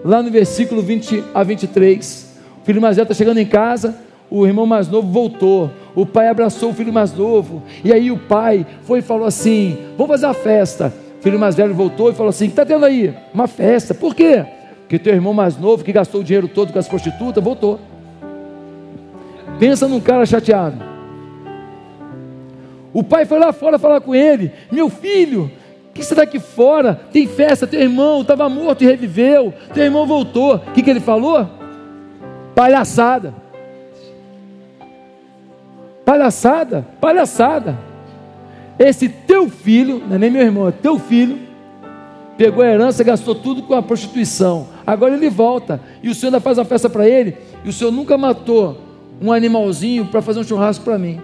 lá 0.04 0.22
no 0.22 0.30
versículo 0.30 0.82
20 0.82 1.24
a 1.34 1.42
23. 1.42 2.38
O 2.62 2.66
filho 2.66 2.82
mais 2.82 2.98
velho 2.98 3.06
está 3.06 3.16
chegando 3.16 3.38
em 3.38 3.46
casa, 3.46 3.96
o 4.30 4.46
irmão 4.46 4.66
mais 4.66 4.90
novo 4.90 5.08
voltou. 5.08 5.72
O 5.96 6.06
pai 6.06 6.28
abraçou 6.28 6.70
o 6.70 6.74
filho 6.74 6.92
mais 6.92 7.14
novo. 7.14 7.64
E 7.84 7.94
aí 7.94 8.12
o 8.12 8.20
pai 8.20 8.68
foi 8.84 9.00
e 9.00 9.02
falou 9.02 9.26
assim: 9.26 9.78
Vamos 9.98 10.12
fazer 10.12 10.26
uma 10.26 10.34
festa. 10.34 10.94
O 11.18 11.24
filho 11.24 11.40
mais 11.40 11.56
velho 11.56 11.74
voltou 11.74 12.12
e 12.12 12.14
falou 12.14 12.30
assim: 12.30 12.48
está 12.48 12.66
tendo 12.66 12.86
aí? 12.86 13.16
Uma 13.34 13.48
festa. 13.48 13.94
Por 13.94 14.14
quê? 14.14 14.46
Porque 14.82 15.00
teu 15.00 15.14
irmão 15.14 15.34
mais 15.34 15.58
novo, 15.58 15.86
que 15.86 15.94
gastou 15.94 16.20
o 16.22 16.24
dinheiro 16.24 16.50
todo 16.50 16.74
com 16.74 16.80
as 16.80 16.90
prostitutas, 16.90 17.42
voltou. 17.42 17.80
Pensa 19.58 19.88
num 19.88 20.02
cara 20.02 20.26
chateado. 20.26 20.78
O 22.94 23.02
pai 23.02 23.26
foi 23.26 23.40
lá 23.40 23.54
fora 23.54 23.80
falar 23.80 24.02
com 24.02 24.14
ele: 24.14 24.52
Meu 24.70 24.90
filho, 24.90 25.50
que 25.98 26.04
está 26.04 26.24
aqui 26.24 26.40
fora? 26.40 27.00
Tem 27.12 27.28
festa, 27.28 27.68
teu 27.68 27.82
irmão 27.82 28.22
estava 28.22 28.48
morto 28.48 28.84
e 28.84 28.88
reviveu, 28.88 29.54
teu 29.74 29.84
irmão 29.84 30.06
voltou. 30.06 30.56
O 30.56 30.72
que, 30.72 30.82
que 30.82 30.90
ele 30.90 31.00
falou? 31.00 31.48
Palhaçada. 32.56 33.34
Palhaçada, 36.06 36.88
palhaçada. 37.02 37.78
Esse 38.80 39.10
teu 39.10 39.50
filho, 39.50 40.02
não 40.08 40.16
é 40.16 40.20
nem 40.20 40.32
meu 40.32 40.42
irmão, 40.42 40.68
é 40.68 40.72
teu 40.72 41.00
filho, 41.00 41.38
pegou 42.38 42.64
a 42.64 42.68
herança, 42.68 43.04
gastou 43.04 43.36
tudo 43.36 43.64
com 43.64 43.74
a 43.74 43.82
prostituição. 43.82 44.68
Agora 44.86 45.16
ele 45.16 45.30
volta 45.30 45.82
e 46.02 46.10
o 46.10 46.16
senhor 46.16 46.30
ainda 46.30 46.40
faz 46.40 46.58
uma 46.58 46.66
festa 46.66 46.90
para 46.90 47.08
ele, 47.08 47.36
e 47.66 47.70
o 47.70 47.74
senhor 47.74 47.92
nunca 47.92 48.18
matou 48.18 48.78
um 49.20 49.34
animalzinho 49.34 50.06
para 50.06 50.22
fazer 50.22 50.40
um 50.40 50.44
churrasco 50.44 50.86
para 50.86 50.98
mim. 50.98 51.20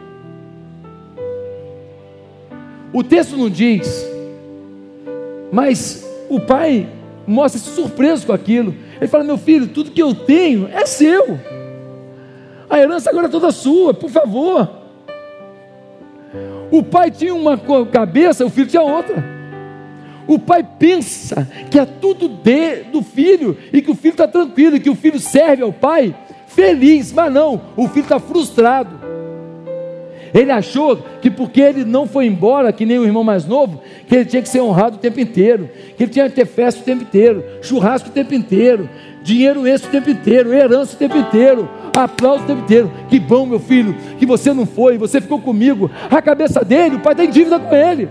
O 2.92 3.04
texto 3.04 3.38
não 3.38 3.50
diz, 3.50 4.06
mas 5.54 6.04
o 6.32 6.40
pai 6.40 6.90
mostra-se 7.28 7.70
surpreso 7.70 8.26
com 8.26 8.34
aquilo. 8.34 8.74
Ele 8.98 9.08
fala: 9.08 9.24
Meu 9.24 9.38
filho, 9.38 9.68
tudo 9.68 9.92
que 9.92 10.02
eu 10.02 10.16
tenho 10.16 10.68
é 10.68 10.84
seu. 10.88 11.40
A 12.68 12.80
herança 12.80 13.12
agora 13.12 13.28
é 13.28 13.30
toda 13.30 13.52
sua, 13.52 13.94
por 13.94 14.10
favor. 14.10 14.68
O 16.72 16.82
pai 16.82 17.12
tinha 17.12 17.36
uma 17.36 17.56
cabeça, 17.92 18.44
o 18.44 18.50
filho 18.50 18.66
tinha 18.66 18.82
outra. 18.82 19.24
O 20.28 20.40
pai 20.40 20.68
pensa 20.80 21.48
que 21.70 21.78
é 21.78 21.86
tudo 21.86 22.28
de, 22.28 22.86
do 22.86 23.04
filho 23.04 23.56
e 23.72 23.80
que 23.80 23.92
o 23.92 23.96
filho 23.96 24.14
está 24.14 24.28
tranquilo, 24.28 24.78
e 24.78 24.80
que 24.80 24.90
o 24.90 24.96
filho 24.96 25.20
serve 25.20 25.62
ao 25.62 25.72
pai 25.72 26.16
feliz, 26.48 27.14
mas 27.14 27.32
não, 27.32 27.62
o 27.78 27.88
filho 27.88 28.06
está 28.06 28.20
frustrado. 28.20 29.03
Ele 30.34 30.52
achou 30.52 30.98
que 31.22 31.30
porque 31.30 31.62
ele 31.62 31.86
não 31.86 32.08
foi 32.08 32.26
embora, 32.26 32.74
que 32.74 32.86
nem 32.86 32.98
o 32.98 33.06
irmão 33.06 33.24
mais 33.24 33.46
novo, 33.46 33.82
que 34.08 34.16
ele 34.16 34.26
tinha 34.26 34.42
que 34.42 34.50
ser 34.50 34.62
honrado 34.62 34.96
o 34.96 35.00
tempo 35.00 35.20
inteiro, 35.20 35.70
que 35.96 36.04
ele 36.04 36.12
tinha 36.12 36.28
que 36.28 36.36
ter 36.36 36.46
festa 36.46 36.82
o 36.82 36.84
tempo 36.84 37.04
inteiro, 37.04 37.44
churrasco 37.62 38.10
o 38.10 38.12
tempo 38.12 38.34
inteiro, 38.34 38.90
dinheiro 39.22 39.68
esse 39.68 39.86
o 39.86 39.90
tempo 39.90 40.10
inteiro, 40.10 40.52
herança 40.52 40.96
o 40.96 40.98
tempo 40.98 41.18
inteiro, 41.18 41.70
aplauso 41.96 42.44
o 42.44 42.48
tempo 42.48 42.62
inteiro. 42.62 42.92
Que 43.08 43.20
bom, 43.20 43.46
meu 43.46 43.60
filho, 43.60 43.96
que 44.18 44.26
você 44.26 44.52
não 44.54 44.66
foi, 44.66 44.98
você 44.98 45.22
ficou 45.22 45.40
comigo. 45.40 45.92
A 46.10 46.20
cabeça 46.20 46.66
dele, 46.66 46.96
o 46.96 47.00
pai 47.00 47.14
tem 47.14 47.30
dívida 47.30 47.60
com 47.60 47.76
ele. 47.76 48.10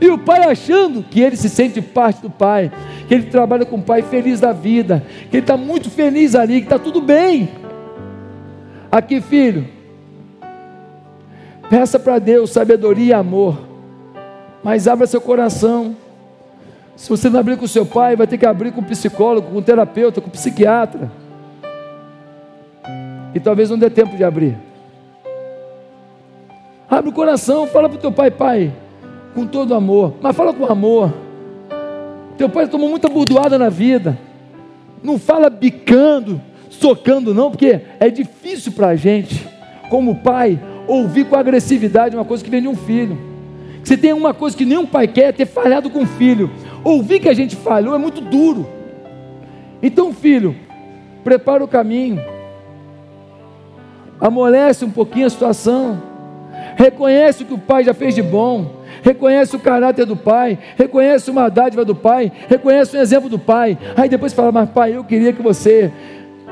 E 0.00 0.08
o 0.08 0.18
pai 0.18 0.44
achando 0.44 1.02
que 1.02 1.20
ele 1.20 1.36
se 1.36 1.48
sente 1.48 1.80
parte 1.80 2.20
do 2.20 2.28
pai, 2.28 2.72
que 3.06 3.14
ele 3.14 3.26
trabalha 3.26 3.64
com 3.64 3.76
o 3.76 3.82
pai 3.82 4.02
feliz 4.02 4.40
da 4.40 4.52
vida, 4.52 5.04
que 5.30 5.36
ele 5.36 5.44
está 5.44 5.56
muito 5.56 5.88
feliz 5.88 6.34
ali, 6.34 6.60
que 6.60 6.66
está 6.66 6.78
tudo 6.78 7.00
bem. 7.00 7.48
Aqui, 8.90 9.20
filho, 9.20 9.73
Peça 11.74 11.98
para 11.98 12.20
Deus 12.20 12.50
sabedoria 12.50 13.06
e 13.06 13.12
amor. 13.12 13.58
Mas 14.62 14.86
abra 14.86 15.08
seu 15.08 15.20
coração. 15.20 15.96
Se 16.94 17.08
você 17.08 17.28
não 17.28 17.40
abrir 17.40 17.56
com 17.56 17.66
seu 17.66 17.84
pai, 17.84 18.14
vai 18.14 18.28
ter 18.28 18.38
que 18.38 18.46
abrir 18.46 18.70
com 18.70 18.80
o 18.80 18.84
psicólogo, 18.84 19.50
com 19.50 19.58
o 19.58 19.62
terapeuta, 19.62 20.20
com 20.20 20.28
o 20.28 20.30
psiquiatra. 20.30 21.10
E 23.34 23.40
talvez 23.40 23.70
não 23.70 23.76
dê 23.76 23.90
tempo 23.90 24.16
de 24.16 24.22
abrir. 24.22 24.56
Abre 26.88 27.10
o 27.10 27.12
coração, 27.12 27.66
fala 27.66 27.88
para 27.88 27.98
o 27.98 28.00
teu 28.00 28.12
pai, 28.12 28.30
pai, 28.30 28.72
com 29.34 29.44
todo 29.44 29.74
amor. 29.74 30.14
Mas 30.22 30.36
fala 30.36 30.54
com 30.54 30.66
amor. 30.66 31.12
Teu 32.38 32.48
pai 32.48 32.68
tomou 32.68 32.88
muita 32.88 33.08
burdoada 33.08 33.58
na 33.58 33.68
vida. 33.68 34.16
Não 35.02 35.18
fala 35.18 35.50
bicando, 35.50 36.40
socando, 36.70 37.34
não, 37.34 37.50
porque 37.50 37.80
é 37.98 38.08
difícil 38.10 38.70
para 38.70 38.90
a 38.90 38.94
gente, 38.94 39.44
como 39.90 40.14
pai, 40.14 40.56
ouvir 40.86 41.24
com 41.24 41.36
agressividade 41.36 42.16
uma 42.16 42.24
coisa 42.24 42.44
que 42.44 42.50
vem 42.50 42.62
de 42.62 42.68
um 42.68 42.76
filho. 42.76 43.18
Se 43.82 43.96
tem 43.96 44.12
uma 44.12 44.32
coisa 44.32 44.56
que 44.56 44.64
nenhum 44.64 44.86
pai 44.86 45.06
quer, 45.06 45.24
é 45.24 45.32
ter 45.32 45.46
falhado 45.46 45.90
com 45.90 46.02
o 46.02 46.06
filho. 46.06 46.50
Ouvir 46.82 47.20
que 47.20 47.28
a 47.28 47.34
gente 47.34 47.54
falhou 47.54 47.94
é 47.94 47.98
muito 47.98 48.20
duro. 48.20 48.66
Então, 49.82 50.12
filho, 50.12 50.56
prepara 51.22 51.62
o 51.62 51.68
caminho. 51.68 52.20
Amolece 54.18 54.84
um 54.84 54.90
pouquinho 54.90 55.26
a 55.26 55.30
situação. 55.30 56.00
Reconhece 56.76 57.42
o 57.42 57.46
que 57.46 57.54
o 57.54 57.58
pai 57.58 57.84
já 57.84 57.92
fez 57.92 58.14
de 58.14 58.22
bom. 58.22 58.82
Reconhece 59.02 59.54
o 59.54 59.58
caráter 59.58 60.06
do 60.06 60.16
pai. 60.16 60.58
Reconhece 60.76 61.30
uma 61.30 61.50
dádiva 61.50 61.84
do 61.84 61.94
pai. 61.94 62.32
Reconhece 62.48 62.96
um 62.96 63.00
exemplo 63.00 63.28
do 63.28 63.38
pai. 63.38 63.76
Aí 63.94 64.08
depois 64.08 64.32
fala, 64.32 64.50
mas 64.50 64.70
pai, 64.70 64.96
eu 64.96 65.04
queria 65.04 65.32
que 65.32 65.42
você 65.42 65.92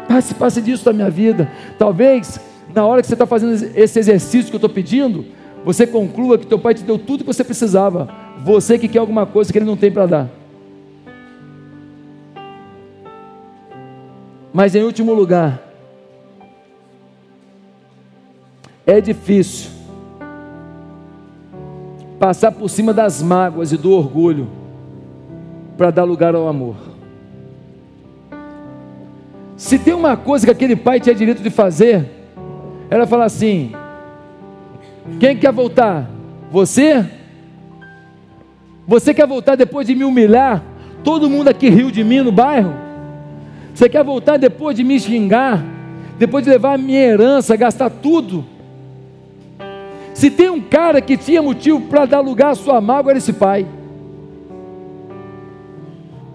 passe, 0.06 0.34
passe 0.34 0.60
disso 0.60 0.84
da 0.84 0.92
minha 0.92 1.08
vida. 1.08 1.50
Talvez 1.78 2.38
na 2.74 2.84
hora 2.84 3.00
que 3.00 3.08
você 3.08 3.14
está 3.14 3.26
fazendo 3.26 3.54
esse 3.74 3.98
exercício 3.98 4.50
que 4.50 4.54
eu 4.54 4.58
estou 4.58 4.70
pedindo, 4.70 5.24
você 5.64 5.86
conclua 5.86 6.38
que 6.38 6.46
teu 6.46 6.58
pai 6.58 6.74
te 6.74 6.82
deu 6.82 6.98
tudo 6.98 7.24
que 7.24 7.32
você 7.32 7.44
precisava. 7.44 8.08
Você 8.44 8.78
que 8.78 8.88
quer 8.88 8.98
alguma 8.98 9.26
coisa 9.26 9.52
que 9.52 9.58
ele 9.58 9.64
não 9.64 9.76
tem 9.76 9.90
para 9.90 10.06
dar. 10.06 10.30
Mas 14.52 14.74
em 14.74 14.82
último 14.82 15.14
lugar, 15.14 15.62
é 18.86 19.00
difícil 19.00 19.70
passar 22.18 22.52
por 22.52 22.68
cima 22.68 22.92
das 22.92 23.22
mágoas 23.22 23.72
e 23.72 23.76
do 23.76 23.92
orgulho 23.92 24.48
para 25.76 25.90
dar 25.90 26.04
lugar 26.04 26.34
ao 26.34 26.48
amor. 26.48 26.76
Se 29.56 29.78
tem 29.78 29.94
uma 29.94 30.16
coisa 30.16 30.44
que 30.44 30.52
aquele 30.52 30.76
pai 30.76 31.00
tinha 31.00 31.14
direito 31.14 31.42
de 31.42 31.50
fazer, 31.50 32.21
ela 32.92 33.06
fala 33.06 33.24
assim: 33.24 33.72
Quem 35.18 35.34
quer 35.34 35.50
voltar? 35.50 36.10
Você? 36.50 37.02
Você 38.86 39.14
quer 39.14 39.26
voltar 39.26 39.56
depois 39.56 39.86
de 39.86 39.94
me 39.94 40.04
humilhar? 40.04 40.62
Todo 41.02 41.30
mundo 41.30 41.48
aqui 41.48 41.70
riu 41.70 41.90
de 41.90 42.04
mim 42.04 42.20
no 42.20 42.30
bairro? 42.30 42.74
Você 43.72 43.88
quer 43.88 44.04
voltar 44.04 44.36
depois 44.36 44.76
de 44.76 44.84
me 44.84 45.00
xingar? 45.00 45.64
Depois 46.18 46.44
de 46.44 46.50
levar 46.50 46.74
a 46.74 46.78
minha 46.78 47.00
herança, 47.00 47.56
gastar 47.56 47.88
tudo? 47.88 48.44
Se 50.12 50.30
tem 50.30 50.50
um 50.50 50.60
cara 50.60 51.00
que 51.00 51.16
tinha 51.16 51.40
motivo 51.40 51.80
para 51.80 52.04
dar 52.04 52.20
lugar 52.20 52.50
à 52.50 52.54
sua 52.54 52.78
mágoa, 52.78 53.12
era 53.12 53.18
esse 53.18 53.32
pai. 53.32 53.66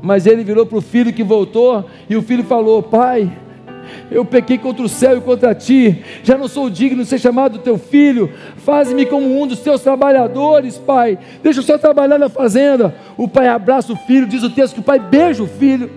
Mas 0.01 0.25
ele 0.25 0.43
virou 0.43 0.65
para 0.65 0.79
o 0.79 0.81
filho 0.81 1.13
que 1.13 1.23
voltou, 1.23 1.85
e 2.09 2.15
o 2.15 2.23
filho 2.23 2.43
falou: 2.43 2.81
Pai, 2.81 3.31
eu 4.09 4.23
pequei 4.23 4.57
contra 4.57 4.83
o 4.83 4.89
céu 4.89 5.17
e 5.17 5.21
contra 5.21 5.53
ti, 5.53 6.03
já 6.23 6.37
não 6.37 6.47
sou 6.47 6.69
digno 6.69 7.03
de 7.03 7.09
ser 7.09 7.19
chamado 7.19 7.59
teu 7.59 7.77
filho, 7.77 8.31
faz-me 8.57 9.05
como 9.05 9.41
um 9.41 9.47
dos 9.47 9.59
teus 9.59 9.81
trabalhadores, 9.81 10.77
pai, 10.77 11.17
deixa 11.43 11.59
o 11.59 11.63
senhor 11.63 11.79
trabalhar 11.79 12.17
na 12.17 12.29
fazenda. 12.29 12.95
O 13.17 13.27
pai 13.27 13.47
abraça 13.47 13.93
o 13.93 13.95
filho, 13.95 14.27
diz 14.27 14.43
o 14.43 14.49
texto 14.49 14.75
que 14.75 14.79
o 14.79 14.83
pai 14.83 14.99
beija 14.99 15.43
o 15.43 15.47
filho, 15.47 15.89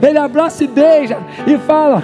ele 0.00 0.18
abraça 0.18 0.64
e 0.64 0.66
beija 0.66 1.18
e 1.46 1.58
fala: 1.58 2.02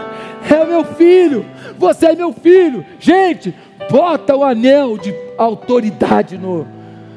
É 0.50 0.64
meu 0.64 0.84
filho, 0.84 1.44
você 1.76 2.06
é 2.06 2.14
meu 2.14 2.32
filho. 2.32 2.84
Gente, 2.98 3.54
bota 3.90 4.36
o 4.36 4.44
anel 4.44 4.98
de 4.98 5.14
autoridade 5.36 6.36
no, 6.36 6.66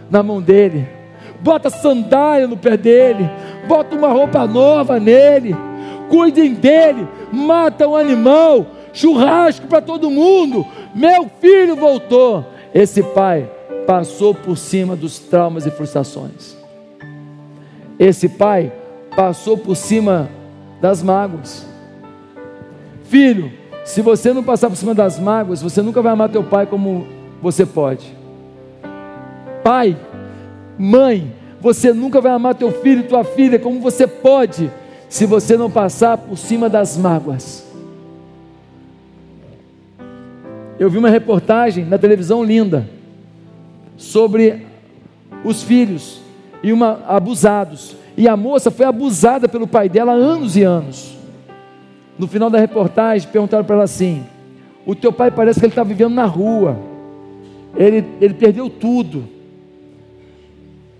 na 0.09 0.21
mão 0.21 0.41
dele, 0.41 0.87
bota 1.39 1.69
sandália 1.69 2.47
no 2.47 2.57
pé 2.57 2.77
dele, 2.77 3.29
bota 3.67 3.95
uma 3.95 4.09
roupa 4.09 4.45
nova 4.45 4.99
nele 4.99 5.55
cuidem 6.11 6.53
dele, 6.53 7.07
mata 7.31 7.87
o 7.87 7.95
animal, 7.95 8.67
churrasco 8.91 9.65
para 9.67 9.81
todo 9.81 10.11
mundo. 10.11 10.65
Meu 10.93 11.31
filho 11.39 11.75
voltou. 11.75 12.45
Esse 12.73 13.01
pai 13.01 13.49
passou 13.87 14.35
por 14.35 14.57
cima 14.57 14.95
dos 14.95 15.17
traumas 15.17 15.65
e 15.65 15.71
frustrações. 15.71 16.57
Esse 17.97 18.27
pai 18.27 18.71
passou 19.15 19.57
por 19.57 19.75
cima 19.75 20.29
das 20.81 21.01
mágoas. 21.01 21.65
Filho, 23.05 23.51
Se 23.83 24.01
você 24.01 24.31
não 24.31 24.43
passar 24.43 24.69
por 24.69 24.75
cima 24.75 24.93
das 24.93 25.19
mágoas, 25.19 25.61
você 25.61 25.81
nunca 25.81 26.01
vai 26.01 26.13
amar 26.13 26.29
teu 26.29 26.43
pai 26.43 26.65
como 26.65 27.07
você 27.41 27.65
pode. 27.65 28.15
Pai, 29.63 29.97
mãe, 30.77 31.33
você 31.59 31.91
nunca 31.91 32.21
vai 32.21 32.31
amar 32.31 32.55
teu 32.55 32.71
filho, 32.71 33.07
tua 33.07 33.23
filha 33.23 33.57
como 33.57 33.79
você 33.79 34.05
pode, 34.05 34.71
se 35.11 35.25
você 35.25 35.57
não 35.57 35.69
passar 35.69 36.17
por 36.17 36.37
cima 36.37 36.69
das 36.69 36.95
mágoas. 36.95 37.67
Eu 40.79 40.89
vi 40.89 40.97
uma 40.97 41.09
reportagem 41.09 41.83
na 41.83 41.97
televisão 41.97 42.41
linda 42.41 42.87
sobre 43.97 44.65
os 45.43 45.63
filhos 45.63 46.21
e 46.63 46.71
uma 46.71 47.03
abusados. 47.05 47.97
E 48.15 48.25
a 48.25 48.37
moça 48.37 48.71
foi 48.71 48.85
abusada 48.85 49.49
pelo 49.49 49.67
pai 49.67 49.89
dela 49.89 50.13
há 50.13 50.15
anos 50.15 50.55
e 50.55 50.63
anos. 50.63 51.17
No 52.17 52.25
final 52.25 52.49
da 52.49 52.57
reportagem, 52.57 53.27
perguntaram 53.29 53.65
para 53.65 53.75
ela 53.75 53.83
assim: 53.83 54.23
O 54.85 54.95
teu 54.95 55.11
pai 55.11 55.29
parece 55.29 55.59
que 55.59 55.65
ele 55.65 55.73
está 55.73 55.83
vivendo 55.83 56.13
na 56.13 56.25
rua, 56.25 56.79
ele, 57.75 58.05
ele 58.21 58.33
perdeu 58.33 58.69
tudo. 58.69 59.25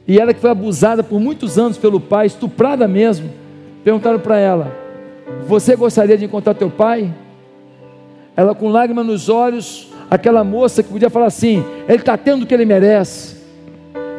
E 0.05 0.20
ela 0.20 0.34
que 0.34 0.41
foi 0.41 0.49
abusada 0.49 1.01
por 1.01 1.18
muitos 1.18 1.57
anos 1.57 1.78
pelo 1.78 2.01
pai, 2.01 2.26
estuprada 2.28 2.89
mesmo, 2.89 3.41
perguntaram 3.84 4.20
para 4.20 4.38
ela: 4.38 4.72
Você 5.48 5.76
gostaria 5.76 6.18
de 6.18 6.26
encontrar 6.26 6.54
teu 6.54 6.70
pai? 6.70 7.14
Ela 8.36 8.56
com 8.56 8.70
lágrimas 8.70 9.06
nos 9.06 9.30
olhos, 9.30 9.92
aquela 10.10 10.44
moça 10.44 10.82
que 10.82 10.90
podia 10.90 11.10
falar 11.10 11.28
assim: 11.28 11.64
Ele 11.88 11.98
está 11.98 12.18
tendo 12.18 12.44
o 12.44 12.46
que 12.46 12.54
ele 12.54 12.66
merece. 12.66 13.38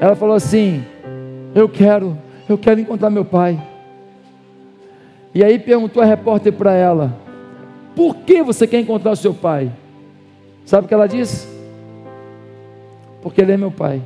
Ela 0.00 0.14
falou 0.14 0.34
assim: 0.34 0.84
Eu 1.54 1.68
quero, 1.68 2.16
eu 2.48 2.58
quero 2.58 2.80
encontrar 2.80 3.10
meu 3.10 3.24
pai. 3.24 3.60
E 5.34 5.42
aí 5.42 5.58
perguntou 5.58 6.02
a 6.02 6.06
repórter 6.06 6.52
para 6.52 6.72
ela: 6.72 7.16
Por 7.96 8.16
que 8.16 8.42
você 8.42 8.66
quer 8.66 8.80
encontrar 8.80 9.12
o 9.12 9.16
seu 9.16 9.32
pai? 9.32 9.72
Sabe 10.64 10.84
o 10.84 10.88
que 10.88 10.94
ela 10.94 11.08
disse? 11.08 11.46
Porque 13.20 13.40
ele 13.40 13.52
é 13.52 13.56
meu 13.56 13.70
pai. 13.70 14.02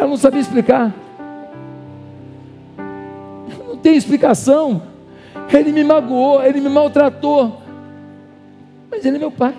Ela 0.00 0.08
não 0.08 0.16
sabia 0.16 0.40
explicar. 0.40 0.94
Não 3.68 3.76
tem 3.76 3.96
explicação. 3.96 4.82
Ele 5.52 5.72
me 5.72 5.84
magoou, 5.84 6.42
ele 6.42 6.58
me 6.58 6.70
maltratou. 6.70 7.60
Mas 8.90 9.04
ele 9.04 9.16
é 9.16 9.20
meu 9.20 9.30
pai. 9.30 9.54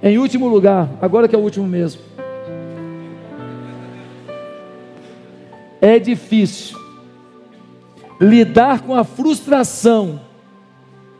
Em 0.00 0.16
último 0.16 0.46
lugar, 0.46 0.88
agora 1.00 1.26
que 1.26 1.34
é 1.34 1.38
o 1.38 1.42
último 1.42 1.66
mesmo. 1.66 2.00
É 5.80 5.98
difícil 5.98 6.78
lidar 8.20 8.82
com 8.82 8.94
a 8.94 9.02
frustração 9.02 10.20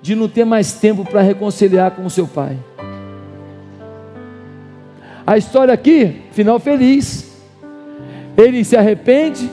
de 0.01 0.15
não 0.15 0.29
ter 0.29 0.45
mais 0.45 0.75
tempo 0.75 1.05
para 1.05 1.23
reconciliar 1.23 1.91
com 1.91 2.07
o 2.07 2.11
seu 2.11 2.29
pai. 2.29 2.57
A 5.27 5.39
história 5.39 5.73
aqui, 5.73 6.23
final 6.33 6.59
feliz. 6.59 7.31
Ele 8.37 8.65
se 8.65 8.77
arrepende, 8.77 9.49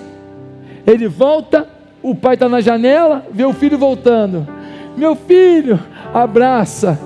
ele 0.88 1.08
volta, 1.08 1.68
o 2.02 2.16
pai 2.16 2.36
está 2.36 2.48
na 2.48 2.62
janela, 2.62 3.26
vê 3.32 3.44
o 3.44 3.54
filho 3.54 3.78
voltando. 3.78 4.48
Meu 4.96 5.16
filho, 5.16 5.80
abraça, 6.14 6.98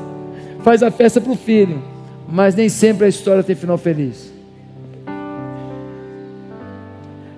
faz 0.62 0.84
a 0.84 0.92
festa 0.92 1.20
para 1.20 1.32
o 1.32 1.36
filho 1.36 1.94
mas 2.34 2.56
nem 2.56 2.68
sempre 2.68 3.06
a 3.06 3.10
história 3.10 3.44
tem 3.44 3.56
final 3.56 3.78
feliz. 3.78 4.34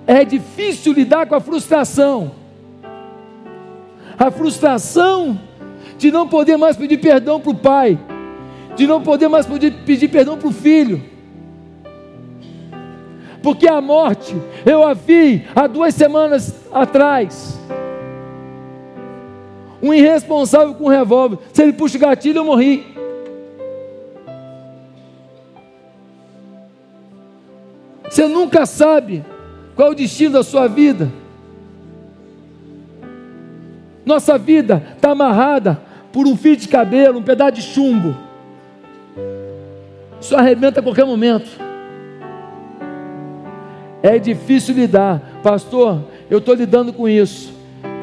É 0.06 0.24
difícil 0.24 0.94
lidar 0.94 1.26
com 1.26 1.34
a 1.34 1.40
frustração. 1.40 2.30
A 4.18 4.30
frustração 4.30 5.38
de 5.98 6.10
não 6.10 6.26
poder 6.26 6.56
mais 6.56 6.78
pedir 6.78 6.96
perdão 6.96 7.38
para 7.38 7.50
o 7.50 7.54
pai, 7.54 7.98
de 8.74 8.86
não 8.86 9.02
poder 9.02 9.28
mais 9.28 9.44
pedir, 9.44 9.70
pedir 9.84 10.08
perdão 10.08 10.38
para 10.38 10.48
o 10.48 10.52
filho. 10.52 11.02
Porque 13.46 13.68
a 13.68 13.80
morte, 13.80 14.34
eu 14.64 14.84
a 14.84 14.92
vi 14.92 15.46
há 15.54 15.68
duas 15.68 15.94
semanas 15.94 16.52
atrás. 16.72 17.56
Um 19.80 19.94
irresponsável 19.94 20.74
com 20.74 20.86
um 20.86 20.88
revólver. 20.88 21.38
Se 21.52 21.62
ele 21.62 21.72
puxa 21.72 21.96
o 21.96 22.00
gatilho, 22.00 22.38
eu 22.38 22.44
morri. 22.44 22.84
Você 28.10 28.26
nunca 28.26 28.66
sabe 28.66 29.24
qual 29.76 29.90
é 29.90 29.92
o 29.92 29.94
destino 29.94 30.32
da 30.32 30.42
sua 30.42 30.66
vida. 30.66 31.08
Nossa 34.04 34.36
vida 34.36 34.82
está 34.96 35.12
amarrada 35.12 35.80
por 36.12 36.26
um 36.26 36.36
fio 36.36 36.56
de 36.56 36.66
cabelo, 36.66 37.20
um 37.20 37.22
pedaço 37.22 37.52
de 37.52 37.62
chumbo. 37.62 38.16
Isso 40.20 40.34
arrebenta 40.34 40.80
a 40.80 40.82
qualquer 40.82 41.04
momento. 41.04 41.65
É 44.06 44.20
difícil 44.20 44.72
lidar, 44.72 45.40
pastor. 45.42 46.04
Eu 46.30 46.38
estou 46.38 46.54
lidando 46.54 46.92
com 46.92 47.08
isso. 47.08 47.52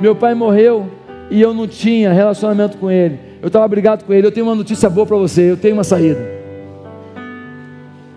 Meu 0.02 0.14
pai 0.14 0.34
morreu 0.34 0.92
e 1.32 1.42
eu 1.42 1.54
não 1.54 1.66
tinha 1.66 2.12
relacionamento 2.12 2.78
com 2.78 2.92
ele. 2.92 3.18
Eu 3.42 3.48
estava 3.48 3.66
brigado 3.70 4.04
com 4.04 4.12
ele. 4.12 4.28
Eu 4.28 4.32
tenho 4.32 4.46
uma 4.46 4.54
notícia 4.54 4.90
boa 4.90 5.08
para 5.08 5.16
você. 5.16 5.50
Eu 5.52 5.56
tenho 5.56 5.76
uma 5.76 5.84
saída. 5.86 6.20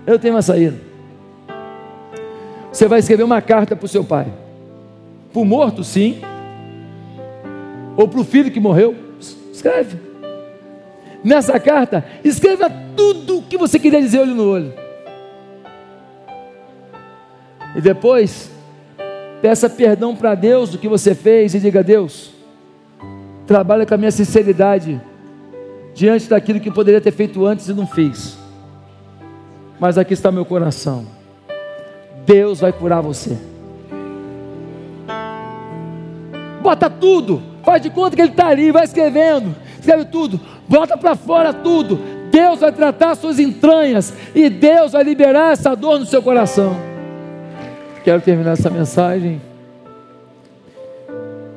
Eu 0.04 0.18
tenho 0.18 0.34
uma 0.34 0.42
saída. 0.42 0.76
Você 2.72 2.88
vai 2.88 2.98
escrever 2.98 3.22
uma 3.22 3.40
carta 3.40 3.76
para 3.76 3.86
o 3.86 3.88
seu 3.88 4.02
pai. 4.02 4.26
Para 5.32 5.42
o 5.42 5.44
morto, 5.44 5.84
sim. 5.84 6.18
Ou 7.96 8.08
para 8.08 8.18
o 8.18 8.24
filho 8.24 8.50
que 8.50 8.58
morreu. 8.58 8.96
Escreve. 9.52 9.96
Nessa 11.22 11.60
carta, 11.60 12.04
escreva 12.24 12.68
tudo 12.96 13.38
o 13.38 13.42
que 13.42 13.56
você 13.56 13.78
queria 13.78 14.00
dizer 14.00 14.18
olho 14.18 14.34
no 14.34 14.50
olho. 14.50 14.85
E 17.76 17.80
depois, 17.82 18.50
peça 19.42 19.68
perdão 19.68 20.16
para 20.16 20.34
Deus 20.34 20.70
do 20.70 20.78
que 20.78 20.88
você 20.88 21.14
fez 21.14 21.54
e 21.54 21.60
diga: 21.60 21.82
Deus, 21.82 22.32
trabalha 23.46 23.84
com 23.84 23.92
a 23.92 23.98
minha 23.98 24.10
sinceridade 24.10 24.98
diante 25.94 26.26
daquilo 26.26 26.58
que 26.58 26.70
poderia 26.70 27.02
ter 27.02 27.12
feito 27.12 27.44
antes 27.44 27.68
e 27.68 27.74
não 27.74 27.86
fiz. 27.86 28.38
Mas 29.78 29.98
aqui 29.98 30.14
está 30.14 30.32
meu 30.32 30.46
coração. 30.46 31.04
Deus 32.24 32.60
vai 32.60 32.72
curar 32.72 33.02
você. 33.02 33.36
Bota 36.62 36.88
tudo, 36.88 37.42
faz 37.62 37.82
de 37.82 37.90
conta 37.90 38.16
que 38.16 38.22
Ele 38.22 38.30
está 38.30 38.48
ali, 38.48 38.72
vai 38.72 38.84
escrevendo, 38.84 39.54
escreve 39.78 40.06
tudo, 40.06 40.40
bota 40.66 40.96
para 40.96 41.14
fora 41.14 41.52
tudo. 41.52 42.00
Deus 42.30 42.60
vai 42.60 42.72
tratar 42.72 43.14
suas 43.16 43.38
entranhas 43.38 44.14
e 44.34 44.48
Deus 44.48 44.92
vai 44.92 45.04
liberar 45.04 45.52
essa 45.52 45.74
dor 45.74 46.00
no 46.00 46.06
seu 46.06 46.22
coração. 46.22 46.95
Quero 48.06 48.22
terminar 48.22 48.52
essa 48.52 48.70
mensagem 48.70 49.42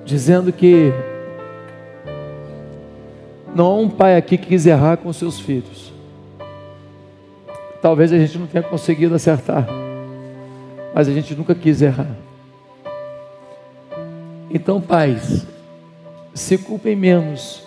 dizendo 0.04 0.52
que 0.52 0.92
não 3.54 3.68
há 3.68 3.76
um 3.76 3.88
pai 3.88 4.18
aqui 4.18 4.36
que 4.36 4.48
quis 4.48 4.66
errar 4.66 4.98
com 4.98 5.14
seus 5.14 5.40
filhos. 5.40 5.94
Talvez 7.84 8.12
a 8.12 8.18
gente 8.18 8.36
não 8.40 8.48
tenha 8.48 8.64
conseguido 8.64 9.14
acertar 9.14 9.68
mas 10.92 11.08
a 11.08 11.14
gente 11.14 11.36
nunca 11.36 11.54
quis 11.54 11.84
errar. 11.84 12.16
Então, 14.50 14.82
pais, 14.82 15.46
se 16.34 16.58
culpem 16.58 16.96
menos 16.96 17.64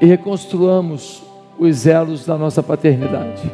e 0.00 0.06
reconstruamos 0.06 1.22
os 1.58 1.86
elos 1.86 2.24
da 2.24 2.38
nossa 2.38 2.62
paternidade. 2.62 3.52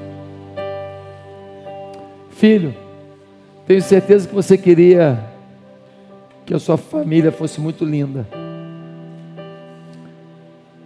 Filho, 2.30 2.85
tenho 3.66 3.82
certeza 3.82 4.28
que 4.28 4.34
você 4.34 4.56
queria 4.56 5.22
que 6.44 6.54
a 6.54 6.58
sua 6.58 6.76
família 6.76 7.32
fosse 7.32 7.60
muito 7.60 7.84
linda. 7.84 8.26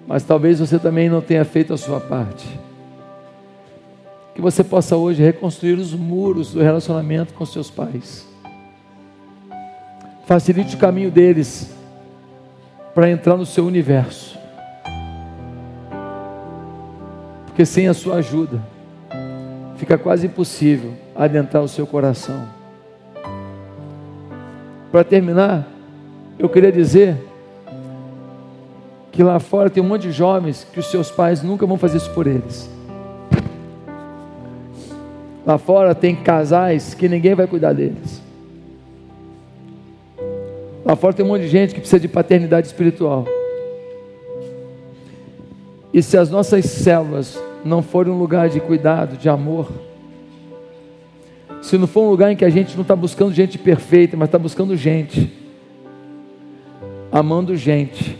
Mas 0.06 0.22
talvez 0.24 0.58
você 0.58 0.78
também 0.78 1.08
não 1.08 1.20
tenha 1.20 1.44
feito 1.44 1.72
a 1.72 1.76
sua 1.76 2.00
parte 2.00 2.48
que 4.40 4.42
você 4.42 4.64
possa 4.64 4.96
hoje 4.96 5.22
reconstruir 5.22 5.74
os 5.74 5.92
muros 5.92 6.54
do 6.54 6.62
relacionamento 6.62 7.34
com 7.34 7.44
seus 7.44 7.70
pais. 7.70 8.26
Facilite 10.24 10.76
o 10.76 10.78
caminho 10.78 11.10
deles 11.10 11.70
para 12.94 13.10
entrar 13.10 13.36
no 13.36 13.44
seu 13.44 13.66
universo. 13.66 14.38
Porque 17.44 17.66
sem 17.66 17.86
a 17.86 17.92
sua 17.92 18.16
ajuda, 18.16 18.62
fica 19.76 19.98
quase 19.98 20.26
impossível 20.26 20.94
adentrar 21.14 21.62
o 21.62 21.68
seu 21.68 21.86
coração. 21.86 22.59
Para 24.90 25.04
terminar, 25.04 25.68
eu 26.38 26.48
queria 26.48 26.72
dizer 26.72 27.16
que 29.12 29.22
lá 29.22 29.38
fora 29.38 29.70
tem 29.70 29.82
um 29.82 29.86
monte 29.86 30.02
de 30.02 30.12
jovens 30.12 30.66
que 30.72 30.80
os 30.80 30.86
seus 30.86 31.10
pais 31.10 31.42
nunca 31.42 31.64
vão 31.66 31.78
fazer 31.78 31.98
isso 31.98 32.10
por 32.10 32.26
eles. 32.26 32.68
Lá 35.46 35.58
fora 35.58 35.94
tem 35.94 36.14
casais 36.16 36.92
que 36.94 37.08
ninguém 37.08 37.34
vai 37.34 37.46
cuidar 37.46 37.72
deles. 37.72 38.20
Lá 40.84 40.96
fora 40.96 41.14
tem 41.14 41.24
um 41.24 41.28
monte 41.28 41.42
de 41.42 41.48
gente 41.48 41.74
que 41.74 41.80
precisa 41.80 42.00
de 42.00 42.08
paternidade 42.08 42.66
espiritual. 42.66 43.24
E 45.92 46.02
se 46.02 46.16
as 46.16 46.30
nossas 46.30 46.64
células 46.64 47.40
não 47.64 47.82
forem 47.82 48.12
um 48.12 48.18
lugar 48.18 48.48
de 48.48 48.60
cuidado, 48.60 49.16
de 49.16 49.28
amor, 49.28 49.68
se 51.62 51.76
não 51.76 51.86
for 51.86 52.02
um 52.02 52.10
lugar 52.10 52.32
em 52.32 52.36
que 52.36 52.44
a 52.44 52.50
gente 52.50 52.74
não 52.74 52.82
está 52.82 52.96
buscando 52.96 53.32
gente 53.34 53.58
perfeita, 53.58 54.16
mas 54.16 54.28
está 54.28 54.38
buscando 54.38 54.76
gente, 54.76 55.30
amando 57.12 57.54
gente 57.56 58.16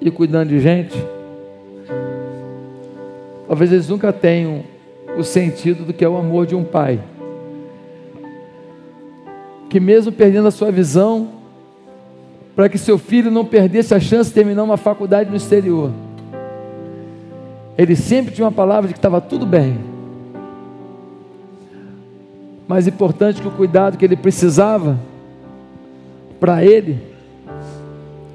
e 0.00 0.10
cuidando 0.10 0.48
de 0.50 0.60
gente, 0.60 0.96
talvez 3.46 3.72
eles 3.72 3.88
nunca 3.88 4.12
tenham 4.12 4.64
o 5.18 5.22
sentido 5.22 5.84
do 5.84 5.92
que 5.92 6.04
é 6.04 6.08
o 6.08 6.16
amor 6.16 6.46
de 6.46 6.54
um 6.54 6.64
pai. 6.64 7.00
Que 9.68 9.78
mesmo 9.78 10.10
perdendo 10.10 10.48
a 10.48 10.50
sua 10.50 10.70
visão, 10.70 11.28
para 12.56 12.68
que 12.68 12.78
seu 12.78 12.98
filho 12.98 13.30
não 13.30 13.44
perdesse 13.44 13.94
a 13.94 14.00
chance 14.00 14.30
de 14.30 14.34
terminar 14.34 14.62
uma 14.62 14.76
faculdade 14.76 15.28
no 15.28 15.36
exterior, 15.36 15.92
ele 17.76 17.94
sempre 17.94 18.34
tinha 18.34 18.46
uma 18.46 18.52
palavra 18.52 18.88
de 18.88 18.94
que 18.94 18.98
estava 18.98 19.20
tudo 19.20 19.44
bem. 19.44 19.97
Mais 22.68 22.86
importante 22.86 23.40
que 23.40 23.48
o 23.48 23.50
cuidado 23.50 23.96
que 23.96 24.04
ele 24.04 24.16
precisava 24.16 24.98
para 26.38 26.62
ele 26.62 27.00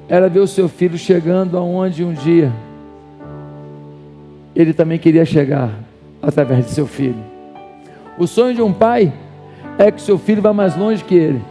era 0.08 0.28
ver 0.28 0.40
o 0.40 0.46
seu 0.46 0.68
filho 0.68 0.98
chegando 0.98 1.56
aonde 1.56 2.04
um 2.04 2.12
dia 2.12 2.52
ele 4.54 4.72
também 4.72 4.98
queria 4.98 5.24
chegar 5.24 5.70
através 6.22 6.66
de 6.66 6.70
seu 6.72 6.86
filho. 6.86 7.22
O 8.18 8.26
sonho 8.26 8.54
de 8.54 8.62
um 8.62 8.72
pai 8.72 9.12
é 9.78 9.90
que 9.90 10.00
seu 10.00 10.16
filho 10.16 10.40
vá 10.40 10.52
mais 10.52 10.76
longe 10.76 11.02
que 11.02 11.14
ele. 11.14 11.42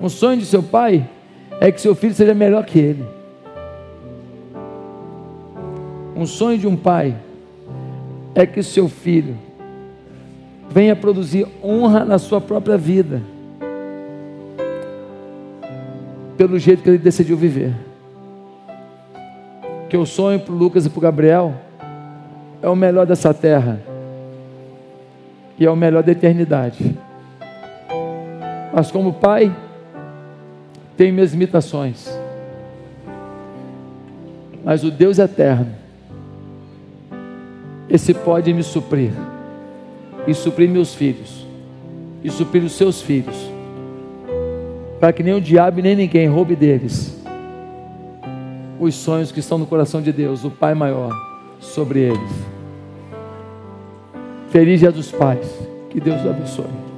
Um 0.00 0.08
sonho 0.08 0.38
de 0.38 0.46
seu 0.46 0.62
pai 0.62 1.08
é 1.60 1.72
que 1.72 1.80
seu 1.80 1.94
filho 1.94 2.14
seja 2.14 2.34
melhor 2.34 2.64
que 2.64 2.78
ele. 2.78 3.04
Um 6.14 6.26
sonho 6.26 6.58
de 6.58 6.66
um 6.66 6.76
pai 6.76 7.16
é 8.34 8.44
que 8.44 8.62
seu 8.62 8.88
filho 8.88 9.36
venha 10.72 10.96
produzir 10.96 11.46
honra 11.62 12.02
na 12.02 12.18
sua 12.18 12.40
própria 12.40 12.78
vida, 12.78 13.20
pelo 16.36 16.58
jeito 16.58 16.82
que 16.82 16.88
ele 16.88 16.98
decidiu 16.98 17.36
viver. 17.36 17.74
Que 19.90 19.96
o 19.98 20.06
sonho 20.06 20.40
para 20.40 20.54
o 20.54 20.56
Lucas 20.56 20.86
e 20.86 20.90
para 20.90 20.98
o 20.98 21.02
Gabriel 21.02 21.54
é 22.62 22.68
o 22.68 22.74
melhor 22.74 23.04
dessa 23.04 23.34
terra 23.34 23.80
e 25.58 25.66
é 25.66 25.70
o 25.70 25.76
melhor 25.76 26.02
da 26.02 26.12
eternidade. 26.12 26.96
Mas 28.72 28.90
como 28.90 29.12
pai, 29.12 29.54
tenho 30.96 31.12
minhas 31.12 31.32
limitações. 31.32 32.08
Mas 34.64 34.82
o 34.82 34.90
Deus 34.90 35.18
eterno, 35.18 35.74
esse 37.90 38.14
pode 38.14 38.54
me 38.54 38.62
suprir, 38.62 39.10
e 40.26 40.34
suprir 40.34 40.68
meus 40.68 40.94
filhos, 40.94 41.46
e 42.22 42.30
suprir 42.30 42.62
os 42.64 42.72
seus 42.72 43.00
filhos, 43.00 43.36
para 45.00 45.12
que 45.12 45.22
nem 45.22 45.34
o 45.34 45.40
diabo 45.40 45.80
nem 45.80 45.96
ninguém 45.96 46.28
roube 46.28 46.54
deles 46.54 47.22
os 48.84 48.96
sonhos 48.96 49.30
que 49.30 49.40
estão 49.40 49.58
no 49.58 49.66
coração 49.66 50.02
de 50.02 50.12
Deus, 50.12 50.44
o 50.44 50.50
Pai 50.50 50.74
maior, 50.74 51.12
sobre 51.60 52.00
eles. 52.00 52.30
Feliz 54.50 54.80
dia 54.80 54.90
dos 54.90 55.10
pais. 55.10 55.46
Que 55.88 56.00
Deus 56.00 56.24
o 56.24 56.30
abençoe. 56.30 56.91